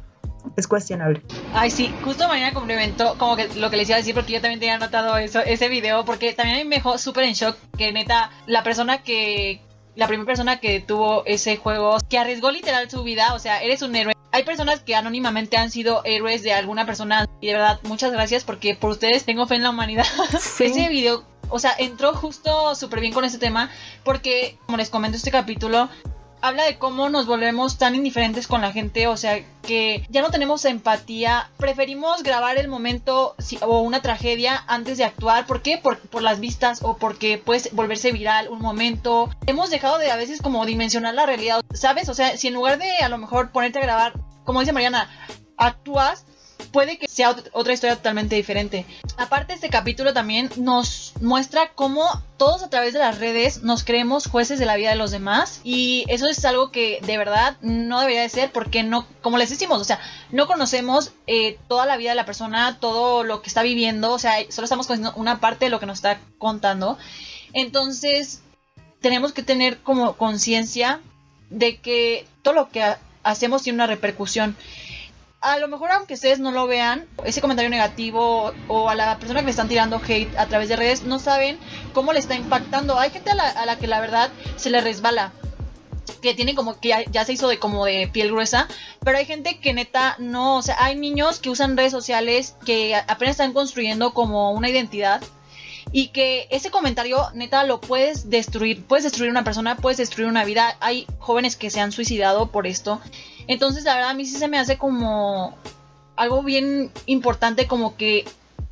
es 0.57 0.67
cuestionable. 0.67 1.23
Ay, 1.53 1.71
sí, 1.71 1.95
justo 2.05 2.29
mañana 2.29 2.53
complementó 2.53 3.17
como 3.19 3.37
que 3.37 3.49
lo 3.55 3.71
que 3.71 3.77
les 3.77 3.89
iba 3.89 3.97
a 3.97 3.99
decir 3.99 4.15
porque 4.15 4.33
yo 4.33 4.41
también 4.41 4.61
tenía 4.61 4.75
anotado 4.75 5.17
eso, 5.17 5.41
ese 5.41 5.69
video 5.69 6.05
porque 6.05 6.33
también 6.33 6.59
a 6.59 6.63
mí 6.63 6.69
me 6.69 6.77
dejó 6.77 6.99
súper 6.99 7.25
en 7.25 7.35
shock 7.35 7.57
que 7.77 7.93
neta 7.93 8.31
la 8.47 8.63
persona 8.63 9.03
que 9.03 9.61
la 9.97 10.07
primera 10.07 10.27
persona 10.27 10.59
que 10.59 10.81
tuvo 10.81 11.25
ese 11.25 11.57
juego, 11.57 11.99
que 12.09 12.19
arriesgó 12.19 12.51
literal 12.51 12.91
su 12.91 13.05
vida, 13.05 13.33
o 13.35 13.39
sea, 13.39 13.63
eres 13.63 13.83
un 13.83 13.95
héroe. 13.95 14.15
Hay 14.33 14.43
personas 14.43 14.81
que 14.81 14.97
anónimamente 14.97 15.57
han 15.57 15.71
sido 15.71 16.03
héroes 16.05 16.43
de 16.43 16.53
alguna 16.53 16.85
persona 16.85 17.29
y 17.41 17.47
de 17.47 17.53
verdad 17.53 17.79
muchas 17.85 18.11
gracias 18.11 18.43
porque 18.43 18.75
por 18.75 18.91
ustedes 18.91 19.25
tengo 19.25 19.47
fe 19.47 19.55
en 19.55 19.63
la 19.63 19.71
humanidad. 19.71 20.07
Sí. 20.41 20.65
Ese 20.65 20.89
video, 20.89 21.23
o 21.55 21.59
sea, 21.61 21.73
entró 21.79 22.12
justo 22.14 22.75
súper 22.75 23.01
bien 23.01 23.12
con 23.12 23.25
ese 23.25 23.38
tema 23.38 23.71
porque, 24.05 24.59
como 24.67 24.77
les 24.77 24.90
comento, 24.90 25.17
este 25.17 25.31
capítulo 25.31 25.88
habla 26.40 26.64
de 26.64 26.77
cómo 26.79 27.09
nos 27.09 27.27
volvemos 27.27 27.79
tan 27.79 27.95
indiferentes 27.95 28.47
con 28.47 28.61
la 28.61 28.71
gente, 28.73 29.07
o 29.07 29.17
sea, 29.17 29.43
que 29.62 30.05
ya 30.11 30.21
no 30.21 30.31
tenemos 30.31 30.64
empatía, 30.67 31.49
preferimos 31.57 32.23
grabar 32.23 32.59
el 32.59 32.69
momento 32.69 33.35
si- 33.38 33.59
o 33.62 33.79
una 33.81 34.03
tragedia 34.03 34.62
antes 34.67 34.99
de 34.99 35.05
actuar, 35.05 35.47
¿por 35.47 35.62
qué? 35.62 35.79
Por, 35.79 35.99
por 36.01 36.23
las 36.23 36.40
vistas 36.40 36.81
o 36.83 36.99
porque 36.99 37.38
puede 37.38 37.71
volverse 37.73 38.12
viral 38.12 38.49
un 38.51 38.61
momento. 38.61 39.31
Hemos 39.47 39.71
dejado 39.71 39.97
de 39.99 40.11
a 40.11 40.17
veces 40.17 40.43
como 40.43 40.67
dimensionar 40.67 41.14
la 41.14 41.25
realidad, 41.25 41.62
¿sabes? 41.73 42.11
O 42.11 42.14
sea, 42.14 42.37
si 42.37 42.49
en 42.49 42.55
lugar 42.55 42.79
de 42.79 42.90
a 42.99 43.09
lo 43.09 43.17
mejor 43.17 43.51
ponerte 43.51 43.79
a 43.79 43.83
grabar, 43.83 44.12
como 44.45 44.61
dice 44.61 44.73
Mariana, 44.75 45.09
actúas, 45.57 46.27
puede 46.73 46.99
que 46.99 47.07
sea 47.09 47.31
ot- 47.35 47.49
otra 47.53 47.73
historia 47.73 47.97
totalmente 47.97 48.37
diferente. 48.37 48.87
Aparte, 49.17 49.53
este 49.55 49.69
capítulo 49.71 50.12
también 50.12 50.51
nos 50.57 51.12
muestra 51.21 51.71
cómo 51.75 52.05
todos 52.37 52.62
a 52.62 52.71
través 52.71 52.93
de 52.93 52.99
las 52.99 53.19
redes 53.19 53.62
nos 53.62 53.85
creemos 53.85 54.27
jueces 54.27 54.59
de 54.59 54.67
la 54.67 54.77
vida 54.77 54.90
de 54.90 54.97
los 54.97 55.11
demás 55.11 55.61
y 55.64 56.05
eso 56.09 56.27
es 56.27 56.45
algo 56.45 56.71
que 56.73 56.99
de 57.07 57.17
verdad 57.19 57.57
no 57.61 58.01
debería 58.01 58.23
de 58.23 58.29
ser 58.29 58.51
porque 58.53 58.83
no, 58.83 59.07
como 59.23 59.38
les 59.38 59.51
decimos, 59.51 59.81
o 59.81 59.85
sea, 59.85 60.01
no 60.31 60.47
conocemos 60.47 61.12
eh, 61.27 61.59
toda 61.69 61.87
la 61.87 61.97
vida 61.97 62.11
de 62.11 62.17
la 62.17 62.27
persona, 62.27 62.79
todo 62.81 63.23
lo 63.25 63.40
que 63.43 63.49
está 63.49 63.62
viviendo, 63.62 64.12
o 64.12 64.19
sea, 64.19 64.35
solo 64.51 64.64
estamos 64.64 64.87
conociendo 64.87 65.12
una 65.21 65.40
parte 65.40 65.67
de 65.67 65.71
lo 65.71 65.81
que 65.81 65.87
nos 65.87 65.99
está 65.99 66.19
contando. 66.38 66.99
Entonces, 67.53 68.43
tenemos 69.01 69.33
que 69.33 69.43
tener 69.43 69.79
como 69.79 70.14
conciencia 70.17 71.01
de 71.51 71.77
que 71.79 72.27
todo 72.43 72.55
lo 72.55 72.69
que 72.71 72.83
ha- 72.83 72.99
hacemos 73.23 73.62
tiene 73.62 73.77
una 73.77 73.87
repercusión 73.87 74.57
a 75.45 75.59
lo 75.59 75.69
mejor 75.69 75.93
aunque 75.93 76.15
ustedes 76.15 76.41
no 76.41 76.51
lo 76.53 76.67
vean, 76.67 77.07
ese 77.25 77.43
comentario 77.43 77.71
negativo 77.71 78.53
o 78.67 78.89
a 78.89 78.95
la 78.95 79.19
persona 79.19 79.41
que 79.41 79.47
le 79.47 79.51
están 79.51 79.69
tirando 79.69 80.01
hate 80.03 80.35
a 80.39 80.47
través 80.47 80.71
de 80.71 80.77
redes, 80.77 81.03
no 81.05 81.19
saben 81.19 81.59
cómo 81.93 82.13
le 82.15 82.19
está 82.19 82.35
impactando. 82.35 82.99
Hay 82.99 83.11
gente 83.11 83.31
a 83.31 83.35
la, 83.35 83.49
a 83.49 83.67
la 83.67 83.77
que 83.77 83.87
la 83.87 84.01
verdad 84.01 84.31
se 84.57 84.71
le 84.71 84.81
resbala 84.81 85.33
que 86.23 86.35
tiene 86.35 86.55
como 86.55 86.81
que 86.81 86.89
ya, 86.89 87.05
ya 87.11 87.25
se 87.27 87.35
hizo 87.35 87.49
de 87.49 87.59
como 87.59 87.85
de 87.85 88.09
piel 88.11 88.31
gruesa, 88.31 88.67
pero 89.05 89.19
hay 89.19 89.27
gente 89.27 89.59
que 89.59 89.75
neta 89.75 90.17
no, 90.19 90.57
o 90.57 90.63
sea, 90.63 90.77
hay 90.83 90.97
niños 90.97 91.39
que 91.39 91.51
usan 91.51 91.77
redes 91.77 91.93
sociales 91.93 92.57
que 92.65 92.95
apenas 92.95 93.33
están 93.33 93.53
construyendo 93.53 94.15
como 94.15 94.53
una 94.53 94.71
identidad 94.71 95.23
y 95.93 96.09
que 96.09 96.49
ese 96.51 96.71
comentario 96.71 97.19
neta 97.35 97.65
lo 97.65 97.81
puedes 97.81 98.31
destruir, 98.31 98.85
puedes 98.85 99.05
destruir 99.05 99.31
una 99.31 99.45
persona, 99.45 99.77
puedes 99.77 99.99
destruir 99.99 100.29
una 100.29 100.45
vida. 100.45 100.77
Hay 100.81 101.07
jóvenes 101.19 101.57
que 101.57 101.71
se 101.71 101.81
han 101.81 101.93
suicidado 101.93 102.51
por 102.51 102.67
esto. 102.67 103.01
Entonces, 103.47 103.85
la 103.85 103.95
verdad, 103.95 104.11
a 104.11 104.15
mí 104.15 104.25
sí 104.27 104.37
se 104.37 104.49
me 104.49 104.59
hace 104.59 104.79
como 104.79 105.57
algo 106.17 106.43
bien 106.43 106.91
importante, 107.07 107.67
como 107.67 107.97
que 107.97 108.25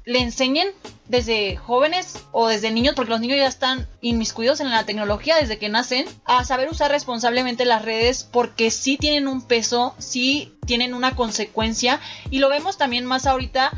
le 0.04 0.20
enseñen 0.20 0.68
desde 1.08 1.56
jóvenes 1.56 2.24
o 2.32 2.48
desde 2.48 2.70
niños, 2.70 2.94
porque 2.94 3.10
los 3.10 3.20
niños 3.20 3.38
ya 3.38 3.46
están 3.46 3.86
inmiscuidos 4.00 4.60
en 4.60 4.70
la 4.70 4.84
tecnología 4.84 5.36
desde 5.36 5.58
que 5.58 5.68
nacen, 5.68 6.06
a 6.24 6.44
saber 6.44 6.70
usar 6.70 6.90
responsablemente 6.90 7.64
las 7.64 7.84
redes, 7.84 8.24
porque 8.24 8.70
sí 8.70 8.96
tienen 8.96 9.28
un 9.28 9.42
peso, 9.42 9.94
sí 9.98 10.54
tienen 10.66 10.94
una 10.94 11.14
consecuencia, 11.14 12.00
y 12.30 12.38
lo 12.38 12.48
vemos 12.48 12.78
también 12.78 13.04
más 13.04 13.26
ahorita. 13.26 13.72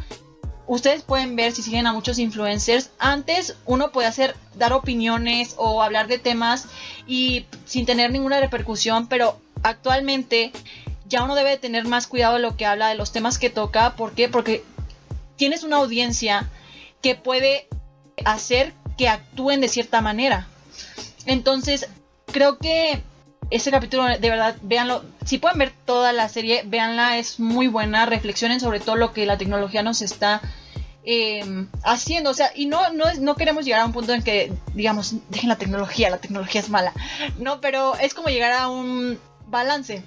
Ustedes 0.67 1.03
pueden 1.03 1.37
ver 1.37 1.53
si 1.53 1.63
siguen 1.63 1.87
a 1.87 1.93
muchos 1.93 2.19
influencers. 2.19 2.91
Antes 2.99 3.55
uno 3.67 3.93
puede 3.93 4.09
hacer, 4.09 4.35
dar 4.55 4.73
opiniones 4.73 5.55
o 5.59 5.83
hablar 5.83 6.07
de 6.09 6.19
temas 6.19 6.69
y 7.07 7.45
sin 7.67 7.85
tener 7.85 8.11
ninguna 8.11 8.41
repercusión, 8.41 9.07
pero 9.07 9.39
actualmente 9.63 10.53
ya 11.15 11.23
uno 11.23 11.37
debe 11.37 11.51
de 11.51 11.59
tener 11.59 11.87
más 11.87 12.09
cuidado 12.09 12.35
de 12.35 12.41
lo 12.41 12.57
que 12.57 12.67
habla, 12.67 12.89
de 12.89 12.97
los 12.97 13.13
temas 13.13 13.39
que 13.39 13.49
toca. 13.49 13.95
¿Por 13.95 14.15
qué? 14.15 14.29
Porque 14.29 14.65
tienes 15.37 15.63
una 15.63 15.77
audiencia 15.77 16.49
que 17.03 17.15
puede 17.15 17.69
hacer 18.25 18.73
que 18.99 19.09
actúen 19.09 19.61
de 19.61 19.69
cierta 19.69 20.01
manera. 20.01 20.49
Entonces, 21.25 21.89
creo 22.33 22.59
que 22.59 23.01
ese 23.51 23.71
capítulo, 23.71 24.09
de 24.09 24.29
verdad, 24.29 24.57
véanlo. 24.63 25.05
Si 25.25 25.39
pueden 25.39 25.59
ver 25.59 25.73
toda 25.85 26.13
la 26.13 26.29
serie, 26.29 26.63
véanla, 26.67 27.17
es 27.19 27.39
muy 27.39 27.69
buena. 27.69 28.07
Reflexionen 28.07 28.59
sobre 28.59 28.81
todo 28.81 28.97
lo 28.97 29.13
que 29.13 29.25
la 29.25 29.39
tecnología 29.39 29.85
nos 29.85 30.03
está 30.03 30.41
eh, 31.05 31.45
haciendo. 31.85 32.31
O 32.31 32.35
sea, 32.35 32.51
y 32.57 32.67
no, 32.67 32.93
no, 32.93 33.05
no 33.21 33.37
queremos 33.37 33.65
llegar 33.65 33.83
a 33.83 33.87
un 33.87 33.93
punto 33.93 34.13
en 34.15 34.25
que, 34.25 34.53
digamos, 34.75 35.15
dejen 35.29 35.49
la 35.49 35.59
tecnología, 35.59 36.11
la 36.11 36.19
tecnología 36.19 36.61
es 36.61 36.71
mala. 36.71 36.93
No, 37.39 37.61
pero 37.61 37.95
es 37.99 38.15
como 38.15 38.31
llegar 38.31 38.53
a 38.53 38.69
un 38.69 39.21
balance. 39.47 40.03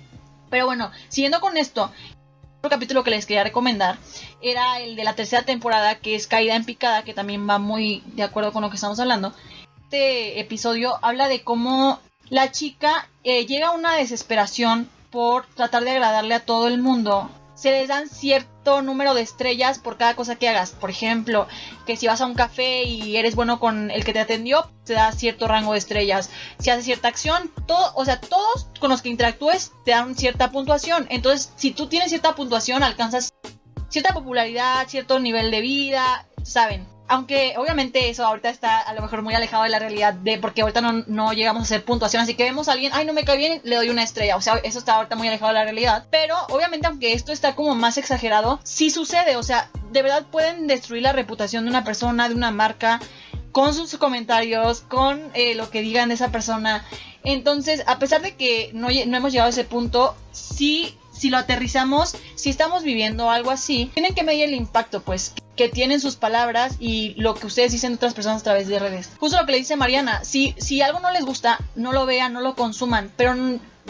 Pero 0.50 0.66
bueno, 0.66 0.92
siguiendo 1.10 1.40
con 1.40 1.58
esto, 1.58 1.92
otro 2.60 2.70
capítulo 2.70 3.04
que 3.04 3.12
les 3.12 3.26
quería 3.26 3.44
recomendar 3.44 3.98
era 4.42 4.80
el 4.80 4.96
de 4.96 5.04
la 5.04 5.16
tercera 5.16 5.44
temporada, 5.44 5.96
que 5.96 6.16
es 6.16 6.28
Caída 6.28 6.56
en 6.56 6.66
Picada, 6.66 7.04
que 7.04 7.14
también 7.14 7.48
va 7.48 7.60
muy 7.60 8.04
de 8.08 8.24
acuerdo 8.24 8.52
con 8.52 8.62
lo 8.62 8.70
que 8.70 8.76
estamos 8.76 9.00
hablando. 9.00 9.34
Este 9.84 10.40
episodio 10.40 10.98
habla 11.02 11.28
de 11.28 11.44
cómo 11.44 12.00
la 12.30 12.52
chica 12.52 13.10
eh, 13.24 13.46
llega 13.46 13.68
a 13.68 13.72
una 13.72 13.96
desesperación 13.96 14.90
por 15.12 15.46
tratar 15.48 15.84
de 15.84 15.92
agradarle 15.92 16.34
a 16.34 16.46
todo 16.46 16.68
el 16.68 16.80
mundo. 16.80 17.30
Se 17.58 17.72
les 17.72 17.88
dan 17.88 18.08
cierto 18.08 18.84
número 18.84 19.16
de 19.16 19.24
estrellas 19.24 19.80
por 19.80 19.98
cada 19.98 20.16
cosa 20.16 20.36
que 20.36 20.48
hagas. 20.48 20.72
Por 20.72 20.92
ejemplo, 20.92 21.48
que 21.88 21.98
si 21.98 22.06
vas 22.06 22.22
a 22.22 22.28
un 22.28 22.36
café 22.36 22.84
y 22.84 23.18
eres 23.18 23.36
bueno 23.36 23.60
con 23.60 23.90
el 23.90 24.06
que 24.06 24.14
te 24.14 24.20
atendió, 24.20 24.70
te 24.86 24.94
da 24.94 25.12
cierto 25.12 25.48
rango 25.48 25.74
de 25.74 25.80
estrellas. 25.80 26.30
Si 26.60 26.70
haces 26.70 26.86
cierta 26.86 27.08
acción, 27.08 27.52
todo, 27.66 27.94
o 27.96 28.06
sea, 28.06 28.22
todos 28.22 28.68
con 28.80 28.92
los 28.92 29.02
que 29.02 29.10
interactúes 29.10 29.72
te 29.86 29.92
dan 29.92 30.16
cierta 30.16 30.52
puntuación. 30.52 31.08
Entonces, 31.10 31.52
si 31.56 31.72
tú 31.72 31.88
tienes 31.88 32.10
cierta 32.10 32.36
puntuación, 32.36 32.84
alcanzas 32.84 33.34
cierta 33.90 34.14
popularidad, 34.14 34.88
cierto 34.88 35.20
nivel 35.20 35.50
de 35.50 35.62
vida, 35.62 36.28
saben. 36.44 36.97
Aunque 37.08 37.56
obviamente 37.58 38.10
eso 38.10 38.26
ahorita 38.26 38.50
está 38.50 38.80
a 38.80 38.94
lo 38.94 39.02
mejor 39.02 39.22
muy 39.22 39.34
alejado 39.34 39.64
de 39.64 39.70
la 39.70 39.80
realidad 39.80 40.14
de 40.14 40.38
porque 40.38 40.62
ahorita 40.62 40.82
no, 40.82 41.04
no 41.08 41.34
llegamos 41.34 41.62
a 41.62 41.64
hacer 41.64 41.86
puntuación, 41.86 42.22
así 42.22 42.36
que 42.36 42.44
vemos 42.44 42.68
a 42.68 42.74
alguien, 42.74 42.92
ay 42.94 43.06
no 43.06 43.14
me 43.14 43.24
cae 43.24 43.38
bien, 43.38 43.62
le 43.64 43.76
doy 43.76 43.90
una 43.90 44.04
estrella, 44.04 44.36
o 44.36 44.42
sea, 44.42 44.56
eso 44.64 44.80
está 44.80 44.96
ahorita 44.96 45.16
muy 45.16 45.28
alejado 45.28 45.54
de 45.54 45.60
la 45.60 45.64
realidad, 45.64 46.06
pero 46.10 46.36
obviamente 46.50 46.88
aunque 46.88 47.14
esto 47.14 47.32
está 47.32 47.56
como 47.56 47.76
más 47.76 47.98
exagerado, 47.98 48.60
sí 48.64 48.90
sucede, 48.90 49.38
o 49.38 49.44
sea, 49.44 49.70
de 49.92 50.02
verdad 50.02 50.26
pueden 50.30 50.68
destruir 50.68 51.04
la 51.04 51.14
reputación 51.14 51.64
de 51.64 51.70
una 51.70 51.84
persona, 51.84 52.28
de 52.28 52.36
una 52.36 52.52
marca, 52.52 53.00
con 53.52 53.74
sus 53.74 53.98
comentarios, 53.98 54.82
con 54.82 55.20
eh, 55.34 55.56
lo 55.56 55.72
que 55.72 55.82
digan 55.82 56.10
de 56.10 56.16
esa 56.16 56.32
persona. 56.32 56.86
Entonces, 57.24 57.84
a 57.88 57.98
pesar 57.98 58.22
de 58.22 58.36
que 58.36 58.70
no, 58.74 58.90
no 58.90 59.18
hemos 59.18 59.32
llegado 59.32 59.48
a 59.48 59.50
ese 59.50 59.64
punto, 59.64 60.16
sí, 60.32 60.96
si 61.12 61.30
lo 61.30 61.38
aterrizamos, 61.38 62.16
si 62.36 62.52
estamos 62.52 62.84
viviendo 62.84 63.32
algo 63.32 63.50
así, 63.50 63.90
tienen 63.96 64.14
que 64.14 64.24
medir 64.24 64.44
el 64.44 64.54
impacto, 64.54 65.02
pues, 65.02 65.34
que 65.58 65.68
tienen 65.68 66.00
sus 66.00 66.16
palabras 66.16 66.78
y 66.80 67.16
lo 67.18 67.36
que 67.36 67.48
ustedes 67.48 67.74
dicen 67.74 67.92
de 67.92 67.96
otras 67.98 68.14
personas 68.14 68.42
a 68.42 68.46
través 68.46 68.68
de 68.68 68.80
redes. 68.80 69.10
Justo 69.20 69.38
lo 69.38 69.46
que 69.46 69.52
le 69.52 69.58
dice 69.58 69.76
Mariana, 69.76 70.24
si, 70.24 70.56
si 70.58 70.82
algo 70.82 71.00
no 71.00 71.12
les 71.12 71.26
gusta, 71.26 71.60
no 71.76 71.92
lo 71.92 72.06
vean, 72.06 72.32
no 72.32 72.42
lo 72.42 72.56
consuman, 72.56 73.12
pero 73.18 73.36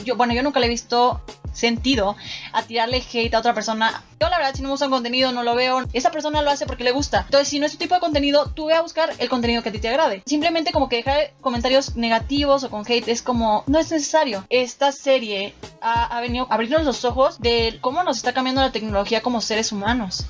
yo, 0.04 0.16
bueno, 0.16 0.34
yo 0.34 0.44
nunca 0.44 0.60
le 0.60 0.68
he 0.68 0.70
visto 0.70 1.22
sentido 1.54 2.16
a 2.54 2.64
tirarle 2.64 3.04
hate 3.12 3.34
a 3.34 3.40
otra 3.40 3.54
persona. 3.54 4.04
Yo 4.20 4.30
la 4.30 4.38
verdad 4.38 4.54
si 4.54 4.62
no 4.62 4.68
me 4.68 4.74
gusta 4.74 4.86
un 4.86 4.92
contenido 4.92 5.32
no 5.32 5.44
lo 5.44 5.56
veo. 5.56 5.84
Esa 5.92 6.12
persona 6.12 6.42
lo 6.42 6.52
hace 6.52 6.66
porque 6.66 6.84
le 6.84 6.92
gusta. 6.92 7.22
Entonces 7.26 7.48
si 7.48 7.60
no 7.60 7.66
es 7.66 7.72
tu 7.72 7.78
tipo 7.78 7.96
de 7.96 8.00
contenido, 8.00 8.52
tú 8.54 8.68
ve 8.68 8.74
a 8.74 8.82
buscar 8.82 9.12
el 9.18 9.30
contenido 9.30 9.64
que 9.64 9.70
a 9.70 9.72
ti 9.72 9.80
te 9.80 9.90
agrade. 9.90 10.24
Simplemente 10.26 10.72
como 10.72 10.88
que 10.88 10.98
dejar 10.98 11.34
comentarios 11.42 11.96
negativos 11.96 12.64
o 12.64 12.70
con 12.70 12.84
hate 12.88 13.08
es 13.08 13.22
como 13.22 13.64
no 13.68 13.80
es 13.80 13.92
necesario. 13.92 14.46
Esta 14.50 14.92
serie 14.92 15.56
ha, 15.82 16.06
ha 16.06 16.22
venido 16.22 16.48
a 16.50 16.54
abrirnos 16.54 16.86
los 16.86 17.04
ojos 17.06 17.40
de 17.40 17.80
cómo 17.82 18.04
nos 18.04 18.18
está 18.18 18.34
cambiando 18.34 18.62
la 18.62 18.72
tecnología 18.72 19.22
como 19.22 19.42
seres 19.42 19.72
humanos. 19.72 20.28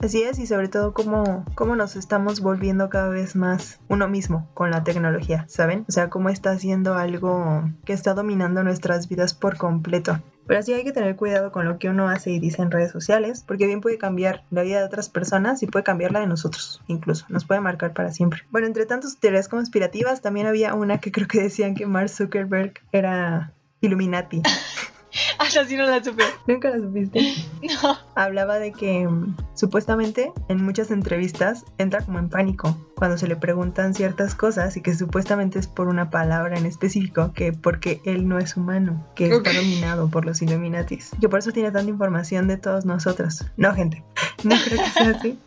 Así 0.00 0.22
es, 0.22 0.38
y 0.38 0.46
sobre 0.46 0.68
todo 0.68 0.94
cómo, 0.94 1.44
cómo 1.54 1.76
nos 1.76 1.94
estamos 1.94 2.40
volviendo 2.40 2.88
cada 2.88 3.10
vez 3.10 3.36
más 3.36 3.80
uno 3.88 4.08
mismo 4.08 4.48
con 4.54 4.70
la 4.70 4.82
tecnología, 4.82 5.44
¿saben? 5.46 5.84
O 5.88 5.92
sea, 5.92 6.08
cómo 6.08 6.30
está 6.30 6.52
haciendo 6.52 6.94
algo 6.94 7.64
que 7.84 7.92
está 7.92 8.14
dominando 8.14 8.64
nuestras 8.64 9.10
vidas 9.10 9.34
por 9.34 9.58
completo. 9.58 10.18
Pero 10.46 10.62
sí 10.62 10.72
hay 10.72 10.84
que 10.84 10.92
tener 10.92 11.16
cuidado 11.16 11.52
con 11.52 11.68
lo 11.68 11.78
que 11.78 11.90
uno 11.90 12.08
hace 12.08 12.30
y 12.30 12.40
dice 12.40 12.62
en 12.62 12.70
redes 12.70 12.90
sociales, 12.90 13.44
porque 13.46 13.66
bien 13.66 13.82
puede 13.82 13.98
cambiar 13.98 14.42
la 14.50 14.62
vida 14.62 14.78
de 14.78 14.86
otras 14.86 15.10
personas 15.10 15.62
y 15.62 15.66
puede 15.66 15.84
cambiar 15.84 16.12
la 16.12 16.20
de 16.20 16.26
nosotros, 16.26 16.82
incluso. 16.86 17.26
Nos 17.28 17.44
puede 17.44 17.60
marcar 17.60 17.92
para 17.92 18.10
siempre. 18.10 18.42
Bueno, 18.50 18.66
entre 18.66 18.86
tantas 18.86 19.18
teorías 19.18 19.48
conspirativas, 19.48 20.22
también 20.22 20.46
había 20.46 20.72
una 20.72 20.98
que 20.98 21.12
creo 21.12 21.28
que 21.28 21.42
decían 21.42 21.74
que 21.74 21.86
Mark 21.86 22.08
Zuckerberg 22.08 22.72
era 22.90 23.52
Illuminati. 23.82 24.42
Hasta 25.38 25.62
así 25.62 25.76
no 25.76 25.84
la 25.84 26.02
supe. 26.02 26.24
¿Nunca 26.46 26.70
la 26.70 26.78
supiste? 26.78 27.20
No. 27.82 27.96
hablaba 28.14 28.58
de 28.58 28.72
que 28.72 29.06
mm, 29.06 29.36
supuestamente 29.54 30.32
en 30.48 30.64
muchas 30.64 30.90
entrevistas 30.90 31.64
entra 31.78 32.00
como 32.04 32.18
en 32.18 32.28
pánico 32.28 32.76
cuando 32.96 33.16
se 33.18 33.26
le 33.28 33.36
preguntan 33.36 33.94
ciertas 33.94 34.34
cosas 34.34 34.76
y 34.76 34.80
que 34.82 34.94
supuestamente 34.94 35.58
es 35.58 35.66
por 35.66 35.88
una 35.88 36.10
palabra 36.10 36.58
en 36.58 36.66
específico, 36.66 37.32
que 37.34 37.52
porque 37.52 38.00
él 38.04 38.28
no 38.28 38.38
es 38.38 38.56
humano, 38.56 39.06
que 39.14 39.26
está 39.28 39.50
Ok. 39.50 39.56
dominado 39.56 40.08
por 40.08 40.24
los 40.24 40.42
Illuminatis. 40.42 41.10
Que 41.20 41.28
por 41.28 41.38
eso 41.38 41.52
tiene 41.52 41.70
tanta 41.70 41.90
información 41.90 42.48
de 42.48 42.56
todos 42.56 42.84
nosotros. 42.84 43.44
No, 43.56 43.74
gente, 43.74 44.02
no 44.44 44.56
creo 44.64 44.82
que 44.84 44.90
sea 44.90 45.10
así. 45.10 45.38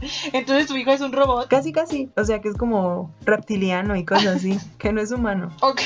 Entonces 0.32 0.66
tu 0.66 0.76
hijo 0.76 0.90
es 0.90 1.00
un 1.00 1.12
robot. 1.12 1.48
Casi, 1.48 1.72
casi. 1.72 2.10
O 2.16 2.24
sea, 2.24 2.40
que 2.40 2.48
es 2.48 2.56
como 2.56 3.14
reptiliano 3.24 3.96
y 3.96 4.04
cosas 4.04 4.36
así, 4.36 4.58
que 4.78 4.92
no 4.92 5.00
es 5.00 5.12
humano. 5.12 5.50
Ok. 5.60 5.80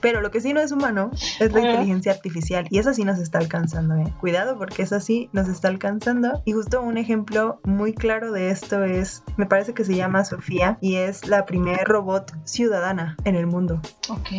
Pero 0.00 0.20
lo 0.20 0.30
que 0.30 0.40
sí 0.40 0.52
no 0.52 0.60
es 0.60 0.72
humano 0.72 1.10
es 1.40 1.52
la 1.52 1.60
inteligencia 1.60 2.12
artificial. 2.12 2.66
Y 2.70 2.78
esa 2.78 2.94
sí 2.94 3.04
nos 3.04 3.18
está 3.18 3.38
alcanzando, 3.38 3.96
¿eh? 3.96 4.12
Cuidado 4.20 4.56
porque 4.58 4.82
esa 4.82 5.00
sí 5.00 5.28
nos 5.32 5.48
está 5.48 5.68
alcanzando. 5.68 6.42
Y 6.44 6.52
justo 6.52 6.80
un 6.80 6.98
ejemplo 6.98 7.60
muy 7.64 7.94
claro 7.94 8.32
de 8.32 8.50
esto 8.50 8.84
es, 8.84 9.22
me 9.36 9.46
parece 9.46 9.74
que 9.74 9.84
se 9.84 9.96
llama 9.96 10.24
Sofía 10.24 10.78
y 10.80 10.96
es 10.96 11.26
la 11.26 11.46
primer 11.46 11.84
robot 11.86 12.32
ciudadana 12.44 13.16
en 13.24 13.34
el 13.34 13.46
mundo. 13.46 13.80
Ok. 14.08 14.30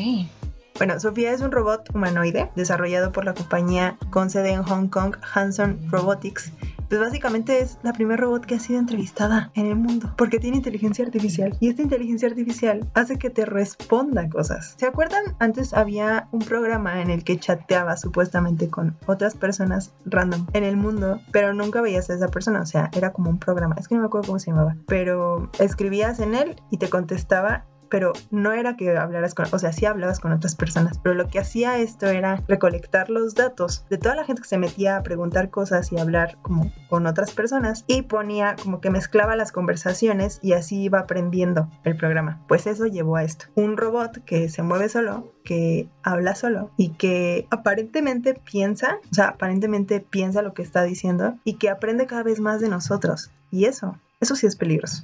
Bueno, 0.80 0.98
Sofía 0.98 1.34
es 1.34 1.42
un 1.42 1.52
robot 1.52 1.94
humanoide 1.94 2.52
desarrollado 2.56 3.12
por 3.12 3.26
la 3.26 3.34
compañía 3.34 3.98
con 4.12 4.30
sede 4.30 4.52
en 4.52 4.64
Hong 4.64 4.88
Kong, 4.88 5.18
Hanson 5.34 5.78
Robotics. 5.92 6.54
Pues 6.90 7.00
básicamente 7.00 7.60
es 7.60 7.78
la 7.84 7.94
primer 7.94 8.20
robot 8.20 8.46
que 8.46 8.56
ha 8.56 8.60
sido 8.60 8.80
entrevistada 8.80 9.52
en 9.54 9.68
el 9.68 9.76
mundo 9.76 10.12
porque 10.18 10.40
tiene 10.40 10.58
inteligencia 10.58 11.06
artificial 11.06 11.56
y 11.60 11.70
esta 11.70 11.84
inteligencia 11.84 12.28
artificial 12.28 12.90
hace 12.96 13.18
que 13.18 13.30
te 13.30 13.46
responda 13.46 14.28
cosas. 14.28 14.74
¿Se 14.78 14.88
acuerdan? 14.88 15.24
Antes 15.38 15.74
había 15.74 16.28
un 16.32 16.40
programa 16.40 17.02
en 17.02 17.12
el 17.12 17.24
que 17.24 17.38
chateaba 17.38 17.96
supuestamente 17.96 18.70
con 18.70 18.98
otras 19.06 19.36
personas 19.36 19.94
random 20.06 20.48
en 20.54 20.64
el 20.64 20.78
mundo, 20.78 21.22
pero 21.32 21.54
nunca 21.54 21.82
veías 21.82 22.10
a 22.10 22.16
esa 22.16 22.30
persona, 22.30 22.62
o 22.62 22.66
sea, 22.66 22.90
era 22.94 23.14
como 23.14 23.30
un 23.30 23.38
programa, 23.38 23.76
es 23.78 23.88
que 23.88 23.96
no 23.96 24.02
me 24.02 24.08
acuerdo 24.08 24.28
cómo 24.28 24.40
se 24.40 24.50
llamaba, 24.50 24.76
pero 24.88 25.52
escribías 25.60 26.20
en 26.20 26.34
él 26.34 26.56
y 26.72 26.78
te 26.78 26.90
contestaba 26.90 27.66
pero 27.90 28.14
no 28.32 28.54
era 28.54 28.76
que 28.76 28.98
hablaras 28.98 29.34
con, 29.34 29.48
o 29.52 29.60
sea, 29.60 29.74
sí 29.74 29.86
hablabas 29.86 30.20
con 30.20 30.32
otras 30.32 30.56
personas, 30.56 31.00
pero 31.00 31.16
lo 31.16 31.28
que 31.28 31.40
hacía 31.40 31.78
esto 31.78 32.08
era 32.08 32.44
recolectar 32.48 33.10
los 33.10 33.36
datos 33.36 33.86
de 33.90 33.98
toda 33.98 34.16
la 34.16 34.24
gente 34.24 34.42
que 34.42 34.48
se 34.48 34.58
metía 34.58 34.98
a 34.98 35.04
preguntar 35.04 35.50
cosas 35.50 35.92
y 35.92 35.98
hablar 35.98 36.38
como 36.42 36.72
con 36.90 37.06
otras 37.08 37.32
personas 37.32 37.84
y 37.88 38.04
ponía 38.04 38.56
como 38.62 38.82
que 38.82 38.90
mezclaba 38.90 39.36
las 39.36 39.52
conversaciones 39.52 40.40
y 40.42 40.54
así 40.54 40.84
iba 40.84 41.00
aprendiendo 41.00 41.70
el 41.84 41.98
programa. 41.98 42.42
Pues 42.48 42.68
eso 42.68 42.86
llevó 42.86 43.18
a 43.18 43.24
esto. 43.24 43.46
Un 43.56 43.78
robot 43.78 44.24
que 44.26 44.50
se 44.50 44.64
mueve 44.64 44.90
solo, 44.90 45.34
que 45.44 45.88
habla 46.04 46.36
solo 46.36 46.72
y 46.78 46.90
que 46.90 47.48
aparentemente 47.50 48.34
piensa, 48.34 49.00
o 49.12 49.14
sea, 49.14 49.30
aparentemente 49.30 50.00
piensa 50.00 50.42
lo 50.42 50.54
que 50.54 50.62
está 50.62 50.84
diciendo 50.84 51.38
y 51.44 51.56
que 51.56 51.70
aprende 51.70 52.08
cada 52.08 52.24
vez 52.24 52.40
más 52.40 52.62
de 52.62 52.70
nosotros. 52.70 53.32
Y 53.52 53.66
eso, 53.66 53.98
eso 54.20 54.36
sí 54.36 54.48
es 54.48 54.56
peligroso 54.56 55.04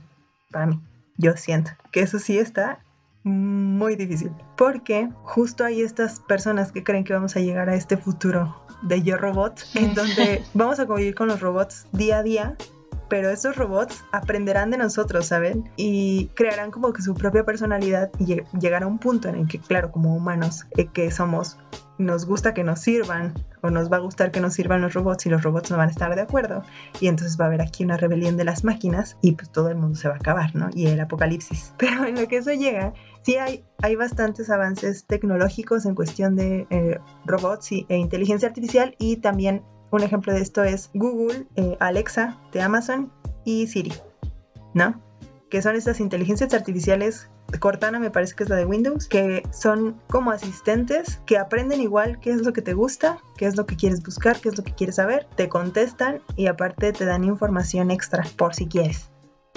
para 0.52 0.68
mí 0.68 0.80
yo 1.18 1.36
siento 1.38 1.72
que 1.92 2.02
eso 2.02 2.20
sí 2.20 2.38
está 2.38 2.80
muy 3.24 3.96
difícil. 3.96 4.32
Porque 4.56 5.10
justo 5.24 5.66
hay 5.66 5.82
estas 5.82 6.20
personas 6.20 6.72
que 6.72 6.84
creen 6.84 7.04
que 7.04 7.14
vamos 7.14 7.36
a 7.36 7.40
llegar 7.40 7.70
a 7.70 7.76
este 7.76 7.98
futuro 7.98 8.56
de 8.84 9.02
yo 9.02 9.18
robot, 9.18 9.62
en 9.74 9.94
donde 9.96 10.44
vamos 10.54 10.80
a 10.80 10.86
convivir 10.86 11.16
con 11.16 11.28
los 11.28 11.40
robots 11.42 11.88
día 11.92 12.20
a 12.20 12.24
día. 12.24 12.56
Pero 13.10 13.30
esos 13.30 13.56
robots 13.56 14.04
aprenderán 14.12 14.72
de 14.72 14.78
nosotros, 14.78 15.28
¿saben? 15.28 15.70
Y 15.78 16.28
crearán 16.36 16.72
como 16.72 16.92
que 16.94 17.02
su 17.02 17.14
propia 17.14 17.44
personalidad 17.46 18.10
y 18.18 18.26
lleg- 18.26 18.46
llegará 18.60 18.86
a 18.86 18.90
un 18.90 18.98
punto 19.00 19.30
en 19.30 19.36
el 19.36 19.48
que, 19.48 19.60
claro, 19.60 19.92
como 19.92 20.16
humanos 20.16 20.66
eh, 20.78 20.88
que 20.88 21.12
somos, 21.12 21.58
nos 21.98 22.26
gusta 22.26 22.54
que 22.54 22.64
nos 22.64 22.80
sirvan 22.82 23.34
o 23.62 23.70
nos 23.70 23.92
va 23.92 23.98
a 23.98 24.00
gustar 24.02 24.32
que 24.32 24.42
nos 24.42 24.54
sirvan 24.54 24.82
los 24.82 24.94
robots 24.94 25.26
y 25.26 25.30
los 25.30 25.44
robots 25.44 25.72
no 25.72 25.78
van 25.78 25.88
a 25.88 25.92
estar 25.92 26.14
de 26.14 26.22
acuerdo 26.22 26.62
y 27.00 27.08
entonces 27.08 27.40
va 27.40 27.46
a 27.46 27.48
haber 27.48 27.62
aquí 27.62 27.84
una 27.86 27.96
rebelión 27.96 28.36
de 28.38 28.44
las 28.44 28.64
máquinas 28.64 29.18
y 29.22 29.32
pues 29.32 29.50
todo 29.50 29.70
el 29.70 29.76
mundo 29.78 29.96
se 29.98 30.08
va 30.10 30.16
a 30.16 30.18
acabar, 30.18 30.56
¿no? 30.56 30.70
Y 30.74 30.88
el 30.88 31.00
apocalipsis. 31.00 31.74
Pero 31.78 32.06
en 32.06 32.16
lo 32.20 32.28
que 32.28 32.38
eso 32.38 32.52
llega, 32.52 32.94
sí 33.22 33.38
hay, 33.38 33.64
hay 33.82 33.96
bastantes 33.96 34.50
avances 34.50 35.06
tecnológicos 35.06 35.86
en 35.86 35.96
cuestión 35.96 36.36
de 36.36 36.68
eh, 36.70 37.00
robots 37.26 37.72
y, 37.72 37.86
e 37.88 37.98
inteligencia 37.98 38.48
artificial 38.48 38.96
y 39.00 39.18
también 39.18 39.64
un 39.96 40.04
ejemplo 40.04 40.34
de 40.34 40.42
esto 40.42 40.64
es 40.64 40.90
Google, 40.94 41.48
eh, 41.56 41.78
Alexa 41.80 42.38
de 42.52 42.62
Amazon 42.62 43.12
y 43.44 43.68
Siri, 43.68 43.94
¿no? 44.74 45.02
Que 45.50 45.62
son 45.62 45.76
estas 45.76 46.00
inteligencias 46.00 46.54
artificiales 46.54 47.30
Cortana 47.60 48.00
me 48.00 48.12
parece 48.12 48.36
que 48.36 48.44
es 48.44 48.50
la 48.50 48.56
de 48.56 48.66
Windows, 48.66 49.08
que 49.08 49.44
son 49.52 50.02
como 50.10 50.32
asistentes 50.32 51.22
que 51.26 51.38
aprenden 51.38 51.82
igual 51.82 52.20
qué 52.20 52.32
es 52.32 52.42
lo 52.42 52.54
que 52.54 52.62
te 52.62 52.74
gusta, 52.74 53.18
qué 53.38 53.46
es 53.46 53.56
lo 53.56 53.66
que 53.66 53.76
quieres 53.76 54.04
buscar, 54.04 54.40
qué 54.40 54.50
es 54.50 54.58
lo 54.58 54.64
que 54.64 54.74
quieres 54.74 54.96
saber, 54.96 55.28
te 55.36 55.48
contestan 55.48 56.22
y 56.36 56.48
aparte 56.48 56.92
te 56.92 57.06
dan 57.06 57.24
información 57.24 57.92
extra 57.92 58.24
por 58.38 58.56
si 58.56 58.68
quieres, 58.68 59.10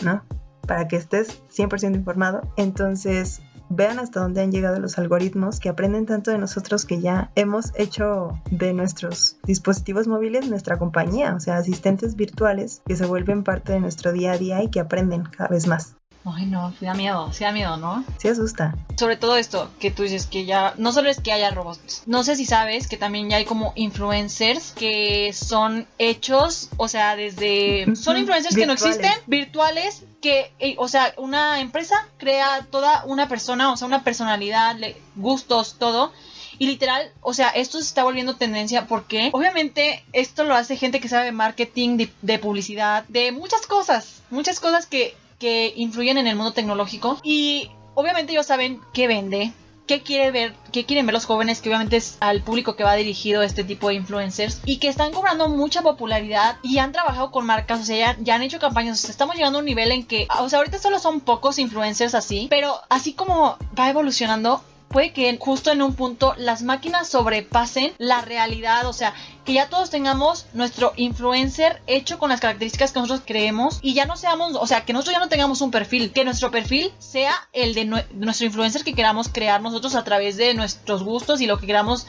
¿no? 0.03 0.23
Para 0.67 0.87
que 0.87 0.97
estés 0.97 1.43
100% 1.49 1.97
informado. 1.97 2.43
Entonces, 2.57 3.41
vean 3.69 3.99
hasta 3.99 4.21
dónde 4.21 4.41
han 4.41 4.53
llegado 4.53 4.81
los 4.81 4.99
algoritmos 4.99 5.61
que 5.61 5.69
aprenden 5.69 6.07
tanto 6.07 6.31
de 6.31 6.39
nosotros 6.39 6.85
que 6.85 7.01
ya 7.01 7.31
hemos 7.35 7.73
hecho 7.77 8.41
de 8.51 8.73
nuestros 8.73 9.37
dispositivos 9.45 10.07
móviles 10.07 10.49
nuestra 10.49 10.79
compañía, 10.79 11.35
o 11.35 11.41
sea, 11.41 11.59
asistentes 11.59 12.17
virtuales 12.17 12.83
que 12.87 12.97
se 12.97 13.07
vuelven 13.07 13.45
parte 13.45 13.73
de 13.73 13.81
nuestro 13.81 14.13
día 14.13 14.33
a 14.33 14.39
día 14.39 14.63
y 14.63 14.71
que 14.71 14.81
aprenden 14.81 15.25
cada 15.25 15.51
vez 15.51 15.67
más. 15.67 15.98
Ay, 16.25 16.47
no, 16.47 16.75
sí 16.79 16.85
da 16.85 16.95
miedo, 16.95 17.33
sí 17.33 17.45
da 17.45 17.53
miedo, 17.53 17.77
¿no? 17.77 18.05
Sí 18.19 18.29
asusta. 18.29 18.75
Sobre 18.99 19.17
todo 19.17 19.37
esto 19.37 19.71
que 19.79 19.91
tú 19.91 20.03
dices 20.03 20.27
que 20.27 20.45
ya, 20.45 20.75
no 20.77 20.93
solo 20.93 21.09
es 21.09 21.21
que 21.21 21.33
haya 21.33 21.51
robots, 21.51 22.03
no 22.07 22.23
sé 22.23 22.37
si 22.37 22.45
sabes 22.45 22.87
que 22.87 22.97
también 22.97 23.31
ya 23.31 23.39
hay 23.39 23.45
como 23.45 23.73
influencers 23.77 24.73
que 24.73 25.33
son 25.33 25.87
hechos, 25.99 26.69
o 26.77 26.89
sea, 26.89 27.17
desde... 27.17 27.95
Son 27.97 28.17
influencers 28.17 28.55
que 28.55 28.67
no 28.67 28.75
existen, 28.75 29.13
virtuales, 29.27 30.05
que, 30.21 30.53
o 30.79 30.89
sea, 30.89 31.15
una 31.17 31.61
empresa 31.61 32.07
crea 32.19 32.67
toda 32.71 33.05
una 33.07 33.29
persona, 33.29 33.73
o 33.73 33.77
sea, 33.77 33.87
una 33.87 34.05
personalidad, 34.05 34.77
gustos, 35.17 35.77
todo. 35.79 36.13
Y 36.61 36.67
literal, 36.67 37.13
o 37.21 37.35
sea, 37.35 37.51
esto 37.51 37.79
se 37.79 37.85
está 37.85 38.03
volviendo 38.03 38.35
tendencia 38.35 38.89
porque 38.89 39.31
obviamente 39.33 40.05
esto 40.13 40.43
lo 40.43 40.55
hace 40.55 40.77
gente 40.77 40.99
que 40.99 41.09
sabe 41.09 41.27
de 41.27 41.33
marketing, 41.33 41.97
de, 41.97 42.13
de 42.21 42.39
publicidad, 42.41 43.05
de 43.07 43.31
muchas 43.31 43.67
cosas, 43.69 44.23
muchas 44.31 44.59
cosas 44.59 44.87
que, 44.87 45.17
que 45.39 45.73
influyen 45.77 46.19
en 46.19 46.27
el 46.27 46.37
mundo 46.37 46.53
tecnológico. 46.53 47.19
Y 47.23 47.71
obviamente 47.95 48.33
ellos 48.33 48.47
saben 48.47 48.81
qué 48.93 49.07
vende, 49.07 49.53
qué 49.89 50.03
quiere 50.03 50.31
ver, 50.31 50.55
qué 50.71 50.85
quieren 50.85 51.07
ver 51.07 51.15
los 51.15 51.25
jóvenes, 51.25 51.61
que 51.61 51.71
obviamente 51.71 51.97
es 51.97 52.19
al 52.21 52.43
público 52.43 52.77
que 52.77 52.85
va 52.85 52.95
dirigido 52.95 53.43
este 53.43 53.65
tipo 53.65 53.89
de 53.89 53.95
influencers 53.95 54.61
y 54.67 54.77
que 54.77 54.89
están 54.89 55.13
cobrando 55.13 55.49
mucha 55.49 55.83
popularidad 55.83 56.59
y 56.63 56.79
han 56.79 56.93
trabajado 56.93 57.31
con 57.31 57.47
marcas, 57.47 57.81
o 57.81 57.85
sea, 57.85 57.97
ya, 57.97 58.17
ya 58.21 58.35
han 58.35 58.43
hecho 58.43 58.61
campañas, 58.61 58.99
o 58.99 59.03
sea, 59.03 59.11
estamos 59.11 59.35
llegando 59.35 59.59
a 59.59 59.61
un 59.61 59.65
nivel 59.65 59.91
en 59.91 60.05
que, 60.05 60.29
o 60.39 60.49
sea, 60.49 60.59
ahorita 60.59 60.79
solo 60.79 60.99
son 60.99 61.21
pocos 61.21 61.59
influencers 61.59 62.15
así, 62.15 62.47
pero 62.51 62.79
así 62.91 63.15
como 63.15 63.57
va 63.77 63.89
evolucionando, 63.89 64.63
puede 64.89 65.13
que 65.13 65.37
justo 65.39 65.71
en 65.71 65.83
un 65.83 65.95
punto 65.95 66.35
las 66.39 66.63
máquinas 66.63 67.09
sobrepasen 67.09 67.93
la 67.99 68.23
realidad, 68.23 68.87
o 68.87 68.93
sea, 68.93 69.15
que 69.45 69.53
ya 69.55 69.69
todos 69.69 69.91
tengamos 69.91 70.47
nuestro 70.55 70.93
influencer 70.97 71.81
hecho 71.87 72.19
con 72.19 72.31
las 72.31 72.41
características 72.41 72.93
que 72.93 73.01
nosotros 73.01 73.23
creemos 73.27 73.79
y 73.83 73.95
ya 73.95 74.05
no 74.07 74.17
seamos, 74.17 74.55
o 74.57 74.67
sea, 74.67 74.85
que 74.85 74.93
nosotros 74.93 75.15
ya 75.15 75.21
no 75.21 75.29
tengamos 75.29 75.61
un 75.61 75.71
perfil, 75.71 76.13
que 76.13 76.25
nuestro 76.25 76.51
perfil 76.51 76.93
sea 76.99 77.35
el 77.53 77.75
de 77.75 77.87
nue- 77.87 78.07
nuestro 78.13 78.47
influencer 78.47 78.85
que 78.85 78.95
queramos 78.95 79.29
crear 79.29 79.61
nosotros 79.63 79.95
a 79.95 80.05
través 80.05 80.37
de 80.37 80.55
nuestros 80.55 81.03
gustos 81.03 81.41
y 81.41 81.47
lo 81.47 81.59
que 81.59 81.67
queramos 81.67 82.07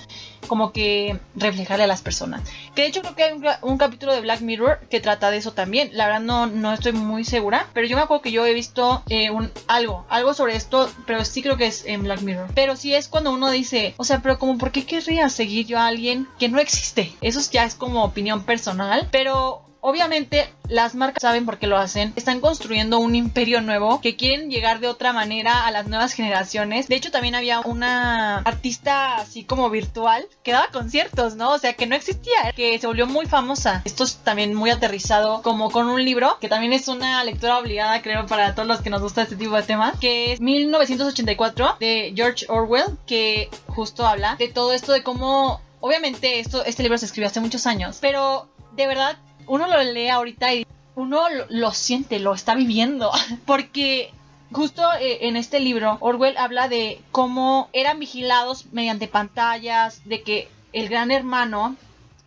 como 0.50 0.74
que 0.74 1.18
reflejarle 1.38 1.86
a 1.86 1.88
las 1.88 2.02
personas. 2.02 2.42
Que 2.76 2.82
de 2.82 2.88
hecho 2.90 3.02
creo 3.02 3.16
que 3.16 3.24
hay 3.24 3.32
un, 3.34 3.42
ca- 3.42 3.60
un 3.62 3.78
capítulo 3.78 4.14
de 4.14 4.20
Black 4.20 4.42
Mirror 4.42 4.80
que 4.90 5.00
trata 5.00 5.32
de 5.32 5.38
eso 5.38 5.54
también. 5.54 5.92
La 5.94 6.08
verdad 6.08 6.20
no, 6.20 6.48
no 6.48 6.74
estoy 6.74 6.92
muy 6.92 7.24
segura, 7.24 7.68
pero 7.74 7.88
yo 7.88 7.96
me 7.96 8.02
acuerdo 8.02 8.22
que 8.24 8.32
yo 8.34 8.46
he 8.46 8.54
visto 8.54 9.04
eh, 9.08 9.30
un, 9.30 9.50
algo, 9.68 10.06
algo 10.10 10.34
sobre 10.34 10.58
esto, 10.58 10.92
pero 11.06 11.24
sí 11.24 11.42
creo 11.42 11.56
que 11.56 11.68
es 11.68 11.86
en 11.86 12.04
Black 12.04 12.22
Mirror. 12.22 12.48
Pero 12.54 12.76
sí 12.76 12.94
es 12.94 13.08
cuando 13.08 13.32
uno 13.32 13.50
dice, 13.50 13.94
o 13.96 14.04
sea, 14.04 14.20
pero 14.20 14.38
como, 14.40 14.58
¿por 14.58 14.72
qué 14.72 14.86
querría 14.86 15.30
seguir 15.30 15.68
yo 15.68 15.80
a 15.80 15.88
alguien 15.88 16.28
que 16.40 16.50
no 16.50 16.60
existe? 16.60 17.14
Eso 17.22 17.40
ya 17.52 17.64
es 17.64 17.76
como 17.76 18.04
opinión 18.04 18.44
personal, 18.44 19.08
pero 19.12 19.62
Obviamente 19.82 20.50
las 20.68 20.94
marcas 20.94 21.22
saben 21.22 21.46
por 21.46 21.58
qué 21.58 21.68
lo 21.68 21.78
hacen. 21.78 22.14
Están 22.16 22.42
construyendo 22.42 23.00
un 23.00 23.16
imperio 23.16 23.62
nuevo 23.62 24.02
que 24.02 24.16
quieren 24.16 24.50
llegar 24.50 24.80
de 24.80 24.88
otra 24.88 25.14
manera 25.14 25.66
a 25.66 25.72
las 25.72 25.88
nuevas 25.88 26.14
generaciones. 26.14 26.88
De 26.88 26.96
hecho 26.96 27.12
también 27.12 27.36
había 27.36 27.62
una 27.62 28.38
artista 28.40 29.16
así 29.18 29.44
como 29.44 29.70
virtual 29.70 30.28
que 30.44 30.52
daba 30.52 30.68
conciertos, 30.72 31.36
¿no? 31.36 31.52
O 31.52 31.58
sea 31.58 31.74
que 31.74 31.88
no 31.88 31.96
existía, 31.96 32.52
que 32.56 32.78
se 32.78 32.88
volvió 32.88 33.08
muy 33.08 33.26
famosa. 33.26 33.82
Esto 33.86 34.04
es 34.04 34.18
también 34.18 34.54
muy 34.54 34.70
aterrizado 34.70 35.42
como 35.42 35.72
con 35.72 35.88
un 35.88 36.04
libro 36.04 36.38
que 36.40 36.50
también 36.50 36.74
es 36.74 36.88
una 36.88 37.24
lectura 37.24 37.58
obligada 37.58 38.02
creo 38.02 38.26
para 38.26 38.56
todos 38.56 38.68
los 38.68 38.82
que 38.82 38.90
nos 38.90 39.02
gusta 39.02 39.24
este 39.24 39.36
tipo 39.36 39.56
de 39.56 39.64
temas, 39.64 39.98
que 40.00 40.34
es 40.34 40.42
1984 40.42 41.78
de 41.80 42.14
George 42.16 42.46
Orwell 42.50 42.98
que 43.08 43.50
justo 43.68 44.06
habla 44.06 44.36
de 44.36 44.50
todo 44.50 44.74
esto 44.74 44.92
de 44.92 45.04
cómo 45.04 45.62
Obviamente 45.82 46.40
esto, 46.40 46.66
este 46.66 46.84
libro 46.84 46.98
se 46.98 47.06
escribió 47.06 47.28
hace 47.28 47.40
muchos 47.40 47.66
años, 47.66 48.00
pero 48.02 48.50
de 48.76 48.88
verdad 48.88 49.18
uno 49.50 49.68
lo 49.68 49.84
lee 49.84 50.10
ahorita 50.10 50.54
y 50.54 50.66
uno 50.96 51.24
lo, 51.50 51.72
siente, 51.72 52.20
lo 52.20 52.34
está 52.34 52.56
viviendo, 52.56 53.12
porque 53.46 54.14
justo 54.52 54.82
eh, 54.94 55.28
en 55.28 55.36
este 55.36 55.60
libro 55.60 55.98
Orwell 56.00 56.38
habla 56.38 56.70
de 56.70 57.02
cómo 57.12 57.70
eran 57.74 58.00
vigilados 58.00 58.68
mediante 58.72 59.08
pantallas, 59.08 60.02
de 60.06 60.22
que 60.22 60.48
el 60.72 60.88
gran 60.88 61.12
hermano 61.12 61.76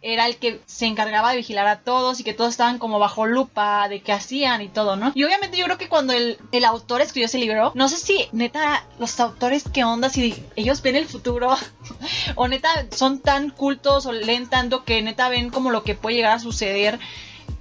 era 0.02 0.26
el 0.26 0.36
que 0.36 0.60
se 0.66 0.86
encargaba 0.86 1.30
de 1.30 1.36
vigilar 1.36 1.66
a 1.68 1.80
todos 1.80 2.18
y 2.20 2.24
que 2.24 2.34
todos 2.34 2.50
estaban 2.50 2.78
como 2.78 2.98
bajo 2.98 3.24
lupa 3.26 3.88
de 3.88 4.00
qué 4.00 4.12
hacían 4.12 4.60
y 4.60 4.68
todo, 4.68 4.96
¿no? 4.96 5.12
Y 5.14 5.24
obviamente 5.24 5.56
yo 5.56 5.64
creo 5.64 5.78
que 5.78 5.88
cuando 5.88 6.12
el, 6.12 6.38
el 6.50 6.64
autor 6.64 7.00
escribió 7.00 7.26
ese 7.26 7.38
libro, 7.38 7.72
no 7.74 7.88
sé 7.88 7.96
si 7.96 8.28
neta 8.32 8.84
los 8.98 9.18
autores 9.20 9.64
qué 9.72 9.84
onda, 9.84 10.10
si 10.10 10.44
ellos 10.56 10.82
ven 10.82 10.96
el 10.96 11.06
futuro 11.06 11.56
o 12.34 12.48
neta 12.48 12.86
son 12.90 13.20
tan 13.20 13.50
cultos 13.50 14.06
o 14.06 14.12
leen 14.12 14.48
tanto 14.48 14.84
que 14.84 15.00
neta 15.02 15.28
ven 15.28 15.50
como 15.50 15.70
lo 15.70 15.84
que 15.84 15.94
puede 15.94 16.16
llegar 16.16 16.32
a 16.32 16.40
suceder 16.40 16.98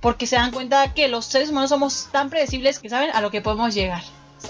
porque 0.01 0.25
se 0.25 0.35
dan 0.35 0.51
cuenta 0.51 0.93
que 0.93 1.07
los 1.07 1.25
seres 1.25 1.49
humanos 1.49 1.69
somos 1.69 2.09
tan 2.11 2.29
predecibles 2.29 2.79
que 2.79 2.89
saben 2.89 3.11
a 3.13 3.21
lo 3.21 3.29
que 3.31 3.41
podemos 3.41 3.73
llegar. 3.73 4.01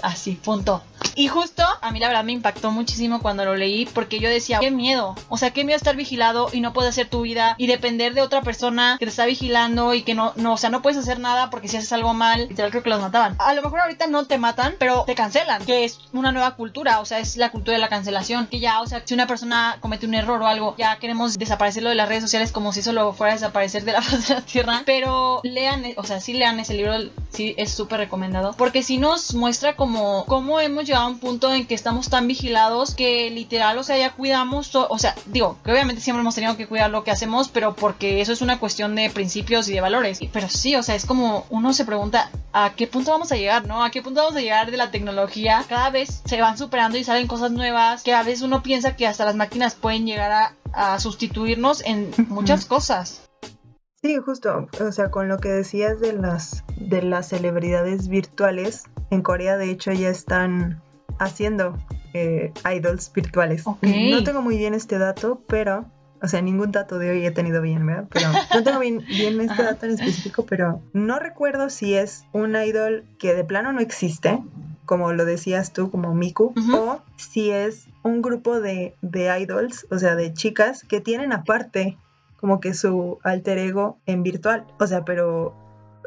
Así, 0.02 0.32
punto. 0.32 0.82
Y 1.14 1.28
justo 1.28 1.64
a 1.80 1.90
mí 1.90 1.98
la 1.98 2.08
verdad 2.08 2.24
me 2.24 2.32
impactó 2.32 2.70
muchísimo 2.70 3.20
cuando 3.20 3.44
lo 3.44 3.54
leí 3.54 3.86
porque 3.86 4.18
yo 4.18 4.28
decía, 4.28 4.58
qué 4.60 4.70
miedo. 4.70 5.14
O 5.28 5.36
sea, 5.36 5.50
qué 5.50 5.64
miedo 5.64 5.76
estar 5.76 5.96
vigilado 5.96 6.48
y 6.52 6.60
no 6.60 6.72
poder 6.72 6.90
hacer 6.90 7.08
tu 7.08 7.22
vida 7.22 7.54
y 7.58 7.66
depender 7.66 8.14
de 8.14 8.22
otra 8.22 8.42
persona 8.42 8.96
que 8.98 9.06
te 9.06 9.10
está 9.10 9.26
vigilando 9.26 9.94
y 9.94 10.02
que 10.02 10.14
no, 10.14 10.32
no, 10.36 10.54
o 10.54 10.56
sea, 10.56 10.70
no 10.70 10.82
puedes 10.82 10.98
hacer 10.98 11.18
nada 11.18 11.50
porque 11.50 11.68
si 11.68 11.76
haces 11.76 11.92
algo 11.92 12.14
mal, 12.14 12.48
literal 12.48 12.70
creo 12.70 12.82
que 12.82 12.90
los 12.90 13.00
mataban. 13.00 13.36
A 13.38 13.54
lo 13.54 13.62
mejor 13.62 13.80
ahorita 13.80 14.06
no 14.06 14.26
te 14.26 14.38
matan, 14.38 14.74
pero 14.78 15.04
te 15.04 15.14
cancelan, 15.14 15.64
que 15.64 15.84
es 15.84 16.00
una 16.12 16.32
nueva 16.32 16.56
cultura, 16.56 17.00
o 17.00 17.04
sea, 17.04 17.18
es 17.18 17.36
la 17.36 17.50
cultura 17.50 17.76
de 17.76 17.80
la 17.80 17.88
cancelación. 17.88 18.46
Que 18.46 18.60
ya, 18.60 18.80
o 18.80 18.86
sea, 18.86 19.02
si 19.04 19.14
una 19.14 19.26
persona 19.26 19.78
comete 19.80 20.06
un 20.06 20.14
error 20.14 20.40
o 20.42 20.46
algo, 20.46 20.74
ya 20.76 20.96
queremos 20.98 21.38
desaparecerlo 21.38 21.88
de 21.88 21.94
las 21.94 22.08
redes 22.08 22.22
sociales 22.22 22.52
como 22.52 22.72
si 22.72 22.80
eso 22.80 22.92
lo 22.92 23.12
fuera 23.12 23.32
a 23.32 23.36
desaparecer 23.36 23.84
de 23.84 23.92
la 23.92 24.02
faz 24.02 24.28
de 24.28 24.34
la 24.34 24.40
tierra. 24.42 24.82
Pero 24.86 25.40
lean, 25.44 25.84
o 25.96 26.04
sea, 26.04 26.20
sí 26.20 26.32
lean 26.32 26.60
ese 26.60 26.74
libro, 26.74 26.94
sí 27.30 27.54
es 27.56 27.72
súper 27.72 27.98
recomendado. 27.98 28.54
Porque 28.56 28.82
si 28.82 28.98
nos 28.98 29.34
muestra 29.34 29.76
como 29.76 30.24
cómo 30.26 30.60
hemos 30.60 30.86
llegado 30.92 31.06
a 31.06 31.10
un 31.10 31.18
punto 31.18 31.50
en 31.50 31.66
que 31.66 31.74
estamos 31.74 32.10
tan 32.10 32.28
vigilados 32.28 32.94
que 32.94 33.30
literal, 33.30 33.78
o 33.78 33.82
sea, 33.82 33.96
ya 33.96 34.12
cuidamos, 34.12 34.74
o 34.74 34.98
sea, 34.98 35.14
digo, 35.24 35.56
que 35.64 35.72
obviamente 35.72 36.02
siempre 36.02 36.20
hemos 36.20 36.34
tenido 36.34 36.54
que 36.58 36.66
cuidar 36.66 36.90
lo 36.90 37.02
que 37.02 37.10
hacemos, 37.10 37.48
pero 37.48 37.74
porque 37.74 38.20
eso 38.20 38.32
es 38.34 38.42
una 38.42 38.58
cuestión 38.58 38.94
de 38.94 39.08
principios 39.08 39.68
y 39.68 39.72
de 39.72 39.80
valores. 39.80 40.20
Pero 40.30 40.50
sí, 40.50 40.76
o 40.76 40.82
sea, 40.82 40.94
es 40.94 41.06
como 41.06 41.46
uno 41.48 41.72
se 41.72 41.86
pregunta, 41.86 42.30
¿a 42.52 42.74
qué 42.76 42.86
punto 42.86 43.10
vamos 43.10 43.32
a 43.32 43.36
llegar, 43.36 43.66
no? 43.66 43.82
¿A 43.82 43.90
qué 43.90 44.02
punto 44.02 44.20
vamos 44.20 44.36
a 44.36 44.42
llegar 44.42 44.70
de 44.70 44.76
la 44.76 44.90
tecnología? 44.90 45.64
Cada 45.66 45.88
vez 45.88 46.20
se 46.26 46.40
van 46.42 46.58
superando 46.58 46.98
y 46.98 47.04
salen 47.04 47.26
cosas 47.26 47.52
nuevas 47.52 48.02
que 48.02 48.12
a 48.12 48.22
veces 48.22 48.42
uno 48.42 48.62
piensa 48.62 48.94
que 48.94 49.06
hasta 49.06 49.24
las 49.24 49.34
máquinas 49.34 49.74
pueden 49.74 50.04
llegar 50.04 50.30
a, 50.30 50.54
a 50.74 51.00
sustituirnos 51.00 51.82
en 51.86 52.10
muchas 52.28 52.66
cosas. 52.66 53.22
Sí, 54.02 54.16
justo, 54.16 54.68
o 54.78 54.92
sea, 54.92 55.10
con 55.10 55.28
lo 55.28 55.38
que 55.38 55.48
decías 55.48 56.00
de 56.00 56.12
las 56.12 56.64
de 56.76 57.02
las 57.02 57.28
celebridades 57.28 58.08
virtuales, 58.08 58.84
en 59.12 59.22
Corea 59.22 59.56
de 59.56 59.70
hecho 59.70 59.92
ya 59.92 60.08
están 60.08 60.82
haciendo 61.18 61.76
eh, 62.14 62.52
idols 62.74 63.12
virtuales. 63.12 63.64
No 63.66 64.24
tengo 64.24 64.42
muy 64.42 64.56
bien 64.56 64.74
este 64.74 64.98
dato, 64.98 65.42
pero, 65.46 65.86
o 66.22 66.28
sea, 66.28 66.40
ningún 66.40 66.72
dato 66.72 66.98
de 66.98 67.10
hoy 67.10 67.26
he 67.26 67.30
tenido 67.30 67.60
bien, 67.62 67.86
¿verdad? 67.86 68.08
Pero 68.10 68.28
no 68.54 68.62
tengo 68.62 68.80
bien, 68.80 69.04
bien 69.06 69.40
este 69.40 69.62
dato 69.62 69.86
en 69.86 69.92
específico, 69.92 70.46
pero 70.46 70.82
no 70.92 71.18
recuerdo 71.18 71.68
si 71.68 71.94
es 71.94 72.24
un 72.32 72.56
idol 72.56 73.04
que 73.18 73.34
de 73.34 73.44
plano 73.44 73.72
no 73.72 73.80
existe, 73.80 74.42
como 74.86 75.12
lo 75.12 75.24
decías 75.24 75.72
tú, 75.72 75.90
como 75.90 76.14
Miku, 76.14 76.54
o 76.74 77.00
si 77.16 77.50
es 77.50 77.88
un 78.02 78.22
grupo 78.22 78.60
de, 78.60 78.94
de 79.02 79.40
idols, 79.40 79.86
o 79.90 79.98
sea, 79.98 80.16
de 80.16 80.32
chicas 80.32 80.82
que 80.84 81.00
tienen 81.00 81.32
aparte 81.32 81.98
como 82.40 82.58
que 82.60 82.74
su 82.74 83.18
alter 83.22 83.58
ego 83.58 83.98
en 84.04 84.24
virtual. 84.24 84.66
O 84.80 84.86
sea, 84.86 85.04
pero 85.04 85.54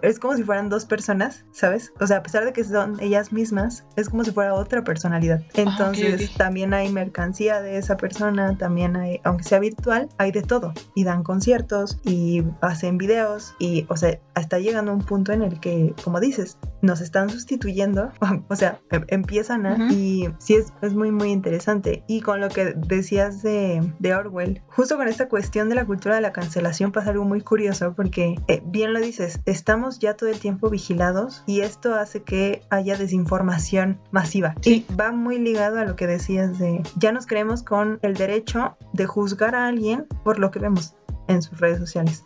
es 0.01 0.19
como 0.19 0.35
si 0.35 0.43
fueran 0.43 0.69
dos 0.69 0.85
personas, 0.85 1.45
¿sabes? 1.51 1.91
O 1.99 2.07
sea, 2.07 2.17
a 2.17 2.23
pesar 2.23 2.45
de 2.45 2.53
que 2.53 2.63
son 2.63 2.97
ellas 2.99 3.31
mismas, 3.31 3.85
es 3.95 4.09
como 4.09 4.23
si 4.23 4.31
fuera 4.31 4.53
otra 4.53 4.83
personalidad. 4.83 5.41
Entonces, 5.55 6.21
Ah, 6.21 6.25
ok. 6.31 6.37
también 6.37 6.73
hay 6.73 6.91
mercancía 6.91 7.61
de 7.61 7.77
esa 7.77 7.97
persona, 7.97 8.57
también 8.57 8.95
hay, 8.95 9.19
aunque 9.23 9.43
sea 9.43 9.59
virtual, 9.59 10.09
hay 10.17 10.31
de 10.31 10.41
todo. 10.41 10.73
Y 10.95 11.03
dan 11.03 11.23
conciertos 11.23 11.99
y 12.03 12.43
hacen 12.61 12.97
videos 12.97 13.55
y, 13.59 13.85
o 13.89 13.97
sea, 13.97 14.19
hasta 14.33 14.59
llegando 14.59 14.91
a 14.91 14.95
un 14.95 15.01
punto 15.03 15.31
en 15.31 15.41
el 15.41 15.59
que, 15.59 15.93
como 16.03 16.19
dices, 16.19 16.57
nos 16.81 17.01
están 17.01 17.29
sustituyendo, 17.29 18.11
o 18.49 18.55
sea, 18.55 18.79
em- 18.91 19.05
empiezan 19.07 19.65
a, 19.65 19.91
y 19.91 20.29
sí 20.39 20.55
es, 20.55 20.73
es 20.81 20.93
muy, 20.93 21.11
muy 21.11 21.31
interesante. 21.31 22.03
Y 22.07 22.21
con 22.21 22.41
lo 22.41 22.49
que 22.49 22.73
decías 22.75 23.41
de, 23.43 23.81
de 23.99 24.13
Orwell, 24.13 24.61
justo 24.67 24.97
con 24.97 25.07
esta 25.07 25.27
cuestión 25.29 25.69
de 25.69 25.75
la 25.75 25.85
cultura 25.85 26.15
de 26.15 26.21
la 26.21 26.31
cancelación 26.31 26.91
pasa 26.91 27.11
algo 27.11 27.23
muy 27.25 27.41
curioso 27.41 27.93
porque, 27.95 28.35
eh, 28.47 28.61
bien 28.65 28.93
lo 28.93 28.99
dices, 28.99 29.39
estamos 29.45 29.84
ya 29.99 30.15
todo 30.15 30.29
el 30.29 30.39
tiempo 30.39 30.69
vigilados 30.69 31.43
y 31.45 31.61
esto 31.61 31.95
hace 31.95 32.23
que 32.23 32.61
haya 32.69 32.97
desinformación 32.97 33.99
masiva. 34.11 34.55
Sí. 34.61 34.85
Y 34.89 34.95
va 34.95 35.11
muy 35.11 35.39
ligado 35.39 35.79
a 35.79 35.85
lo 35.85 35.95
que 35.95 36.07
decías 36.07 36.57
de, 36.59 36.81
ya 36.97 37.11
nos 37.11 37.25
creemos 37.25 37.63
con 37.63 37.99
el 38.01 38.15
derecho 38.15 38.77
de 38.93 39.05
juzgar 39.05 39.55
a 39.55 39.67
alguien 39.67 40.05
por 40.23 40.39
lo 40.39 40.51
que 40.51 40.59
vemos 40.59 40.95
en 41.27 41.41
sus 41.41 41.59
redes 41.59 41.79
sociales. 41.79 42.23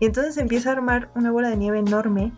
Y 0.00 0.06
entonces 0.06 0.36
empieza 0.38 0.70
a 0.70 0.72
armar 0.72 1.10
una 1.14 1.30
bola 1.30 1.50
de 1.50 1.56
nieve 1.56 1.78
enorme 1.78 2.32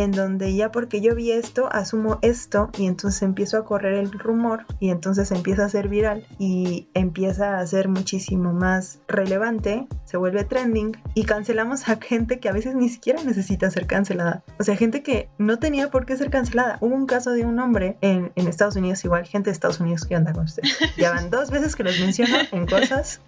en 0.00 0.12
donde 0.12 0.54
ya 0.54 0.70
porque 0.70 1.00
yo 1.00 1.14
vi 1.14 1.32
esto, 1.32 1.68
asumo 1.72 2.18
esto 2.22 2.70
y 2.76 2.86
entonces 2.86 3.22
empiezo 3.22 3.58
a 3.58 3.64
correr 3.64 3.94
el 3.94 4.12
rumor 4.12 4.66
y 4.78 4.90
entonces 4.90 5.30
empieza 5.30 5.64
a 5.64 5.68
ser 5.68 5.88
viral 5.88 6.26
y 6.38 6.88
empieza 6.94 7.58
a 7.58 7.66
ser 7.66 7.88
muchísimo 7.88 8.52
más 8.52 9.00
relevante, 9.08 9.86
se 10.04 10.16
vuelve 10.16 10.44
trending 10.44 10.96
y 11.14 11.24
cancelamos 11.24 11.88
a 11.88 11.96
gente 11.96 12.40
que 12.40 12.48
a 12.48 12.52
veces 12.52 12.74
ni 12.74 12.88
siquiera 12.88 13.22
necesita 13.22 13.70
ser 13.70 13.86
cancelada. 13.86 14.42
O 14.58 14.64
sea, 14.64 14.76
gente 14.76 15.02
que 15.02 15.28
no 15.38 15.58
tenía 15.58 15.90
por 15.90 16.06
qué 16.06 16.16
ser 16.16 16.30
cancelada. 16.30 16.78
Hubo 16.80 16.94
un 16.94 17.06
caso 17.06 17.30
de 17.32 17.44
un 17.44 17.58
hombre 17.58 17.96
en, 18.00 18.32
Estados 18.34 18.74
Unidos, 18.76 19.04
igual, 19.04 19.24
gente 19.26 19.50
de 19.50 19.52
Estados 19.52 19.80
Unidos 19.80 20.04
que 20.04 20.16
anda 20.16 20.32
con 20.32 20.44
ustedes. 20.44 20.76
Ya 20.96 21.12
van 21.12 21.30
dos 21.30 21.50
veces 21.50 21.76
que 21.76 21.84
los 21.84 21.98
menciono 22.00 22.36
en 22.50 22.66
cosas 22.66 23.20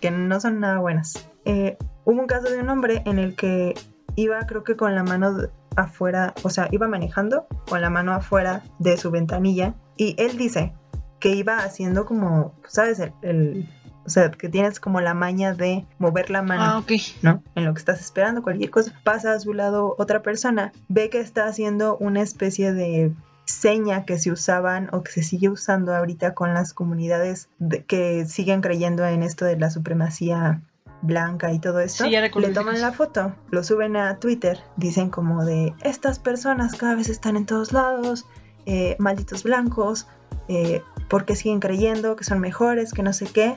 que 0.00 0.10
no 0.10 0.40
son 0.40 0.60
nada 0.60 0.78
buenas. 0.78 1.28
Eh, 1.44 1.76
hubo 2.04 2.20
un 2.20 2.26
caso 2.26 2.50
de 2.50 2.58
un 2.58 2.68
hombre 2.68 3.02
en 3.06 3.18
el 3.18 3.36
que 3.36 3.74
iba 4.16 4.40
creo 4.46 4.64
que 4.64 4.76
con 4.76 4.94
la 4.94 5.02
mano 5.02 5.48
afuera, 5.76 6.34
o 6.42 6.50
sea, 6.50 6.68
iba 6.70 6.88
manejando 6.88 7.46
con 7.68 7.80
la 7.80 7.90
mano 7.90 8.12
afuera 8.12 8.62
de 8.78 8.96
su 8.96 9.10
ventanilla 9.10 9.74
y 9.96 10.14
él 10.18 10.36
dice 10.36 10.72
que 11.20 11.30
iba 11.34 11.58
haciendo 11.58 12.04
como, 12.06 12.54
¿sabes? 12.68 12.98
El, 13.00 13.12
el- 13.22 13.68
o 14.06 14.10
sea, 14.10 14.30
que 14.30 14.50
tienes 14.50 14.80
como 14.80 15.00
la 15.00 15.14
maña 15.14 15.54
de 15.54 15.86
mover 15.98 16.28
la 16.28 16.42
mano. 16.42 16.62
Ah. 16.62 16.82
¿no? 17.22 17.42
En 17.54 17.64
lo 17.64 17.72
que 17.72 17.78
estás 17.78 18.00
esperando, 18.02 18.42
cualquier 18.42 18.68
cosa. 18.70 18.92
Pasa 19.02 19.32
a 19.32 19.40
su 19.40 19.54
lado 19.54 19.94
otra 19.96 20.20
persona, 20.20 20.72
ve 20.88 21.08
que 21.08 21.20
está 21.20 21.46
haciendo 21.46 21.96
una 21.96 22.20
especie 22.20 22.74
de 22.74 23.12
seña 23.46 24.04
que 24.04 24.18
se 24.18 24.30
usaban 24.30 24.90
o 24.92 25.02
que 25.02 25.10
se 25.12 25.22
sigue 25.22 25.48
usando 25.48 25.94
ahorita 25.94 26.34
con 26.34 26.52
las 26.52 26.74
comunidades 26.74 27.48
de- 27.58 27.84
que 27.86 28.26
siguen 28.26 28.60
creyendo 28.60 29.06
en 29.06 29.22
esto 29.22 29.46
de 29.46 29.56
la 29.58 29.70
supremacía 29.70 30.60
blanca 31.04 31.52
y 31.52 31.58
todo 31.58 31.80
esto, 31.80 32.04
Sí, 32.04 32.10
ya 32.10 32.20
recuerdo 32.20 32.48
le 32.48 32.54
toman 32.54 32.80
la 32.80 32.92
foto, 32.92 33.34
lo 33.50 33.62
suben 33.62 33.96
a 33.96 34.18
Twitter, 34.18 34.58
dicen 34.76 35.10
como 35.10 35.44
de 35.44 35.74
estas 35.82 36.18
personas 36.18 36.74
cada 36.76 36.94
vez 36.94 37.08
están 37.08 37.36
en 37.36 37.46
todos 37.46 37.72
lados, 37.72 38.26
eh, 38.66 38.96
malditos 38.98 39.42
blancos, 39.42 40.06
eh, 40.48 40.82
porque 41.08 41.36
siguen 41.36 41.60
creyendo 41.60 42.16
que 42.16 42.24
son 42.24 42.40
mejores, 42.40 42.92
que 42.92 43.02
no 43.02 43.12
sé 43.12 43.26
qué. 43.26 43.56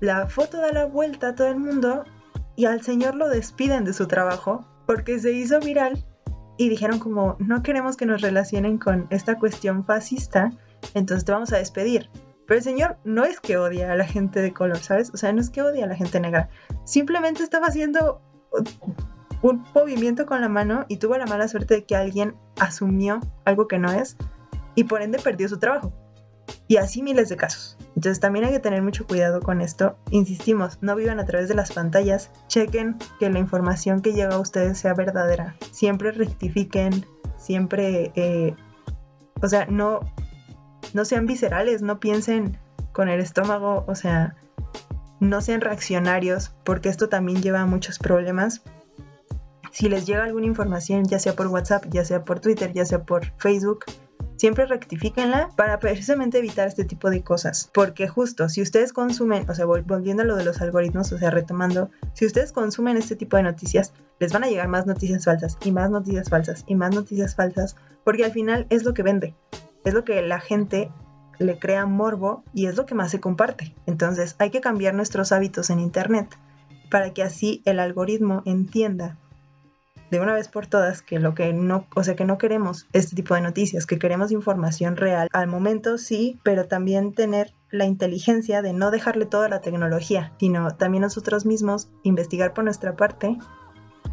La 0.00 0.26
foto 0.26 0.58
da 0.58 0.72
la 0.72 0.86
vuelta 0.86 1.28
a 1.28 1.34
todo 1.34 1.48
el 1.48 1.58
mundo 1.58 2.04
y 2.56 2.64
al 2.64 2.82
señor 2.82 3.14
lo 3.14 3.28
despiden 3.28 3.84
de 3.84 3.92
su 3.92 4.06
trabajo 4.06 4.64
porque 4.86 5.18
se 5.18 5.32
hizo 5.32 5.60
viral 5.60 6.04
y 6.56 6.68
dijeron 6.68 6.98
como 6.98 7.36
no 7.38 7.62
queremos 7.62 7.96
que 7.96 8.06
nos 8.06 8.20
relacionen 8.20 8.78
con 8.78 9.06
esta 9.10 9.38
cuestión 9.38 9.84
fascista, 9.84 10.50
entonces 10.94 11.24
te 11.24 11.32
vamos 11.32 11.52
a 11.52 11.58
despedir. 11.58 12.08
Pero 12.48 12.58
el 12.58 12.64
señor 12.64 12.96
no 13.04 13.24
es 13.24 13.40
que 13.40 13.58
odia 13.58 13.92
a 13.92 13.94
la 13.94 14.06
gente 14.06 14.40
de 14.40 14.54
color, 14.54 14.78
¿sabes? 14.78 15.10
O 15.12 15.18
sea, 15.18 15.34
no 15.34 15.40
es 15.40 15.50
que 15.50 15.60
odia 15.60 15.84
a 15.84 15.86
la 15.86 15.94
gente 15.94 16.18
negra. 16.18 16.48
Simplemente 16.84 17.42
estaba 17.42 17.66
haciendo 17.66 18.22
un 19.42 19.66
movimiento 19.74 20.24
con 20.24 20.40
la 20.40 20.48
mano 20.48 20.86
y 20.88 20.96
tuvo 20.96 21.18
la 21.18 21.26
mala 21.26 21.46
suerte 21.46 21.74
de 21.74 21.84
que 21.84 21.94
alguien 21.94 22.34
asumió 22.58 23.20
algo 23.44 23.68
que 23.68 23.78
no 23.78 23.92
es 23.92 24.16
y 24.74 24.84
por 24.84 25.02
ende 25.02 25.18
perdió 25.18 25.46
su 25.46 25.58
trabajo. 25.58 25.92
Y 26.68 26.78
así 26.78 27.02
miles 27.02 27.28
de 27.28 27.36
casos. 27.36 27.76
Entonces 27.94 28.18
también 28.18 28.46
hay 28.46 28.52
que 28.52 28.60
tener 28.60 28.80
mucho 28.80 29.06
cuidado 29.06 29.42
con 29.42 29.60
esto. 29.60 29.98
Insistimos, 30.10 30.78
no 30.80 30.96
vivan 30.96 31.20
a 31.20 31.26
través 31.26 31.48
de 31.48 31.54
las 31.54 31.72
pantallas. 31.72 32.30
Chequen 32.46 32.96
que 33.20 33.28
la 33.28 33.40
información 33.40 34.00
que 34.00 34.14
llega 34.14 34.36
a 34.36 34.40
ustedes 34.40 34.78
sea 34.78 34.94
verdadera. 34.94 35.54
Siempre 35.70 36.12
rectifiquen, 36.12 37.04
siempre, 37.36 38.10
eh, 38.14 38.54
o 39.42 39.48
sea, 39.48 39.66
no, 39.66 40.00
no 40.94 41.04
sean 41.04 41.26
viscerales, 41.26 41.82
no 41.82 42.00
piensen 42.00 42.58
con 42.92 43.08
el 43.08 43.20
estómago, 43.20 43.84
o 43.86 43.94
sea, 43.94 44.36
no 45.20 45.40
sean 45.40 45.60
reaccionarios, 45.60 46.52
porque 46.64 46.88
esto 46.88 47.08
también 47.08 47.42
lleva 47.42 47.60
a 47.60 47.66
muchos 47.66 47.98
problemas. 47.98 48.62
Si 49.70 49.88
les 49.88 50.06
llega 50.06 50.24
alguna 50.24 50.46
información, 50.46 51.04
ya 51.04 51.18
sea 51.18 51.34
por 51.34 51.48
WhatsApp, 51.48 51.84
ya 51.90 52.04
sea 52.04 52.24
por 52.24 52.40
Twitter, 52.40 52.72
ya 52.72 52.84
sea 52.84 53.02
por 53.02 53.26
Facebook, 53.36 53.84
siempre 54.36 54.66
rectifíquenla 54.66 55.50
para 55.56 55.78
precisamente 55.78 56.38
evitar 56.38 56.66
este 56.66 56.84
tipo 56.84 57.10
de 57.10 57.22
cosas. 57.22 57.70
Porque 57.74 58.08
justo, 58.08 58.48
si 58.48 58.62
ustedes 58.62 58.92
consumen, 58.92 59.48
o 59.48 59.54
sea, 59.54 59.66
vol- 59.66 59.84
volviendo 59.84 60.22
a 60.22 60.26
lo 60.26 60.36
de 60.36 60.44
los 60.44 60.60
algoritmos, 60.60 61.12
o 61.12 61.18
sea, 61.18 61.30
retomando, 61.30 61.90
si 62.14 62.24
ustedes 62.26 62.52
consumen 62.52 62.96
este 62.96 63.14
tipo 63.14 63.36
de 63.36 63.42
noticias, 63.42 63.92
les 64.20 64.32
van 64.32 64.44
a 64.44 64.48
llegar 64.48 64.68
más 64.68 64.86
noticias 64.86 65.24
falsas 65.24 65.58
y 65.64 65.70
más 65.70 65.90
noticias 65.90 66.28
falsas 66.28 66.64
y 66.66 66.74
más 66.74 66.94
noticias 66.94 67.34
falsas, 67.36 67.76
porque 68.04 68.24
al 68.24 68.32
final 68.32 68.66
es 68.70 68.84
lo 68.84 68.94
que 68.94 69.02
vende, 69.02 69.34
es 69.84 69.94
lo 69.94 70.04
que 70.04 70.20
la 70.22 70.40
gente 70.40 70.90
le 71.38 71.58
crea 71.58 71.86
morbo 71.86 72.42
y 72.52 72.66
es 72.66 72.76
lo 72.76 72.86
que 72.86 72.94
más 72.94 73.10
se 73.10 73.20
comparte. 73.20 73.74
Entonces 73.86 74.36
hay 74.38 74.50
que 74.50 74.60
cambiar 74.60 74.94
nuestros 74.94 75.32
hábitos 75.32 75.70
en 75.70 75.80
Internet 75.80 76.36
para 76.90 77.12
que 77.12 77.22
así 77.22 77.62
el 77.64 77.80
algoritmo 77.80 78.42
entienda 78.44 79.16
de 80.10 80.20
una 80.20 80.34
vez 80.34 80.48
por 80.48 80.66
todas 80.66 81.02
que 81.02 81.18
lo 81.18 81.34
que 81.34 81.52
no, 81.52 81.86
o 81.94 82.02
sea, 82.02 82.16
que 82.16 82.24
no 82.24 82.38
queremos 82.38 82.86
este 82.92 83.14
tipo 83.14 83.34
de 83.34 83.42
noticias, 83.42 83.86
que 83.86 83.98
queremos 83.98 84.32
información 84.32 84.96
real. 84.96 85.28
Al 85.32 85.48
momento 85.48 85.98
sí, 85.98 86.40
pero 86.42 86.66
también 86.66 87.12
tener 87.12 87.52
la 87.70 87.84
inteligencia 87.84 88.62
de 88.62 88.72
no 88.72 88.90
dejarle 88.90 89.26
toda 89.26 89.48
la 89.48 89.60
tecnología, 89.60 90.32
sino 90.40 90.70
también 90.76 91.02
nosotros 91.02 91.44
mismos 91.44 91.90
investigar 92.02 92.54
por 92.54 92.64
nuestra 92.64 92.96
parte 92.96 93.36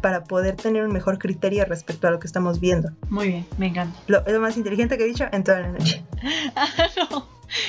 para 0.00 0.24
poder 0.24 0.56
tener 0.56 0.84
un 0.84 0.92
mejor 0.92 1.18
criterio 1.18 1.64
respecto 1.64 2.08
a 2.08 2.10
lo 2.10 2.20
que 2.20 2.26
estamos 2.26 2.60
viendo. 2.60 2.90
Muy 3.08 3.28
bien, 3.28 3.46
me 3.58 3.66
encanta. 3.66 3.98
Lo, 4.06 4.24
es 4.26 4.32
lo 4.32 4.40
más 4.40 4.56
inteligente 4.56 4.96
que 4.96 5.04
he 5.04 5.08
dicho 5.08 5.26
en 5.32 5.44
toda 5.44 5.60
la 5.60 5.68
noche. 5.68 6.04
Ah, 6.56 6.66
no, 6.96 7.28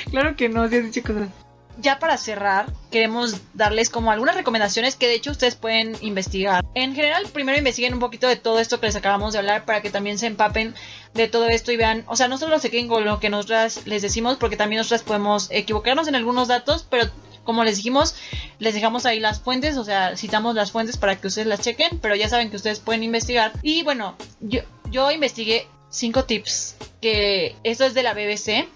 claro 0.09 0.35
que 0.35 0.49
no, 0.49 0.67
sí 0.69 0.77
has 0.77 0.83
dicho 0.85 1.03
cosas. 1.03 1.29
Ya 1.79 1.99
para 1.99 2.17
cerrar, 2.17 2.71
queremos 2.89 3.39
darles 3.53 3.89
como 3.89 4.11
algunas 4.11 4.35
recomendaciones 4.35 4.95
que 4.95 5.07
de 5.07 5.13
hecho 5.13 5.29
ustedes 5.29 5.55
pueden 5.55 5.95
investigar. 6.01 6.65
En 6.73 6.95
general, 6.95 7.27
primero 7.31 7.57
investiguen 7.57 7.93
un 7.93 7.99
poquito 7.99 8.27
de 8.27 8.35
todo 8.35 8.59
esto 8.59 8.79
que 8.79 8.87
les 8.87 8.95
acabamos 8.95 9.33
de 9.33 9.39
hablar 9.39 9.65
para 9.65 9.81
que 9.81 9.91
también 9.91 10.17
se 10.17 10.25
empapen 10.25 10.73
de 11.13 11.27
todo 11.27 11.47
esto 11.47 11.71
y 11.71 11.77
vean, 11.77 12.03
o 12.07 12.15
sea, 12.15 12.27
no 12.27 12.39
solo 12.39 12.57
se 12.57 12.71
queden 12.71 12.87
con 12.87 13.05
lo 13.05 13.19
que 13.19 13.29
nosotras 13.29 13.85
les 13.85 14.01
decimos, 14.01 14.37
porque 14.37 14.57
también 14.57 14.79
nosotras 14.79 15.03
podemos 15.03 15.49
equivocarnos 15.51 16.07
en 16.07 16.15
algunos 16.15 16.47
datos, 16.47 16.87
pero 16.89 17.05
como 17.47 17.63
les 17.63 17.77
dijimos, 17.77 18.13
les 18.59 18.73
dejamos 18.73 19.05
ahí 19.05 19.21
las 19.21 19.39
fuentes, 19.39 19.77
o 19.77 19.85
sea, 19.85 20.17
citamos 20.17 20.53
las 20.53 20.73
fuentes 20.73 20.97
para 20.97 21.15
que 21.15 21.27
ustedes 21.27 21.47
las 21.47 21.61
chequen, 21.61 21.97
pero 22.01 22.13
ya 22.13 22.27
saben 22.27 22.49
que 22.49 22.57
ustedes 22.57 22.81
pueden 22.81 23.03
investigar. 23.03 23.53
Y 23.61 23.83
bueno, 23.83 24.17
yo, 24.41 24.59
yo 24.91 25.09
investigué 25.11 25.65
cinco 25.89 26.25
tips, 26.25 26.75
que 26.99 27.55
esto 27.63 27.85
es 27.85 27.93
de 27.93 28.03
la 28.03 28.13
BBC, 28.13 28.67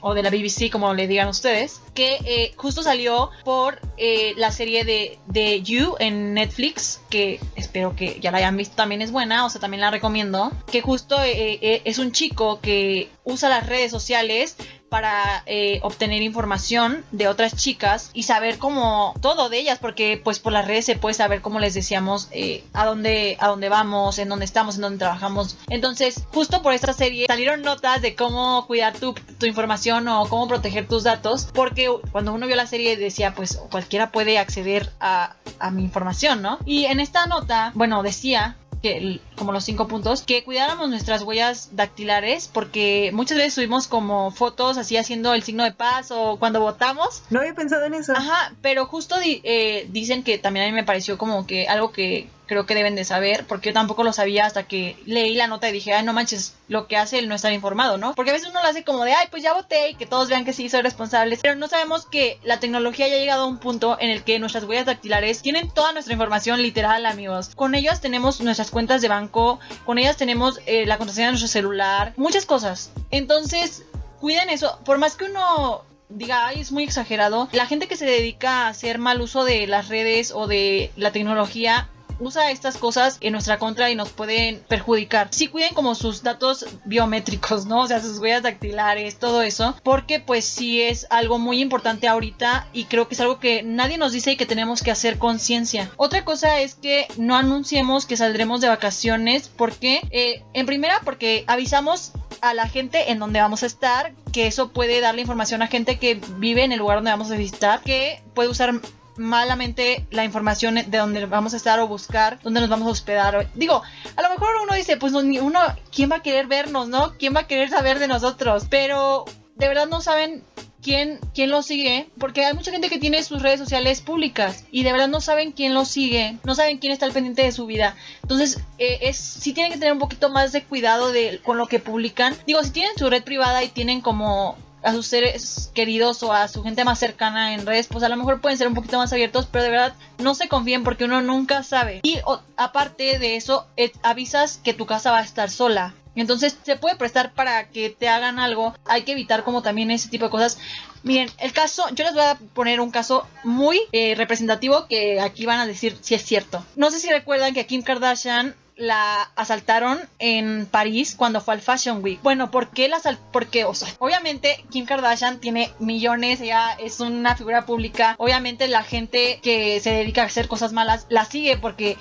o 0.00 0.14
de 0.14 0.22
la 0.22 0.30
BBC, 0.30 0.70
como 0.70 0.94
le 0.94 1.08
digan 1.08 1.26
ustedes, 1.26 1.80
que 1.92 2.18
eh, 2.24 2.52
justo 2.56 2.84
salió 2.84 3.30
por 3.44 3.80
eh, 3.96 4.32
la 4.36 4.52
serie 4.52 4.84
de, 4.84 5.18
de 5.26 5.60
You 5.62 5.96
en 5.98 6.32
Netflix, 6.32 7.00
que 7.10 7.40
espero 7.56 7.96
que 7.96 8.20
ya 8.20 8.30
la 8.30 8.38
hayan 8.38 8.56
visto, 8.56 8.76
también 8.76 9.02
es 9.02 9.10
buena, 9.10 9.44
o 9.44 9.50
sea, 9.50 9.60
también 9.60 9.80
la 9.80 9.90
recomiendo, 9.90 10.52
que 10.70 10.82
justo 10.82 11.16
eh, 11.20 11.82
es 11.84 11.98
un 11.98 12.12
chico 12.12 12.60
que 12.60 13.10
usa 13.24 13.48
las 13.48 13.66
redes 13.66 13.90
sociales 13.90 14.56
para 14.90 15.42
eh, 15.46 15.78
obtener 15.82 16.20
información 16.20 17.04
de 17.12 17.28
otras 17.28 17.56
chicas 17.56 18.10
y 18.12 18.24
saber 18.24 18.58
como 18.58 19.14
todo 19.22 19.48
de 19.48 19.58
ellas 19.58 19.78
porque 19.78 20.20
pues 20.22 20.38
por 20.40 20.52
las 20.52 20.66
redes 20.66 20.84
se 20.84 20.96
puede 20.96 21.14
saber 21.14 21.40
como 21.40 21.60
les 21.60 21.72
decíamos 21.72 22.28
eh, 22.32 22.64
a 22.74 22.84
dónde 22.84 23.36
a 23.40 23.48
dónde 23.48 23.68
vamos 23.68 24.18
en 24.18 24.28
dónde 24.28 24.44
estamos 24.44 24.74
en 24.74 24.82
dónde 24.82 24.98
trabajamos. 24.98 25.56
Entonces 25.68 26.24
justo 26.34 26.60
por 26.60 26.74
esta 26.74 26.92
serie 26.92 27.26
salieron 27.26 27.62
notas 27.62 28.02
de 28.02 28.14
cómo 28.14 28.66
cuidar 28.66 28.94
tu, 28.98 29.14
tu 29.38 29.46
información 29.46 30.08
o 30.08 30.28
cómo 30.28 30.48
proteger 30.48 30.86
tus 30.86 31.04
datos 31.04 31.48
porque 31.54 31.88
cuando 32.12 32.34
uno 32.34 32.46
vio 32.46 32.56
la 32.56 32.66
serie 32.66 32.96
decía 32.96 33.34
pues 33.34 33.58
cualquiera 33.70 34.10
puede 34.10 34.38
acceder 34.38 34.90
a, 35.00 35.36
a 35.60 35.70
mi 35.70 35.84
información 35.84 36.42
no 36.42 36.58
y 36.66 36.86
en 36.86 37.00
esta 37.00 37.26
nota 37.26 37.70
bueno 37.74 38.02
decía 38.02 38.56
que 38.82 39.20
como 39.36 39.52
los 39.52 39.64
cinco 39.64 39.86
puntos, 39.88 40.22
que 40.22 40.42
cuidáramos 40.44 40.88
nuestras 40.88 41.22
huellas 41.22 41.70
dactilares, 41.72 42.48
porque 42.52 43.10
muchas 43.12 43.36
veces 43.38 43.54
subimos 43.54 43.88
como 43.88 44.30
fotos 44.30 44.76
así 44.78 44.96
haciendo 44.96 45.34
el 45.34 45.42
signo 45.42 45.64
de 45.64 45.72
paz 45.72 46.10
o 46.10 46.36
cuando 46.38 46.60
votamos. 46.60 47.22
No 47.30 47.40
había 47.40 47.54
pensado 47.54 47.84
en 47.84 47.94
eso. 47.94 48.12
Ajá, 48.16 48.54
pero 48.62 48.86
justo 48.86 49.18
di- 49.20 49.40
eh, 49.44 49.86
dicen 49.90 50.22
que 50.22 50.38
también 50.38 50.64
a 50.66 50.68
mí 50.68 50.74
me 50.74 50.84
pareció 50.84 51.18
como 51.18 51.46
que 51.46 51.68
algo 51.68 51.92
que 51.92 52.28
creo 52.50 52.66
que 52.66 52.74
deben 52.74 52.96
de 52.96 53.04
saber, 53.04 53.46
porque 53.46 53.68
yo 53.68 53.74
tampoco 53.74 54.02
lo 54.02 54.12
sabía 54.12 54.44
hasta 54.44 54.64
que 54.64 54.96
leí 55.06 55.36
la 55.36 55.46
nota 55.46 55.68
y 55.68 55.72
dije, 55.72 55.94
ay, 55.94 56.04
no 56.04 56.12
manches, 56.12 56.56
lo 56.66 56.88
que 56.88 56.96
hace 56.96 57.20
el 57.20 57.28
no 57.28 57.36
estar 57.36 57.52
informado, 57.52 57.96
¿no? 57.96 58.12
Porque 58.16 58.32
a 58.32 58.32
veces 58.32 58.48
uno 58.48 58.60
lo 58.60 58.66
hace 58.66 58.82
como 58.82 59.04
de, 59.04 59.12
ay, 59.12 59.28
pues 59.30 59.44
ya 59.44 59.54
voté 59.54 59.90
y 59.90 59.94
que 59.94 60.04
todos 60.04 60.28
vean 60.28 60.44
que 60.44 60.52
sí 60.52 60.68
soy 60.68 60.82
responsable, 60.82 61.38
pero 61.40 61.54
no 61.54 61.68
sabemos 61.68 62.06
que 62.06 62.40
la 62.42 62.58
tecnología 62.58 63.06
ya 63.06 63.14
ha 63.14 63.18
llegado 63.18 63.44
a 63.44 63.46
un 63.46 63.58
punto 63.58 63.96
en 64.00 64.10
el 64.10 64.24
que 64.24 64.40
nuestras 64.40 64.64
huellas 64.64 64.86
dactilares 64.86 65.42
tienen 65.42 65.70
toda 65.70 65.92
nuestra 65.92 66.12
información 66.12 66.60
literal, 66.60 67.06
amigos. 67.06 67.54
Con 67.54 67.76
ellas 67.76 68.00
tenemos 68.00 68.40
nuestras 68.40 68.72
cuentas 68.72 69.00
de 69.00 69.06
banco, 69.06 69.60
con 69.86 69.98
ellas 69.98 70.16
tenemos 70.16 70.58
eh, 70.66 70.86
la 70.86 70.98
contraseña 70.98 71.26
de 71.28 71.32
nuestro 71.34 71.48
celular, 71.48 72.14
muchas 72.16 72.46
cosas. 72.46 72.90
Entonces, 73.12 73.84
cuiden 74.18 74.50
eso, 74.50 74.80
por 74.84 74.98
más 74.98 75.14
que 75.14 75.26
uno 75.26 75.84
diga, 76.08 76.48
ay, 76.48 76.62
es 76.62 76.72
muy 76.72 76.82
exagerado, 76.82 77.48
la 77.52 77.66
gente 77.66 77.86
que 77.86 77.96
se 77.96 78.06
dedica 78.06 78.66
a 78.66 78.68
hacer 78.70 78.98
mal 78.98 79.20
uso 79.20 79.44
de 79.44 79.68
las 79.68 79.86
redes 79.86 80.32
o 80.32 80.48
de 80.48 80.90
la 80.96 81.12
tecnología 81.12 81.88
usa 82.20 82.50
estas 82.50 82.76
cosas 82.76 83.18
en 83.20 83.32
nuestra 83.32 83.58
contra 83.58 83.90
y 83.90 83.96
nos 83.96 84.10
pueden 84.10 84.60
perjudicar. 84.68 85.28
Sí 85.30 85.48
cuiden 85.48 85.74
como 85.74 85.94
sus 85.94 86.22
datos 86.22 86.66
biométricos, 86.84 87.66
¿no? 87.66 87.82
O 87.82 87.86
sea, 87.86 88.00
sus 88.00 88.18
huellas 88.18 88.42
dactilares, 88.42 89.18
todo 89.18 89.42
eso, 89.42 89.74
porque 89.82 90.20
pues 90.20 90.44
sí 90.44 90.80
es 90.82 91.06
algo 91.10 91.38
muy 91.38 91.60
importante 91.60 92.08
ahorita 92.08 92.68
y 92.72 92.84
creo 92.84 93.08
que 93.08 93.14
es 93.14 93.20
algo 93.20 93.40
que 93.40 93.62
nadie 93.62 93.98
nos 93.98 94.12
dice 94.12 94.32
y 94.32 94.36
que 94.36 94.46
tenemos 94.46 94.82
que 94.82 94.90
hacer 94.90 95.18
conciencia. 95.18 95.90
Otra 95.96 96.24
cosa 96.24 96.60
es 96.60 96.74
que 96.74 97.06
no 97.16 97.36
anunciemos 97.36 98.06
que 98.06 98.16
saldremos 98.16 98.60
de 98.60 98.68
vacaciones, 98.68 99.48
porque 99.48 100.00
eh, 100.10 100.42
en 100.52 100.66
primera 100.66 101.00
porque 101.04 101.44
avisamos 101.46 102.12
a 102.40 102.54
la 102.54 102.68
gente 102.68 103.10
en 103.10 103.18
donde 103.18 103.40
vamos 103.40 103.62
a 103.62 103.66
estar, 103.66 104.12
que 104.32 104.46
eso 104.46 104.70
puede 104.72 105.00
darle 105.00 105.22
información 105.22 105.62
a 105.62 105.66
gente 105.66 105.98
que 105.98 106.20
vive 106.36 106.64
en 106.64 106.72
el 106.72 106.78
lugar 106.78 106.98
donde 106.98 107.10
vamos 107.10 107.30
a 107.30 107.36
visitar, 107.36 107.82
que 107.82 108.22
puede 108.34 108.48
usar 108.48 108.80
malamente 109.16 110.06
la 110.10 110.24
información 110.24 110.74
de 110.74 110.98
donde 110.98 111.26
vamos 111.26 111.54
a 111.54 111.56
estar 111.56 111.80
o 111.80 111.88
buscar 111.88 112.38
dónde 112.42 112.60
nos 112.60 112.70
vamos 112.70 112.88
a 112.88 112.92
hospedar. 112.92 113.48
Digo, 113.54 113.82
a 114.16 114.22
lo 114.22 114.30
mejor 114.30 114.48
uno 114.62 114.74
dice, 114.74 114.96
pues 114.96 115.12
uno, 115.12 115.60
¿quién 115.94 116.10
va 116.10 116.16
a 116.16 116.22
querer 116.22 116.46
vernos, 116.46 116.88
no? 116.88 117.14
¿Quién 117.18 117.34
va 117.34 117.40
a 117.40 117.46
querer 117.46 117.70
saber 117.70 117.98
de 117.98 118.08
nosotros? 118.08 118.66
Pero 118.68 119.24
de 119.56 119.68
verdad 119.68 119.88
no 119.88 120.00
saben 120.00 120.42
quién, 120.82 121.18
quién 121.34 121.50
lo 121.50 121.62
sigue, 121.62 122.08
porque 122.18 122.44
hay 122.44 122.54
mucha 122.54 122.70
gente 122.70 122.88
que 122.88 122.98
tiene 122.98 123.22
sus 123.22 123.42
redes 123.42 123.60
sociales 123.60 124.00
públicas 124.00 124.64
y 124.70 124.82
de 124.82 124.92
verdad 124.92 125.08
no 125.08 125.20
saben 125.20 125.52
quién 125.52 125.74
lo 125.74 125.84
sigue, 125.84 126.38
no 126.44 126.54
saben 126.54 126.78
quién 126.78 126.92
está 126.92 127.06
al 127.06 127.12
pendiente 127.12 127.42
de 127.42 127.52
su 127.52 127.66
vida. 127.66 127.96
Entonces, 128.22 128.60
eh, 128.78 128.98
es 129.02 129.16
sí 129.16 129.52
tienen 129.52 129.72
que 129.72 129.78
tener 129.78 129.92
un 129.92 129.98
poquito 129.98 130.30
más 130.30 130.52
de 130.52 130.64
cuidado 130.64 131.12
de, 131.12 131.40
con 131.44 131.58
lo 131.58 131.66
que 131.66 131.78
publican. 131.78 132.36
Digo, 132.46 132.62
si 132.62 132.70
tienen 132.70 132.96
su 132.96 133.08
red 133.10 133.22
privada 133.22 133.62
y 133.62 133.68
tienen 133.68 134.00
como 134.00 134.56
a 134.82 134.92
sus 134.92 135.06
seres 135.06 135.70
queridos 135.74 136.22
o 136.22 136.32
a 136.32 136.48
su 136.48 136.62
gente 136.62 136.84
más 136.84 136.98
cercana 136.98 137.54
en 137.54 137.66
redes, 137.66 137.86
pues 137.86 138.04
a 138.04 138.08
lo 138.08 138.16
mejor 138.16 138.40
pueden 138.40 138.58
ser 138.58 138.68
un 138.68 138.74
poquito 138.74 138.98
más 138.98 139.12
abiertos, 139.12 139.48
pero 139.50 139.64
de 139.64 139.70
verdad 139.70 139.94
no 140.18 140.34
se 140.34 140.48
confíen 140.48 140.84
porque 140.84 141.04
uno 141.04 141.20
nunca 141.22 141.62
sabe. 141.62 142.00
Y 142.02 142.18
aparte 142.56 143.18
de 143.18 143.36
eso, 143.36 143.66
eh, 143.76 143.92
avisas 144.02 144.58
que 144.62 144.74
tu 144.74 144.86
casa 144.86 145.10
va 145.10 145.18
a 145.18 145.24
estar 145.24 145.50
sola. 145.50 145.94
Entonces 146.16 146.56
se 146.64 146.76
puede 146.76 146.96
prestar 146.96 147.32
para 147.32 147.68
que 147.68 147.90
te 147.90 148.08
hagan 148.08 148.38
algo. 148.38 148.74
Hay 148.84 149.02
que 149.02 149.12
evitar 149.12 149.44
como 149.44 149.62
también 149.62 149.90
ese 149.90 150.08
tipo 150.08 150.24
de 150.24 150.30
cosas. 150.30 150.58
Miren, 151.02 151.30
el 151.38 151.52
caso, 151.52 151.88
yo 151.94 152.04
les 152.04 152.14
voy 152.14 152.24
a 152.24 152.38
poner 152.52 152.80
un 152.80 152.90
caso 152.90 153.26
muy 153.44 153.80
eh, 153.92 154.14
representativo 154.16 154.86
que 154.86 155.20
aquí 155.20 155.46
van 155.46 155.60
a 155.60 155.66
decir 155.66 155.96
si 156.00 156.14
es 156.14 156.22
cierto. 156.22 156.64
No 156.76 156.90
sé 156.90 156.98
si 156.98 157.08
recuerdan 157.08 157.54
que 157.54 157.66
Kim 157.66 157.82
Kardashian 157.82 158.54
la 158.80 159.30
asaltaron 159.36 160.00
en 160.18 160.66
París 160.66 161.14
cuando 161.16 161.40
fue 161.40 161.54
al 161.54 161.60
Fashion 161.60 162.02
Week. 162.02 162.18
Bueno, 162.22 162.50
¿por 162.50 162.70
qué 162.70 162.88
la 162.88 162.96
asal- 162.96 163.18
Porque, 163.30 163.64
o 163.64 163.74
sea, 163.74 163.88
obviamente 163.98 164.64
Kim 164.70 164.86
Kardashian 164.86 165.38
tiene 165.38 165.70
millones, 165.78 166.40
ella 166.40 166.72
es 166.78 166.98
una 167.00 167.36
figura 167.36 167.66
pública. 167.66 168.14
Obviamente 168.18 168.68
la 168.68 168.82
gente 168.82 169.38
que 169.42 169.78
se 169.80 169.90
dedica 169.90 170.22
a 170.22 170.26
hacer 170.26 170.48
cosas 170.48 170.72
malas 170.72 171.06
la 171.10 171.24
sigue 171.26 171.58
porque 171.58 171.98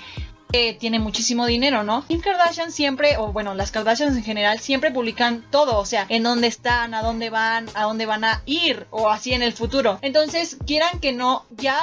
eh, 0.54 0.74
tiene 0.80 1.00
muchísimo 1.00 1.46
dinero, 1.46 1.84
¿no? 1.84 2.06
Kim 2.08 2.22
Kardashian 2.22 2.72
siempre, 2.72 3.18
o 3.18 3.32
bueno, 3.32 3.54
las 3.54 3.70
Kardashians 3.72 4.18
en 4.18 4.24
general, 4.24 4.60
siempre 4.60 4.90
publican 4.90 5.46
todo, 5.52 5.78
o 5.78 5.86
sea, 5.86 6.08
en 6.10 6.24
dónde 6.24 6.48
están, 6.48 6.96
a 6.96 7.04
dónde 7.04 7.30
van, 7.30 7.68
a 7.76 7.84
dónde 7.84 8.08
van 8.08 8.24
a 8.24 8.42
ir, 8.48 8.88
o 8.90 9.10
así 9.12 9.34
en 9.34 9.44
el 9.44 9.54
futuro. 9.54 10.00
Entonces, 10.02 10.58
quieran 10.66 11.00
que 11.02 11.12
no, 11.12 11.46
ya 11.52 11.78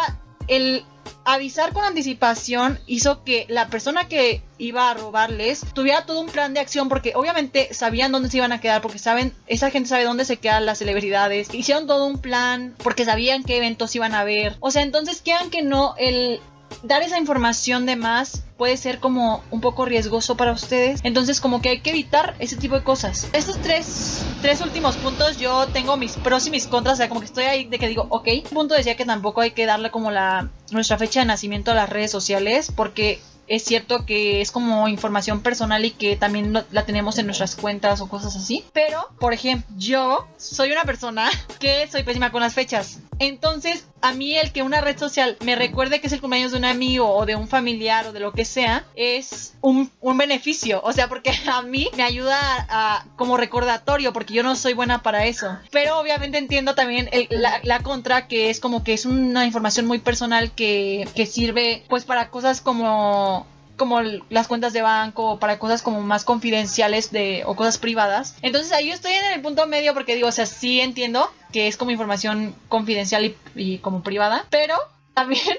el 0.49 0.84
avisar 1.24 1.72
con 1.72 1.84
anticipación 1.84 2.78
hizo 2.86 3.24
que 3.24 3.47
la 3.49 3.68
persona 3.68 4.09
que 4.09 4.42
iba 4.59 4.90
a 4.90 4.94
robarles 4.94 5.64
tuviera 5.74 6.07
todo 6.07 6.20
un 6.20 6.28
plan 6.28 6.55
de 6.55 6.61
acción 6.61 6.88
porque 6.88 7.12
obviamente 7.14 7.74
sabían 7.74 8.12
dónde 8.12 8.30
se 8.30 8.38
iban 8.38 8.53
a 8.53 8.61
quedar 8.61 8.80
porque 8.80 8.99
saben 8.99 9.34
esa 9.47 9.70
gente 9.70 9.88
sabe 9.88 10.05
dónde 10.05 10.24
se 10.24 10.36
quedan 10.36 10.66
las 10.66 10.78
celebridades. 10.78 11.53
Hicieron 11.53 11.86
todo 11.86 12.07
un 12.07 12.18
plan 12.18 12.74
porque 12.82 13.05
sabían 13.05 13.42
qué 13.42 13.57
eventos 13.57 13.94
iban 13.97 14.14
a 14.14 14.24
ver 14.24 14.57
o 14.61 14.70
sea 14.70 14.82
entonces 14.82 15.20
quieran 15.20 15.51
que 15.51 15.62
no 15.62 15.94
el 15.99 16.40
dar 16.82 17.02
esa 17.02 17.18
información 17.18 17.86
de 17.86 17.96
más 17.96 18.42
puede 18.56 18.76
ser 18.76 19.00
como 19.00 19.42
un 19.50 19.60
poco 19.60 19.84
riesgoso 19.84 20.36
para 20.36 20.52
ustedes. 20.52 21.00
Entonces 21.02 21.40
como 21.40 21.60
que 21.60 21.70
hay 21.70 21.80
que 21.80 21.90
evitar 21.90 22.34
ese 22.38 22.56
tipo 22.56 22.74
de 22.74 22.82
cosas. 22.82 23.28
Estos 23.32 23.60
tres, 23.60 24.24
tres 24.42 24.60
últimos 24.60 24.96
puntos 24.96 25.38
yo 25.38 25.66
tengo 25.68 25.96
mis 25.96 26.12
pros 26.12 26.46
y 26.46 26.50
mis 26.50 26.66
contras. 26.66 26.94
O 26.94 26.96
sea, 26.96 27.08
como 27.08 27.20
que 27.20 27.26
estoy 27.26 27.44
ahí 27.44 27.64
de 27.64 27.78
que 27.78 27.88
digo, 27.88 28.06
ok. 28.10 28.28
Un 28.50 28.50
punto 28.50 28.74
decía 28.74 28.96
que 28.96 29.04
tampoco 29.04 29.40
hay 29.40 29.50
que 29.50 29.66
darle 29.66 29.90
como 29.90 30.10
la 30.10 30.48
nuestra 30.70 30.98
fecha 30.98 31.20
de 31.20 31.26
nacimiento 31.26 31.70
a 31.70 31.74
las 31.74 31.88
redes 31.88 32.10
sociales 32.10 32.72
porque 32.74 33.20
es 33.48 33.64
cierto 33.64 34.04
que 34.04 34.40
es 34.40 34.50
como 34.50 34.88
información 34.88 35.40
personal 35.40 35.84
y 35.84 35.92
que 35.92 36.16
también 36.16 36.52
la 36.70 36.84
tenemos 36.84 37.18
en 37.18 37.26
nuestras 37.26 37.54
cuentas 37.54 38.00
o 38.00 38.08
cosas 38.08 38.36
así. 38.36 38.64
Pero, 38.72 39.08
por 39.20 39.32
ejemplo, 39.32 39.66
yo 39.76 40.26
soy 40.36 40.72
una 40.72 40.84
persona 40.84 41.30
que 41.60 41.88
soy 41.88 42.02
pésima 42.02 42.32
con 42.32 42.40
las 42.40 42.54
fechas. 42.54 42.98
Entonces, 43.18 43.86
a 44.02 44.12
mí 44.12 44.36
el 44.36 44.52
que 44.52 44.62
una 44.62 44.80
red 44.80 44.98
social 44.98 45.36
me 45.44 45.56
recuerde 45.56 46.00
que 46.00 46.06
es 46.06 46.12
el 46.12 46.20
cumpleaños 46.20 46.52
de 46.52 46.58
un 46.58 46.64
amigo 46.64 47.08
o 47.08 47.26
de 47.26 47.36
un 47.36 47.48
familiar 47.48 48.06
o 48.06 48.12
de 48.12 48.20
lo 48.20 48.32
que 48.32 48.44
sea, 48.44 48.84
es 48.94 49.54
un, 49.60 49.90
un 50.00 50.18
beneficio. 50.18 50.80
O 50.84 50.92
sea, 50.92 51.08
porque 51.08 51.32
a 51.52 51.62
mí 51.62 51.88
me 51.96 52.02
ayuda 52.02 52.38
a, 52.68 53.06
como 53.16 53.36
recordatorio, 53.36 54.12
porque 54.12 54.34
yo 54.34 54.42
no 54.42 54.56
soy 54.56 54.74
buena 54.74 55.02
para 55.02 55.26
eso. 55.26 55.58
Pero 55.70 55.98
obviamente 55.98 56.38
entiendo 56.38 56.74
también 56.74 57.08
la, 57.30 57.60
la 57.62 57.80
contra, 57.80 58.28
que 58.28 58.50
es 58.50 58.60
como 58.60 58.84
que 58.84 58.92
es 58.92 59.06
una 59.06 59.46
información 59.46 59.86
muy 59.86 59.98
personal 59.98 60.52
que, 60.52 61.08
que 61.14 61.26
sirve 61.26 61.84
pues 61.88 62.04
para 62.04 62.30
cosas 62.30 62.60
como 62.60 63.46
como 63.76 64.00
las 64.00 64.48
cuentas 64.48 64.72
de 64.72 64.82
banco 64.82 65.32
o 65.32 65.38
para 65.38 65.58
cosas 65.58 65.82
como 65.82 66.00
más 66.00 66.24
confidenciales 66.24 67.10
de 67.10 67.42
o 67.46 67.54
cosas 67.54 67.78
privadas. 67.78 68.36
Entonces 68.42 68.72
ahí 68.72 68.88
yo 68.88 68.94
estoy 68.94 69.12
en 69.12 69.32
el 69.32 69.40
punto 69.40 69.66
medio 69.66 69.94
porque 69.94 70.14
digo, 70.14 70.28
o 70.28 70.32
sea, 70.32 70.46
sí 70.46 70.80
entiendo 70.80 71.30
que 71.52 71.68
es 71.68 71.76
como 71.76 71.90
información 71.90 72.54
confidencial 72.68 73.24
y, 73.24 73.36
y 73.54 73.78
como 73.78 74.02
privada, 74.02 74.46
pero 74.50 74.76
también 75.14 75.56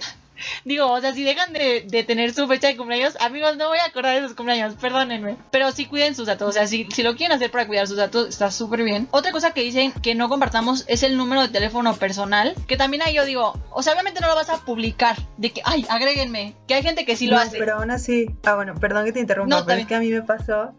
Digo, 0.66 0.92
o 0.92 1.00
sea, 1.02 1.14
si 1.14 1.24
dejan 1.24 1.54
de, 1.54 1.86
de 1.88 2.04
tener 2.04 2.34
su 2.34 2.48
fecha 2.48 2.68
de 2.68 2.78
cumpleaños, 2.78 3.16
amigos, 3.20 3.58
no 3.58 3.68
voy 3.70 3.78
a 3.80 3.86
acordar 3.86 4.20
de 4.22 4.28
sus 4.28 4.36
cumpleaños, 4.36 4.76
perdónenme. 4.76 5.38
Pero 5.52 5.72
sí 5.72 5.86
cuiden 5.86 6.16
sus 6.16 6.28
datos, 6.28 6.50
o 6.50 6.52
sea, 6.52 6.68
si, 6.68 6.86
si 6.92 7.04
lo 7.04 7.16
quieren 7.16 7.36
hacer 7.36 7.52
para 7.52 7.68
cuidar 7.68 7.88
sus 7.88 7.98
datos, 7.98 8.28
está 8.30 8.52
súper 8.52 8.84
bien. 8.84 9.08
Otra 9.12 9.32
cosa 9.32 9.52
que 9.52 9.62
dicen 9.62 9.92
que 9.92 10.16
no 10.16 10.30
compartamos 10.30 10.86
es 10.88 11.04
el 11.04 11.18
número 11.18 11.42
de 11.42 11.50
teléfono 11.50 11.96
personal, 11.96 12.54
que 12.68 12.78
también 12.78 13.04
ahí 13.04 13.16
yo 13.16 13.26
digo, 13.26 13.54
o 13.72 13.82
sea, 13.84 13.94
obviamente 13.94 14.22
no 14.22 14.28
lo 14.28 14.36
vas 14.36 14.50
a 14.50 14.58
publicar, 14.66 15.16
de 15.38 15.52
que, 15.52 15.62
ay, 15.66 15.86
agréguenme, 15.90 16.56
que 16.68 16.74
hay 16.76 16.84
gente 16.84 17.06
que 17.06 17.16
sí 17.16 17.28
lo 17.28 17.36
No, 17.36 17.42
hace. 17.42 17.58
Pero 17.58 17.76
aún 17.80 17.92
así, 17.92 18.28
ah, 18.46 18.56
bueno, 18.56 18.76
perdón 18.76 19.06
que 19.06 19.14
te 19.14 19.20
interrumpa, 19.20 19.60
No, 19.60 19.66
pero 19.66 19.74
es 19.74 19.78
bien. 19.80 19.88
que 19.88 19.96
a 19.96 20.00
mí 20.00 20.10
me 20.10 20.22
pasó 20.22 20.74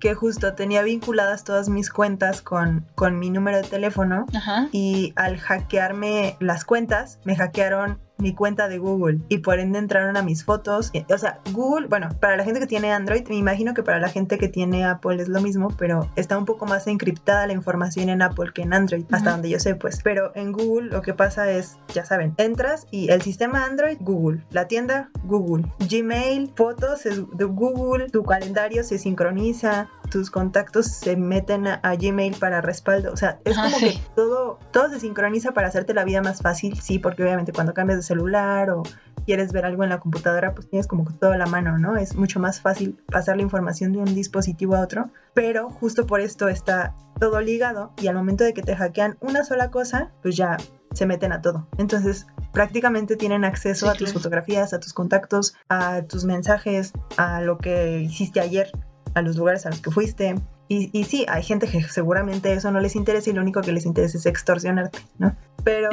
que 0.00 0.12
justo 0.14 0.54
tenía 0.54 0.82
vinculadas 0.82 1.44
todas 1.44 1.70
mis 1.70 1.88
cuentas 1.88 2.42
con, 2.42 2.86
con 2.94 3.18
mi 3.18 3.30
número 3.30 3.56
de 3.58 3.62
teléfono 3.62 4.26
Ajá. 4.34 4.68
y 4.70 5.14
al 5.16 5.38
hackearme 5.38 6.36
las 6.40 6.64
cuentas, 6.66 7.18
me 7.24 7.34
hackearon 7.36 8.00
mi 8.24 8.34
cuenta 8.34 8.68
de 8.68 8.78
Google 8.78 9.20
y 9.28 9.38
por 9.38 9.60
ende 9.60 9.78
entraron 9.78 10.16
a 10.16 10.22
mis 10.22 10.44
fotos. 10.44 10.90
Y- 10.92 11.04
O 11.12 11.18
sea, 11.18 11.40
Google, 11.52 11.86
bueno, 11.88 12.08
para 12.20 12.36
la 12.36 12.42
gente 12.44 12.58
que 12.58 12.66
tiene 12.66 12.90
Android, 12.90 13.28
me 13.28 13.36
imagino 13.36 13.74
que 13.74 13.82
para 13.82 14.00
la 14.00 14.08
gente 14.08 14.38
que 14.38 14.48
tiene 14.48 14.84
Apple 14.84 15.22
es 15.22 15.28
lo 15.28 15.40
mismo, 15.42 15.68
pero 15.78 16.08
está 16.16 16.38
un 16.38 16.46
poco 16.46 16.64
más 16.66 16.86
encriptada 16.86 17.46
la 17.46 17.52
información 17.52 18.08
en 18.08 18.22
Apple 18.22 18.50
que 18.54 18.62
en 18.62 18.72
Android, 18.72 19.04
hasta 19.12 19.30
donde 19.32 19.50
yo 19.50 19.60
sé, 19.60 19.74
pues. 19.74 20.00
Pero 20.02 20.32
en 20.34 20.52
Google 20.52 20.88
lo 20.90 21.02
que 21.02 21.12
pasa 21.14 21.50
es, 21.50 21.76
ya 21.92 22.04
saben, 22.04 22.34
entras 22.38 22.86
y 22.90 23.10
el 23.10 23.20
sistema 23.22 23.64
Android, 23.66 23.98
Google, 24.00 24.42
la 24.50 24.66
tienda, 24.66 25.10
Google, 25.24 25.66
Gmail, 25.90 26.50
fotos 26.56 27.04
es 27.06 27.22
de 27.36 27.44
Google, 27.44 28.08
tu 28.10 28.24
calendario 28.24 28.82
se 28.84 28.98
sincroniza, 28.98 29.88
tus 30.10 30.30
contactos 30.30 30.86
se 30.86 31.16
meten 31.16 31.66
a, 31.66 31.74
a 31.82 31.96
Gmail 31.96 32.36
para 32.36 32.60
respaldo, 32.60 33.12
o 33.12 33.16
sea, 33.16 33.38
es 33.44 33.56
como 33.56 33.78
sí. 33.78 33.90
que 33.90 34.00
todo, 34.14 34.58
todo 34.72 34.88
se 34.90 35.00
sincroniza 35.00 35.52
para 35.52 35.68
hacerte 35.68 35.94
la 35.94 36.04
vida 36.04 36.22
más 36.22 36.40
fácil, 36.40 36.80
sí, 36.80 36.98
porque 36.98 37.22
obviamente 37.22 37.52
cuando 37.52 37.74
cambias 37.74 37.98
de 37.98 38.02
celular 38.02 38.70
o 38.70 38.82
quieres 39.26 39.52
ver 39.52 39.64
algo 39.64 39.82
en 39.84 39.90
la 39.90 40.00
computadora, 40.00 40.54
pues 40.54 40.68
tienes 40.68 40.86
como 40.86 41.04
que 41.04 41.14
todo 41.14 41.32
a 41.32 41.38
la 41.38 41.46
mano, 41.46 41.78
¿no? 41.78 41.96
Es 41.96 42.14
mucho 42.14 42.40
más 42.40 42.60
fácil 42.60 42.98
pasar 43.10 43.36
la 43.36 43.42
información 43.42 43.92
de 43.92 43.98
un 43.98 44.14
dispositivo 44.14 44.76
a 44.76 44.80
otro, 44.80 45.10
pero 45.32 45.70
justo 45.70 46.06
por 46.06 46.20
esto 46.20 46.48
está 46.48 46.94
todo 47.18 47.40
ligado 47.40 47.92
y 48.00 48.08
al 48.08 48.14
momento 48.14 48.44
de 48.44 48.52
que 48.54 48.62
te 48.62 48.76
hackean 48.76 49.16
una 49.20 49.44
sola 49.44 49.70
cosa, 49.70 50.10
pues 50.22 50.36
ya 50.36 50.56
se 50.92 51.06
meten 51.06 51.32
a 51.32 51.40
todo. 51.40 51.66
Entonces, 51.78 52.26
prácticamente 52.52 53.16
tienen 53.16 53.44
acceso 53.44 53.86
Sí, 53.86 53.90
a 53.90 53.94
tus 53.94 54.10
claro. 54.10 54.20
fotografías, 54.20 54.72
a 54.72 54.80
tus 54.80 54.92
contactos, 54.92 55.54
a 55.68 56.02
tus 56.02 56.24
mensajes, 56.24 56.92
a 57.16 57.40
lo 57.40 57.58
que 57.58 58.00
hiciste 58.00 58.40
ayer, 58.40 58.70
a 59.14 59.22
los 59.22 59.36
lugares 59.36 59.66
a 59.66 59.70
los 59.70 59.80
que 59.80 59.90
fuiste. 59.90 60.34
Y, 60.68 60.90
y 60.98 61.04
sí, 61.04 61.26
hay 61.28 61.42
gente 61.42 61.66
que 61.66 61.82
seguramente 61.82 62.52
eso 62.52 62.70
no 62.70 62.80
les 62.80 62.96
interesa 62.96 63.30
y 63.30 63.32
lo 63.32 63.42
único 63.42 63.60
que 63.60 63.72
les 63.72 63.86
interesa 63.86 64.18
es 64.18 64.26
extorsionarte, 64.26 64.98
¿no? 65.18 65.36
Pero 65.62 65.90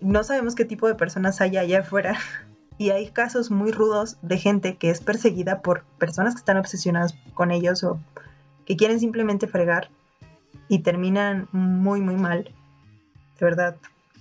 no 0.00 0.24
sabemos 0.24 0.54
qué 0.54 0.64
tipo 0.64 0.86
de 0.86 0.94
personas 0.94 1.40
hay 1.40 1.56
allá 1.56 1.80
afuera. 1.80 2.16
Y 2.80 2.90
hay 2.90 3.10
casos 3.10 3.50
muy 3.50 3.72
rudos 3.72 4.18
de 4.22 4.38
gente 4.38 4.76
que 4.76 4.90
es 4.90 5.00
perseguida 5.00 5.62
por 5.62 5.82
personas 5.98 6.34
que 6.34 6.38
están 6.38 6.58
obsesionadas 6.58 7.18
con 7.34 7.50
ellos 7.50 7.82
o 7.82 7.98
que 8.66 8.76
quieren 8.76 9.00
simplemente 9.00 9.48
fregar 9.48 9.90
y 10.68 10.80
terminan 10.80 11.48
muy, 11.50 12.00
muy 12.00 12.14
mal. 12.14 12.54
De 13.38 13.44
verdad, 13.44 13.76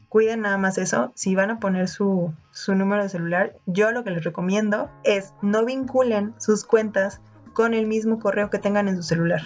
cuiden 0.10 0.42
nada 0.42 0.58
más 0.58 0.80
eso. 0.80 1.12
Si 1.14 1.36
van 1.36 1.52
a 1.52 1.60
poner 1.60 1.88
su, 1.88 2.34
su 2.52 2.74
número 2.74 3.04
de 3.04 3.10
celular, 3.10 3.56
yo 3.68 3.92
lo 3.92 4.04
que 4.04 4.10
les 4.10 4.24
recomiendo 4.24 4.90
es 5.04 5.34
no 5.44 5.64
vinculen 5.64 6.34
sus 6.40 6.66
cuentas 6.66 7.22
con 7.58 7.74
el 7.74 7.88
mismo 7.88 8.20
correo 8.20 8.52
que 8.52 8.60
tengan 8.60 8.88
en 8.88 8.98
su 8.98 9.02
celular. 9.02 9.42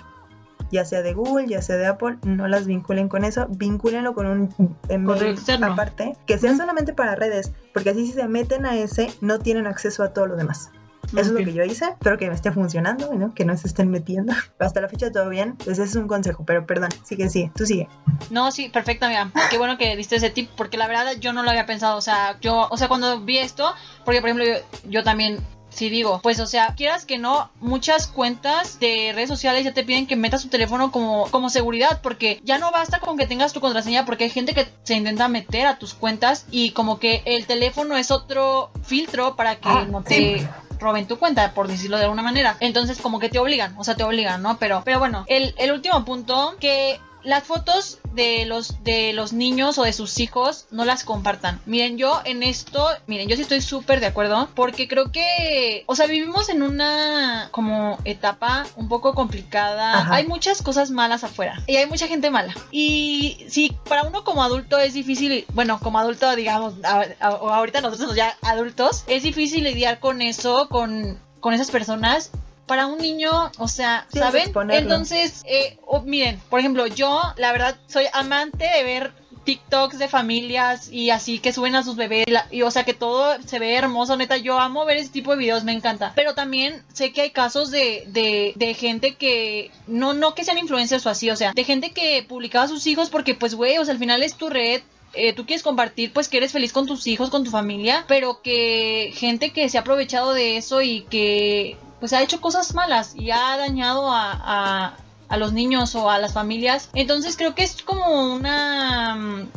Ya 0.70 0.84
sea 0.84 1.02
de 1.02 1.14
Google, 1.14 1.48
ya 1.48 1.62
sea 1.62 1.78
de 1.78 1.88
Apple, 1.88 2.18
no 2.24 2.46
las 2.50 2.66
vinculen 2.66 3.08
con 3.08 3.24
eso, 3.24 3.48
vincúlenlo 3.50 4.14
con 4.14 4.26
un 4.28 4.76
email 4.90 5.38
aparte, 5.64 6.18
que 6.28 6.38
sea 6.38 6.58
solamente 6.58 6.92
para 6.94 7.16
redes, 7.16 7.54
porque 7.74 7.92
así 7.92 8.06
si 8.06 8.12
se 8.12 8.28
meten 8.28 8.66
a 8.66 8.76
ese, 8.76 9.14
no 9.22 9.40
tienen 9.40 9.66
acceso 9.66 10.04
a 10.04 10.10
todo 10.12 10.28
lo 10.28 10.36
demás. 10.36 10.72
Eso 11.14 11.20
es 11.22 11.28
Ok. 11.32 11.40
lo 11.40 11.46
que 11.46 11.54
yo 11.54 11.64
hice, 11.64 11.86
espero 11.86 12.18
que 12.18 12.28
me 12.28 12.36
esté 12.36 12.52
funcionando, 12.52 13.14
¿no? 13.14 13.34
que 13.34 13.46
no 13.46 13.56
se 13.58 13.68
estén 13.68 13.90
metiendo. 13.92 14.34
Hasta 14.60 14.82
la 14.82 14.90
fecha 14.90 15.10
todo 15.10 15.30
bien, 15.30 15.56
pues 15.56 15.80
ese 15.80 15.84
es 15.84 15.96
un 15.96 16.08
consejo, 16.10 16.44
pero 16.46 16.66
perdón, 16.66 16.90
sigue, 17.06 17.30
sigue, 17.30 17.50
tú 17.56 17.66
sigue. 17.66 17.88
No, 18.30 18.52
sí, 18.52 18.68
perfecto, 18.70 19.06
amiga. 19.06 19.32
Qué 19.50 19.58
bueno 19.58 19.78
que 19.78 19.96
diste 19.96 20.18
ese 20.18 20.30
tip, 20.32 20.50
porque 20.58 20.76
la 20.78 20.88
verdad 20.88 21.14
yo 21.18 21.32
no 21.32 21.44
lo 21.44 21.50
había 21.50 21.66
pensado. 21.66 21.96
O 21.98 22.02
sea, 22.02 22.38
yo, 22.42 22.68
o 22.70 22.76
sea, 22.78 22.90
cuando 22.90 23.22
vi 23.22 23.38
esto, 23.38 23.74
porque 24.04 24.20
por 24.20 24.30
ejemplo 24.30 24.46
yo, 24.46 24.90
yo 24.90 25.04
también 25.04 25.40
sí 25.72 25.90
digo, 25.90 26.20
pues 26.22 26.40
o 26.40 26.46
sea, 26.46 26.76
quieras 26.76 27.06
que 27.06 27.18
no, 27.18 27.50
muchas 27.60 28.08
cuentas 28.08 28.80
de 28.80 29.12
redes 29.16 29.30
sociales 29.30 29.64
ya 29.64 29.74
te 29.74 29.84
piden 29.84 30.06
que 30.06 30.16
metas 30.16 30.44
tu 30.44 30.50
teléfono 30.50 30.92
como, 30.92 31.28
como 31.32 31.50
seguridad, 31.50 32.02
porque 32.04 32.40
ya 32.44 32.58
no 32.60 32.72
basta 32.72 33.00
con 33.00 33.18
que 33.18 33.26
tengas 33.26 33.54
tu 33.54 33.62
contraseña, 33.62 34.06
porque 34.06 34.26
hay 34.26 34.30
gente 34.30 34.54
que 34.54 34.68
se 34.84 34.96
intenta 34.96 35.28
meter 35.28 35.66
a 35.68 35.80
tus 35.80 35.94
cuentas 35.94 36.46
y 36.52 36.72
como 36.72 37.00
que 37.00 37.24
el 37.26 37.46
teléfono 37.48 37.98
es 37.98 38.12
otro 38.12 38.70
filtro 38.84 39.36
para 39.36 39.56
que 39.56 39.70
Ah, 39.70 39.86
no 39.90 40.00
sí. 40.06 40.06
te 40.06 40.50
roben 40.80 41.08
tu 41.08 41.18
cuenta, 41.18 41.54
por 41.54 41.68
decirlo 41.68 41.98
de 41.98 42.04
alguna 42.04 42.24
manera. 42.24 42.58
Entonces, 42.60 43.00
como 43.00 43.20
que 43.20 43.30
te 43.30 43.40
obligan, 43.40 43.76
o 43.78 43.84
sea, 43.84 43.96
te 43.96 44.04
obligan, 44.04 44.42
¿no? 44.42 44.58
Pero, 44.58 44.82
pero 44.84 45.00
bueno, 45.00 45.24
el, 45.28 45.54
el 45.58 45.72
último 45.72 46.04
punto, 46.06 46.56
que 46.60 47.00
las 47.24 47.44
fotos 47.44 48.00
de 48.14 48.46
los 48.46 48.84
de 48.84 49.14
los 49.14 49.32
niños 49.34 49.78
o 49.78 49.84
de 49.84 49.94
sus 49.94 50.20
hijos 50.20 50.66
no 50.72 50.86
las 50.86 51.04
compartan. 51.04 51.62
Miren, 51.66 51.98
yo 51.98 52.22
en 52.26 52.44
esto, 52.44 52.88
miren, 53.08 53.28
yo 53.30 53.36
sí 53.36 53.42
estoy 53.44 53.62
súper 53.62 54.00
de 54.00 54.08
acuerdo 54.08 54.50
porque 54.56 54.88
creo 54.88 55.12
que, 55.12 55.84
o 55.88 55.96
sea, 55.96 56.08
vivimos 56.08 56.50
en 56.50 56.62
una 56.62 57.48
como 57.52 57.98
etapa 58.06 58.66
un 58.76 58.90
poco 58.90 59.14
complicada. 59.14 60.00
Ajá. 60.00 60.16
Hay 60.16 60.28
muchas 60.28 60.62
cosas 60.62 60.92
malas 60.92 61.24
afuera 61.24 61.62
y 61.68 61.76
hay 61.78 61.86
mucha 61.86 62.08
gente 62.08 62.30
mala. 62.30 62.54
Y 62.72 63.46
si 63.50 63.76
para 63.88 64.04
uno 64.04 64.24
como 64.24 64.44
adulto 64.44 64.78
es 64.78 64.94
difícil, 64.94 65.46
bueno, 65.54 65.80
como 65.80 66.00
adulto 66.00 66.36
digamos, 66.36 66.74
a- 66.84 67.06
ahorita 67.22 67.82
nosotros 67.82 68.16
ya 68.16 68.36
adultos, 68.42 69.04
es 69.08 69.24
difícil 69.24 69.64
lidiar 69.64 70.00
con 70.00 70.22
eso, 70.22 70.68
con 70.70 71.20
con 71.40 71.56
esas 71.56 71.72
personas 71.72 72.30
para 72.66 72.86
un 72.88 73.00
niño, 73.00 73.52
o 73.58 73.68
sea, 73.68 74.06
Sí, 74.12 74.20
¿saben? 74.20 74.44
Entonces, 74.84 75.44
eh, 75.46 75.78
oh, 75.86 76.02
miren, 76.02 76.40
por 76.50 76.60
ejemplo, 76.60 76.88
yo 76.88 77.22
la 77.38 77.52
verdad 77.52 77.78
soy 77.88 78.06
amante 78.14 78.66
de 78.66 78.84
ver 78.84 79.14
TikToks 79.44 79.98
de 79.98 80.08
familias 80.08 80.90
y 80.92 81.10
así 81.10 81.40
que 81.40 81.52
suben 81.52 81.76
a 81.76 81.84
sus 81.84 81.96
bebés 81.96 82.26
y, 82.28 82.32
la- 82.32 82.46
y, 82.52 82.62
o 82.62 82.70
sea 82.70 82.84
que 82.84 82.94
todo 82.94 83.36
se 83.44 83.58
ve 83.58 83.74
hermoso, 83.74 84.16
neta, 84.16 84.38
yo 84.38 84.60
amo 84.60 84.86
ver 84.86 84.98
ese 84.98 85.10
tipo 85.10 85.32
de 85.32 85.38
videos, 85.38 85.64
me 85.64 85.72
encanta. 85.74 86.12
Pero 86.16 86.36
también 86.36 86.84
sé 86.94 87.12
que 87.12 87.22
hay 87.22 87.32
casos 87.32 87.72
de, 87.72 88.04
de, 88.08 88.54
de 88.56 88.74
gente 88.76 89.16
que, 89.16 89.72
no, 89.88 90.14
no 90.14 90.36
que 90.36 90.44
sean 90.46 90.60
influencers 90.60 91.06
o 91.08 91.10
así, 91.10 91.30
o 91.32 91.36
sea, 91.36 91.54
de 91.54 91.64
gente 91.64 91.90
que 91.92 92.24
publicaba 92.28 92.66
a 92.66 92.68
sus 92.68 92.86
hijos 92.86 93.10
porque 93.10 93.34
pues 93.34 93.56
güey, 93.56 93.80
o 93.80 93.84
sea, 93.86 93.94
al 93.94 94.00
final 94.00 94.22
es 94.22 94.36
tu 94.36 94.48
red, 94.50 94.82
eh, 95.14 95.34
tú 95.34 95.46
quieres 95.48 95.64
compartir, 95.64 96.14
pues 96.14 96.30
que 96.30 96.38
eres 96.38 96.52
feliz 96.52 96.72
con 96.72 96.86
tus 96.86 97.08
hijos, 97.08 97.32
con 97.32 97.44
tu 97.44 97.50
familia, 97.50 98.06
pero 98.08 98.42
que 98.44 99.12
gente 99.16 99.50
que 99.50 99.68
se 99.70 99.78
ha 99.78 99.82
aprovechado 99.82 100.34
de 100.34 100.58
eso 100.58 100.84
y 100.84 101.02
que 101.10 101.78
pues 102.02 102.12
ha 102.14 102.22
hecho 102.22 102.42
cosas 102.42 102.74
malas 102.74 103.14
y 103.16 103.30
ha 103.30 103.56
dañado 103.58 104.12
a, 104.12 104.98
a, 105.30 105.38
los 105.38 105.54
niños 105.54 105.96
o 105.96 106.10
a 106.10 106.18
las 106.18 106.34
familias. 106.34 106.90
Entonces 106.94 107.38
creo 107.38 107.56
que 107.56 107.64
es 107.64 107.82
como 107.84 108.34
una 108.34 109.16
mm, 109.16 109.50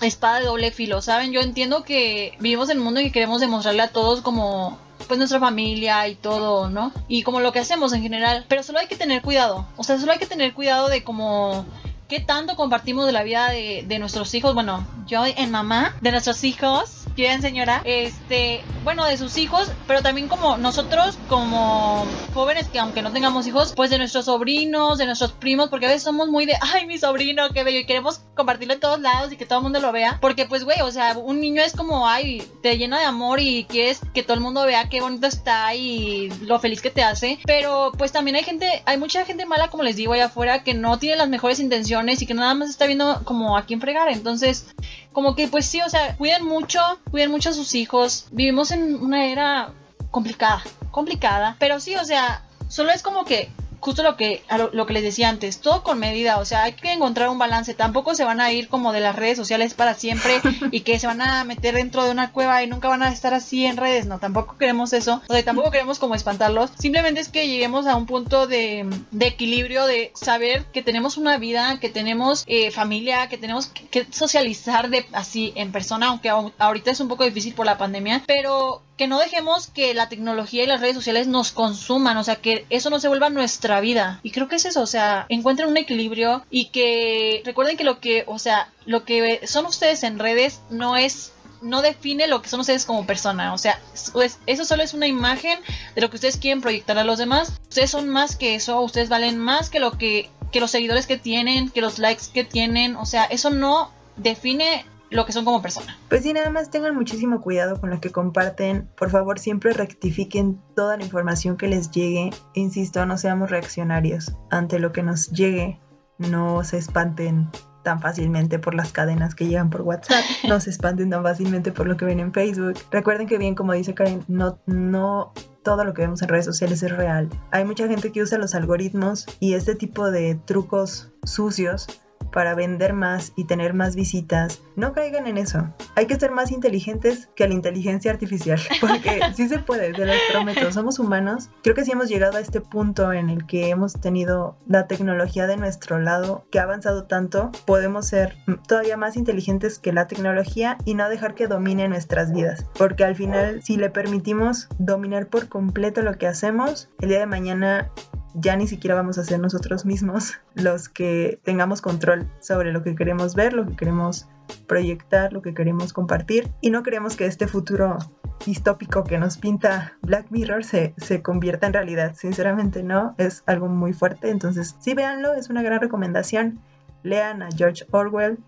espada 0.00 0.40
de 0.40 0.46
doble 0.46 0.72
filo, 0.72 1.02
¿saben? 1.02 1.32
Yo 1.32 1.40
entiendo 1.42 1.84
que 1.84 2.34
vivimos 2.40 2.70
en 2.70 2.78
un 2.78 2.84
mundo 2.84 3.00
que 3.00 3.12
queremos 3.12 3.40
demostrarle 3.40 3.82
a 3.82 3.88
todos 3.88 4.22
como 4.22 4.78
pues 5.06 5.18
nuestra 5.18 5.38
familia 5.38 6.08
y 6.08 6.14
todo, 6.14 6.70
¿no? 6.70 6.92
Y 7.08 7.22
como 7.24 7.40
lo 7.40 7.52
que 7.52 7.58
hacemos 7.58 7.92
en 7.92 8.02
general, 8.02 8.46
pero 8.48 8.62
solo 8.62 8.78
hay 8.78 8.86
que 8.86 8.96
tener 8.96 9.20
cuidado, 9.20 9.66
o 9.76 9.84
sea, 9.84 9.98
solo 9.98 10.12
hay 10.12 10.18
que 10.18 10.26
tener 10.26 10.54
cuidado 10.54 10.88
de 10.88 11.04
como 11.04 11.66
qué 12.08 12.20
tanto 12.20 12.56
compartimos 12.56 13.04
de 13.06 13.12
la 13.12 13.22
vida 13.22 13.50
de, 13.50 13.84
de 13.86 13.98
nuestros 13.98 14.32
hijos, 14.34 14.54
bueno, 14.54 14.86
yo 15.06 15.24
en 15.26 15.50
mamá, 15.50 15.94
de 16.00 16.12
nuestros 16.12 16.42
hijos, 16.44 17.01
bien 17.14 17.42
señora, 17.42 17.82
este, 17.84 18.62
bueno, 18.84 19.04
de 19.04 19.16
sus 19.16 19.36
hijos, 19.38 19.70
pero 19.86 20.02
también 20.02 20.28
como 20.28 20.56
nosotros 20.56 21.18
como 21.28 22.06
jóvenes 22.34 22.68
que 22.68 22.78
aunque 22.78 23.02
no 23.02 23.12
tengamos 23.12 23.46
hijos, 23.46 23.72
pues 23.74 23.90
de 23.90 23.98
nuestros 23.98 24.26
sobrinos, 24.26 24.98
de 24.98 25.06
nuestros 25.06 25.32
primos, 25.32 25.68
porque 25.68 25.86
a 25.86 25.88
veces 25.88 26.02
somos 26.02 26.28
muy 26.28 26.46
de, 26.46 26.54
ay, 26.60 26.86
mi 26.86 26.98
sobrino, 26.98 27.50
qué 27.50 27.64
bello, 27.64 27.80
y 27.80 27.86
queremos 27.86 28.20
compartirlo 28.34 28.74
en 28.74 28.80
todos 28.80 29.00
lados 29.00 29.32
y 29.32 29.36
que 29.36 29.46
todo 29.46 29.58
el 29.58 29.64
mundo 29.64 29.80
lo 29.80 29.92
vea, 29.92 30.18
porque 30.20 30.46
pues, 30.46 30.64
güey, 30.64 30.80
o 30.80 30.90
sea, 30.90 31.16
un 31.16 31.40
niño 31.40 31.62
es 31.62 31.74
como, 31.74 32.08
ay, 32.08 32.46
te 32.62 32.78
llena 32.78 32.98
de 32.98 33.04
amor 33.04 33.40
y 33.40 33.64
quieres 33.64 34.00
que 34.14 34.22
todo 34.22 34.34
el 34.34 34.40
mundo 34.40 34.64
vea 34.64 34.88
qué 34.88 35.00
bonito 35.00 35.26
está 35.26 35.74
y 35.74 36.30
lo 36.42 36.58
feliz 36.58 36.80
que 36.82 36.90
te 36.90 37.02
hace, 37.02 37.38
pero 37.44 37.92
pues 37.96 38.12
también 38.12 38.36
hay 38.36 38.44
gente, 38.44 38.82
hay 38.86 38.98
mucha 38.98 39.24
gente 39.24 39.46
mala, 39.46 39.68
como 39.68 39.82
les 39.82 39.96
digo, 39.96 40.12
allá 40.12 40.26
afuera, 40.26 40.62
que 40.64 40.74
no 40.74 40.98
tiene 40.98 41.16
las 41.16 41.28
mejores 41.28 41.60
intenciones 41.60 42.22
y 42.22 42.26
que 42.26 42.34
nada 42.34 42.54
más 42.54 42.70
está 42.70 42.86
viendo 42.86 43.22
como 43.24 43.56
a 43.56 43.64
quién 43.64 43.80
fregar, 43.80 44.08
entonces 44.08 44.66
como 45.12 45.34
que 45.34 45.48
pues 45.48 45.66
sí, 45.66 45.80
o 45.82 45.88
sea, 45.88 46.16
cuiden 46.16 46.44
mucho, 46.44 46.80
cuiden 47.10 47.30
mucho 47.30 47.50
a 47.50 47.52
sus 47.52 47.74
hijos. 47.74 48.26
Vivimos 48.32 48.70
en 48.70 48.96
una 49.02 49.26
era 49.26 49.72
complicada, 50.10 50.62
complicada, 50.90 51.56
pero 51.58 51.80
sí, 51.80 51.94
o 51.96 52.04
sea, 52.04 52.44
solo 52.68 52.90
es 52.90 53.02
como 53.02 53.24
que 53.24 53.50
justo 53.82 54.02
lo 54.02 54.16
que, 54.16 54.42
a 54.48 54.56
lo, 54.56 54.70
lo 54.72 54.86
que 54.86 54.94
les 54.94 55.02
decía 55.02 55.28
antes, 55.28 55.60
todo 55.60 55.82
con 55.82 55.98
medida, 55.98 56.38
o 56.38 56.44
sea, 56.46 56.62
hay 56.62 56.72
que 56.72 56.92
encontrar 56.92 57.28
un 57.28 57.38
balance, 57.38 57.74
tampoco 57.74 58.14
se 58.14 58.24
van 58.24 58.40
a 58.40 58.50
ir 58.52 58.68
como 58.68 58.92
de 58.92 59.00
las 59.00 59.14
redes 59.16 59.36
sociales 59.36 59.74
para 59.74 59.92
siempre 59.94 60.40
y 60.70 60.80
que 60.80 60.98
se 60.98 61.06
van 61.06 61.20
a 61.20 61.44
meter 61.44 61.74
dentro 61.74 62.04
de 62.04 62.10
una 62.10 62.32
cueva 62.32 62.62
y 62.62 62.66
nunca 62.68 62.88
van 62.88 63.02
a 63.02 63.12
estar 63.12 63.34
así 63.34 63.66
en 63.66 63.76
redes, 63.76 64.06
no, 64.06 64.18
tampoco 64.18 64.56
queremos 64.56 64.92
eso, 64.94 65.20
o 65.28 65.32
sea, 65.32 65.44
tampoco 65.44 65.70
queremos 65.70 65.98
como 65.98 66.14
espantarlos, 66.14 66.70
simplemente 66.78 67.20
es 67.20 67.28
que 67.28 67.48
lleguemos 67.48 67.86
a 67.86 67.96
un 67.96 68.06
punto 68.06 68.46
de, 68.46 68.88
de 69.10 69.26
equilibrio, 69.26 69.84
de 69.86 70.12
saber 70.14 70.64
que 70.72 70.82
tenemos 70.82 71.16
una 71.18 71.36
vida, 71.36 71.78
que 71.80 71.88
tenemos 71.90 72.44
eh, 72.46 72.70
familia, 72.70 73.28
que 73.28 73.36
tenemos 73.36 73.66
que, 73.66 73.86
que 73.88 74.06
socializar 74.12 74.88
de 74.90 75.04
así 75.12 75.52
en 75.56 75.72
persona, 75.72 76.06
aunque 76.06 76.30
au- 76.30 76.52
ahorita 76.58 76.90
es 76.92 77.00
un 77.00 77.08
poco 77.08 77.24
difícil 77.24 77.54
por 77.54 77.66
la 77.66 77.78
pandemia, 77.78 78.22
pero 78.26 78.82
que 79.02 79.08
no 79.08 79.18
dejemos 79.18 79.66
que 79.66 79.94
la 79.94 80.08
tecnología 80.08 80.62
y 80.62 80.66
las 80.68 80.80
redes 80.80 80.94
sociales 80.94 81.26
nos 81.26 81.50
consuman, 81.50 82.16
o 82.18 82.22
sea, 82.22 82.36
que 82.36 82.66
eso 82.70 82.88
no 82.88 83.00
se 83.00 83.08
vuelva 83.08 83.30
nuestra 83.30 83.80
vida. 83.80 84.20
Y 84.22 84.30
creo 84.30 84.46
que 84.46 84.54
es 84.54 84.64
eso, 84.64 84.80
o 84.80 84.86
sea, 84.86 85.26
encuentren 85.28 85.68
un 85.68 85.76
equilibrio 85.76 86.44
y 86.52 86.66
que 86.66 87.42
recuerden 87.44 87.76
que 87.76 87.82
lo 87.82 87.98
que, 87.98 88.22
o 88.28 88.38
sea, 88.38 88.70
lo 88.86 89.04
que 89.04 89.40
son 89.48 89.66
ustedes 89.66 90.04
en 90.04 90.20
redes 90.20 90.60
no 90.70 90.96
es 90.96 91.32
no 91.62 91.82
define 91.82 92.28
lo 92.28 92.42
que 92.42 92.48
son 92.48 92.60
ustedes 92.60 92.84
como 92.86 93.04
persona, 93.04 93.52
o 93.52 93.58
sea, 93.58 93.80
es- 93.94 94.38
eso 94.46 94.64
solo 94.64 94.84
es 94.84 94.94
una 94.94 95.08
imagen 95.08 95.58
de 95.96 96.00
lo 96.00 96.08
que 96.08 96.16
ustedes 96.16 96.36
quieren 96.36 96.60
proyectar 96.60 96.96
a 96.98 97.02
los 97.04 97.18
demás. 97.18 97.52
Ustedes 97.68 97.90
son 97.90 98.08
más 98.08 98.36
que 98.36 98.54
eso, 98.54 98.80
ustedes 98.82 99.08
valen 99.08 99.36
más 99.36 99.68
que 99.68 99.80
lo 99.80 99.98
que 99.98 100.30
que 100.52 100.60
los 100.60 100.70
seguidores 100.70 101.06
que 101.08 101.16
tienen, 101.16 101.70
que 101.70 101.80
los 101.80 101.98
likes 101.98 102.24
que 102.32 102.44
tienen, 102.44 102.94
o 102.94 103.04
sea, 103.06 103.24
eso 103.24 103.50
no 103.50 103.90
define 104.16 104.84
lo 105.12 105.26
que 105.26 105.32
son 105.32 105.44
como 105.44 105.62
persona. 105.62 105.96
Pues 106.08 106.22
sí, 106.22 106.32
nada 106.32 106.50
más 106.50 106.70
tengan 106.70 106.94
muchísimo 106.94 107.40
cuidado 107.40 107.80
con 107.80 107.90
lo 107.90 108.00
que 108.00 108.10
comparten. 108.10 108.88
Por 108.96 109.10
favor, 109.10 109.38
siempre 109.38 109.72
rectifiquen 109.72 110.60
toda 110.74 110.96
la 110.96 111.04
información 111.04 111.56
que 111.56 111.68
les 111.68 111.90
llegue. 111.90 112.30
Insisto, 112.54 113.04
no 113.06 113.18
seamos 113.18 113.50
reaccionarios 113.50 114.36
ante 114.50 114.78
lo 114.78 114.92
que 114.92 115.02
nos 115.02 115.30
llegue. 115.30 115.80
No 116.18 116.64
se 116.64 116.78
espanten 116.78 117.48
tan 117.82 118.00
fácilmente 118.00 118.58
por 118.58 118.74
las 118.74 118.92
cadenas 118.92 119.34
que 119.34 119.46
llegan 119.46 119.70
por 119.70 119.82
WhatsApp. 119.82 120.24
No 120.48 120.60
se 120.60 120.70
espanten 120.70 121.10
tan 121.10 121.22
fácilmente 121.22 121.72
por 121.72 121.86
lo 121.86 121.96
que 121.96 122.04
ven 122.04 122.20
en 122.20 122.32
Facebook. 122.32 122.74
Recuerden 122.90 123.26
que 123.26 123.38
bien, 123.38 123.54
como 123.54 123.72
dice 123.72 123.94
Karen, 123.94 124.24
no, 124.28 124.60
no 124.66 125.32
todo 125.62 125.84
lo 125.84 125.94
que 125.94 126.02
vemos 126.02 126.22
en 126.22 126.28
redes 126.28 126.44
sociales 126.44 126.82
es 126.82 126.90
real. 126.90 127.28
Hay 127.50 127.64
mucha 127.64 127.86
gente 127.86 128.12
que 128.12 128.22
usa 128.22 128.38
los 128.38 128.54
algoritmos 128.54 129.26
y 129.40 129.54
este 129.54 129.74
tipo 129.74 130.10
de 130.10 130.34
trucos 130.34 131.12
sucios 131.24 132.01
para 132.32 132.54
vender 132.54 132.92
más 132.92 133.32
y 133.36 133.44
tener 133.44 133.74
más 133.74 133.94
visitas. 133.94 134.62
No 134.74 134.92
caigan 134.92 135.26
en 135.26 135.38
eso. 135.38 135.72
Hay 135.94 136.06
que 136.06 136.18
ser 136.18 136.32
más 136.32 136.50
inteligentes 136.50 137.28
que 137.36 137.46
la 137.46 137.54
inteligencia 137.54 138.10
artificial, 138.10 138.60
porque 138.80 139.20
sí 139.34 139.48
se 139.48 139.58
puede, 139.58 139.94
se 139.94 140.06
los 140.06 140.16
prometo. 140.30 140.72
Somos 140.72 140.98
humanos. 140.98 141.50
Creo 141.62 141.74
que 141.74 141.84
sí 141.84 141.92
hemos 141.92 142.08
llegado 142.08 142.38
a 142.38 142.40
este 142.40 142.60
punto 142.60 143.12
en 143.12 143.30
el 143.30 143.46
que 143.46 143.68
hemos 143.68 143.94
tenido 144.00 144.56
la 144.66 144.86
tecnología 144.86 145.46
de 145.46 145.56
nuestro 145.56 145.98
lado, 145.98 146.44
que 146.50 146.58
ha 146.58 146.64
avanzado 146.64 147.04
tanto, 147.04 147.52
podemos 147.66 148.06
ser 148.06 148.36
todavía 148.66 148.96
más 148.96 149.16
inteligentes 149.16 149.78
que 149.78 149.92
la 149.92 150.06
tecnología 150.06 150.78
y 150.84 150.94
no 150.94 151.08
dejar 151.08 151.34
que 151.34 151.46
domine 151.46 151.88
nuestras 151.88 152.32
vidas, 152.32 152.66
porque 152.78 153.04
al 153.04 153.14
final 153.14 153.62
si 153.62 153.76
le 153.76 153.90
permitimos 153.90 154.68
dominar 154.78 155.26
por 155.26 155.48
completo 155.48 156.02
lo 156.02 156.14
que 156.14 156.26
hacemos, 156.26 156.88
el 157.00 157.10
día 157.10 157.20
de 157.20 157.26
mañana 157.26 157.90
ya 158.34 158.56
ni 158.56 158.66
siquiera 158.66 158.94
vamos 158.94 159.18
a 159.18 159.24
ser 159.24 159.40
nosotros 159.40 159.84
mismos 159.84 160.34
los 160.54 160.88
que 160.88 161.40
tengamos 161.44 161.80
control 161.80 162.28
sobre 162.40 162.72
lo 162.72 162.82
que 162.82 162.94
queremos 162.94 163.34
ver, 163.34 163.52
lo 163.52 163.66
que 163.66 163.76
queremos 163.76 164.28
proyectar, 164.66 165.32
lo 165.32 165.42
que 165.42 165.54
queremos 165.54 165.92
compartir. 165.92 166.50
Y 166.60 166.70
no 166.70 166.82
queremos 166.82 167.16
que 167.16 167.26
este 167.26 167.46
futuro 167.46 167.98
distópico 168.44 169.04
que 169.04 169.18
nos 169.18 169.38
pinta 169.38 169.96
Black 170.02 170.26
Mirror 170.30 170.64
se, 170.64 170.94
se 170.96 171.22
convierta 171.22 171.66
en 171.66 171.72
realidad. 171.72 172.14
Sinceramente 172.16 172.82
no, 172.82 173.14
es 173.18 173.42
algo 173.46 173.68
muy 173.68 173.92
fuerte. 173.92 174.30
Entonces 174.30 174.76
sí 174.80 174.94
véanlo, 174.94 175.34
es 175.34 175.50
una 175.50 175.62
gran 175.62 175.80
recomendación. 175.80 176.60
Lean 177.02 177.42
a 177.42 177.48
George 177.56 177.84
Orwell, 177.90 178.38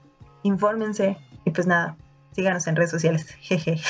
infórmense 0.42 1.16
y 1.44 1.50
pues 1.50 1.66
nada, 1.66 1.96
síganos 2.32 2.66
en 2.66 2.76
redes 2.76 2.90
sociales. 2.90 3.26
Jeje. 3.40 3.80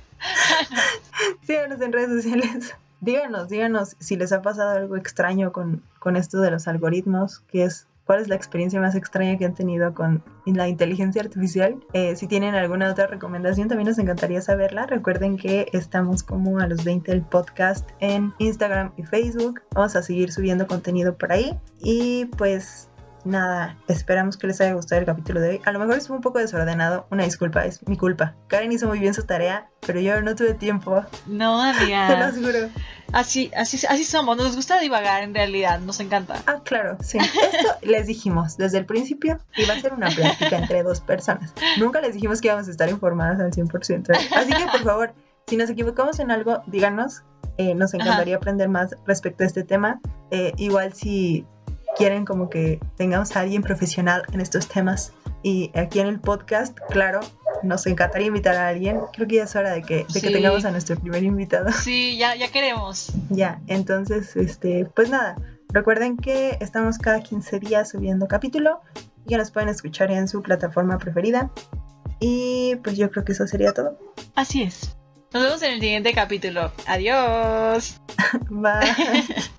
síganos 1.46 1.80
en 1.80 1.92
redes 1.92 2.22
sociales. 2.22 2.74
Díganos, 3.00 3.48
díganos 3.48 3.96
si 3.98 4.16
les 4.16 4.32
ha 4.32 4.42
pasado 4.42 4.70
algo 4.70 4.96
extraño 4.96 5.52
con, 5.52 5.82
con 5.98 6.16
esto 6.16 6.40
de 6.40 6.50
los 6.50 6.66
algoritmos, 6.66 7.40
que 7.48 7.64
es 7.64 7.86
cuál 8.08 8.20
es 8.20 8.28
la 8.28 8.36
experiencia 8.36 8.80
más 8.80 8.94
extraña 8.94 9.36
que 9.36 9.44
han 9.44 9.54
tenido 9.54 9.92
con 9.92 10.24
la 10.46 10.66
inteligencia 10.66 11.20
artificial. 11.20 11.76
Eh, 11.92 12.16
si 12.16 12.26
tienen 12.26 12.54
alguna 12.54 12.90
otra 12.90 13.06
recomendación, 13.06 13.68
también 13.68 13.86
nos 13.86 13.98
encantaría 13.98 14.40
saberla. 14.40 14.86
Recuerden 14.86 15.36
que 15.36 15.68
estamos 15.74 16.22
como 16.22 16.58
a 16.58 16.66
los 16.66 16.84
20 16.84 17.12
del 17.12 17.20
podcast 17.20 17.86
en 18.00 18.32
Instagram 18.38 18.92
y 18.96 19.02
Facebook. 19.02 19.60
Vamos 19.74 19.94
a 19.94 20.02
seguir 20.02 20.32
subiendo 20.32 20.66
contenido 20.66 21.18
por 21.18 21.32
ahí. 21.32 21.54
Y 21.80 22.24
pues 22.38 22.88
nada, 23.24 23.76
esperamos 23.88 24.36
que 24.36 24.46
les 24.46 24.60
haya 24.60 24.72
gustado 24.74 25.00
el 25.00 25.06
capítulo 25.06 25.40
de 25.40 25.50
hoy. 25.50 25.60
A 25.64 25.72
lo 25.72 25.78
mejor 25.78 25.96
estuvo 25.98 26.16
un 26.16 26.22
poco 26.22 26.38
desordenado, 26.38 27.06
una 27.10 27.24
disculpa, 27.24 27.64
es 27.64 27.86
mi 27.88 27.96
culpa. 27.96 28.34
Karen 28.48 28.72
hizo 28.72 28.86
muy 28.88 28.98
bien 28.98 29.14
su 29.14 29.24
tarea, 29.24 29.68
pero 29.86 30.00
yo 30.00 30.20
no 30.22 30.34
tuve 30.34 30.54
tiempo, 30.54 31.04
No, 31.26 31.60
te 31.72 31.78
lo 31.78 31.82
amiga. 31.82 32.26
aseguro. 32.26 32.58
Así, 33.12 33.50
así, 33.56 33.84
así 33.88 34.04
somos, 34.04 34.36
nos 34.36 34.54
gusta 34.54 34.78
divagar 34.80 35.22
en 35.22 35.34
realidad, 35.34 35.80
nos 35.80 35.98
encanta. 36.00 36.42
Ah, 36.46 36.60
claro, 36.64 36.98
sí. 37.00 37.18
Esto 37.18 37.68
les 37.82 38.06
dijimos 38.06 38.56
desde 38.58 38.78
el 38.78 38.84
principio 38.86 39.38
iba 39.56 39.72
a 39.74 39.80
ser 39.80 39.94
una 39.94 40.08
plática 40.10 40.58
entre 40.58 40.82
dos 40.82 41.00
personas. 41.00 41.54
Nunca 41.78 42.00
les 42.02 42.14
dijimos 42.14 42.40
que 42.40 42.48
íbamos 42.48 42.68
a 42.68 42.70
estar 42.70 42.88
informadas 42.90 43.40
al 43.40 43.50
100%. 43.50 44.10
Así 44.36 44.52
que, 44.52 44.66
por 44.70 44.82
favor, 44.84 45.14
si 45.46 45.56
nos 45.56 45.70
equivocamos 45.70 46.18
en 46.20 46.30
algo, 46.30 46.62
díganos. 46.66 47.22
Eh, 47.56 47.74
nos 47.74 47.92
encantaría 47.92 48.36
aprender 48.36 48.68
más 48.68 48.94
respecto 49.04 49.42
a 49.42 49.46
este 49.48 49.64
tema. 49.64 50.00
Eh, 50.30 50.52
igual 50.58 50.92
si 50.92 51.44
quieren 51.98 52.24
como 52.24 52.48
que 52.48 52.80
tengamos 52.96 53.36
a 53.36 53.40
alguien 53.40 53.60
profesional 53.62 54.22
en 54.32 54.40
estos 54.40 54.68
temas 54.68 55.12
y 55.42 55.70
aquí 55.76 56.00
en 56.00 56.06
el 56.06 56.20
podcast, 56.20 56.78
claro, 56.90 57.20
nos 57.62 57.86
encantaría 57.86 58.28
invitar 58.28 58.54
a 58.56 58.68
alguien. 58.68 59.00
Creo 59.12 59.26
que 59.28 59.36
ya 59.36 59.44
es 59.44 59.54
hora 59.56 59.72
de 59.72 59.82
que, 59.82 59.96
de 59.98 60.20
que 60.20 60.28
Sí. 60.28 60.32
tengamos 60.32 60.64
a 60.64 60.70
nuestro 60.70 60.96
primer 60.98 61.22
invitado. 61.24 61.70
Sí, 61.72 62.16
ya, 62.16 62.34
ya 62.36 62.50
queremos. 62.50 63.12
Ya, 63.30 63.60
entonces, 63.66 64.36
este, 64.36 64.86
pues 64.94 65.10
nada, 65.10 65.36
recuerden 65.72 66.16
que 66.16 66.56
estamos 66.60 66.98
cada 66.98 67.20
15 67.20 67.58
días 67.58 67.90
subiendo 67.90 68.26
capítulo 68.28 68.80
y 69.26 69.30
que 69.30 69.36
nos 69.36 69.50
pueden 69.50 69.68
escuchar 69.68 70.10
en 70.12 70.28
su 70.28 70.40
plataforma 70.42 70.98
preferida. 70.98 71.50
Y 72.20 72.76
pues 72.82 72.96
yo 72.96 73.10
creo 73.10 73.24
que 73.24 73.32
eso 73.32 73.46
sería 73.46 73.72
todo. 73.72 73.98
Así 74.34 74.62
es. 74.62 74.96
Nos 75.32 75.42
vemos 75.42 75.62
en 75.62 75.72
el 75.72 75.80
siguiente 75.80 76.12
capítulo. 76.14 76.72
Adiós. 76.86 78.00
Bye. 78.50 78.80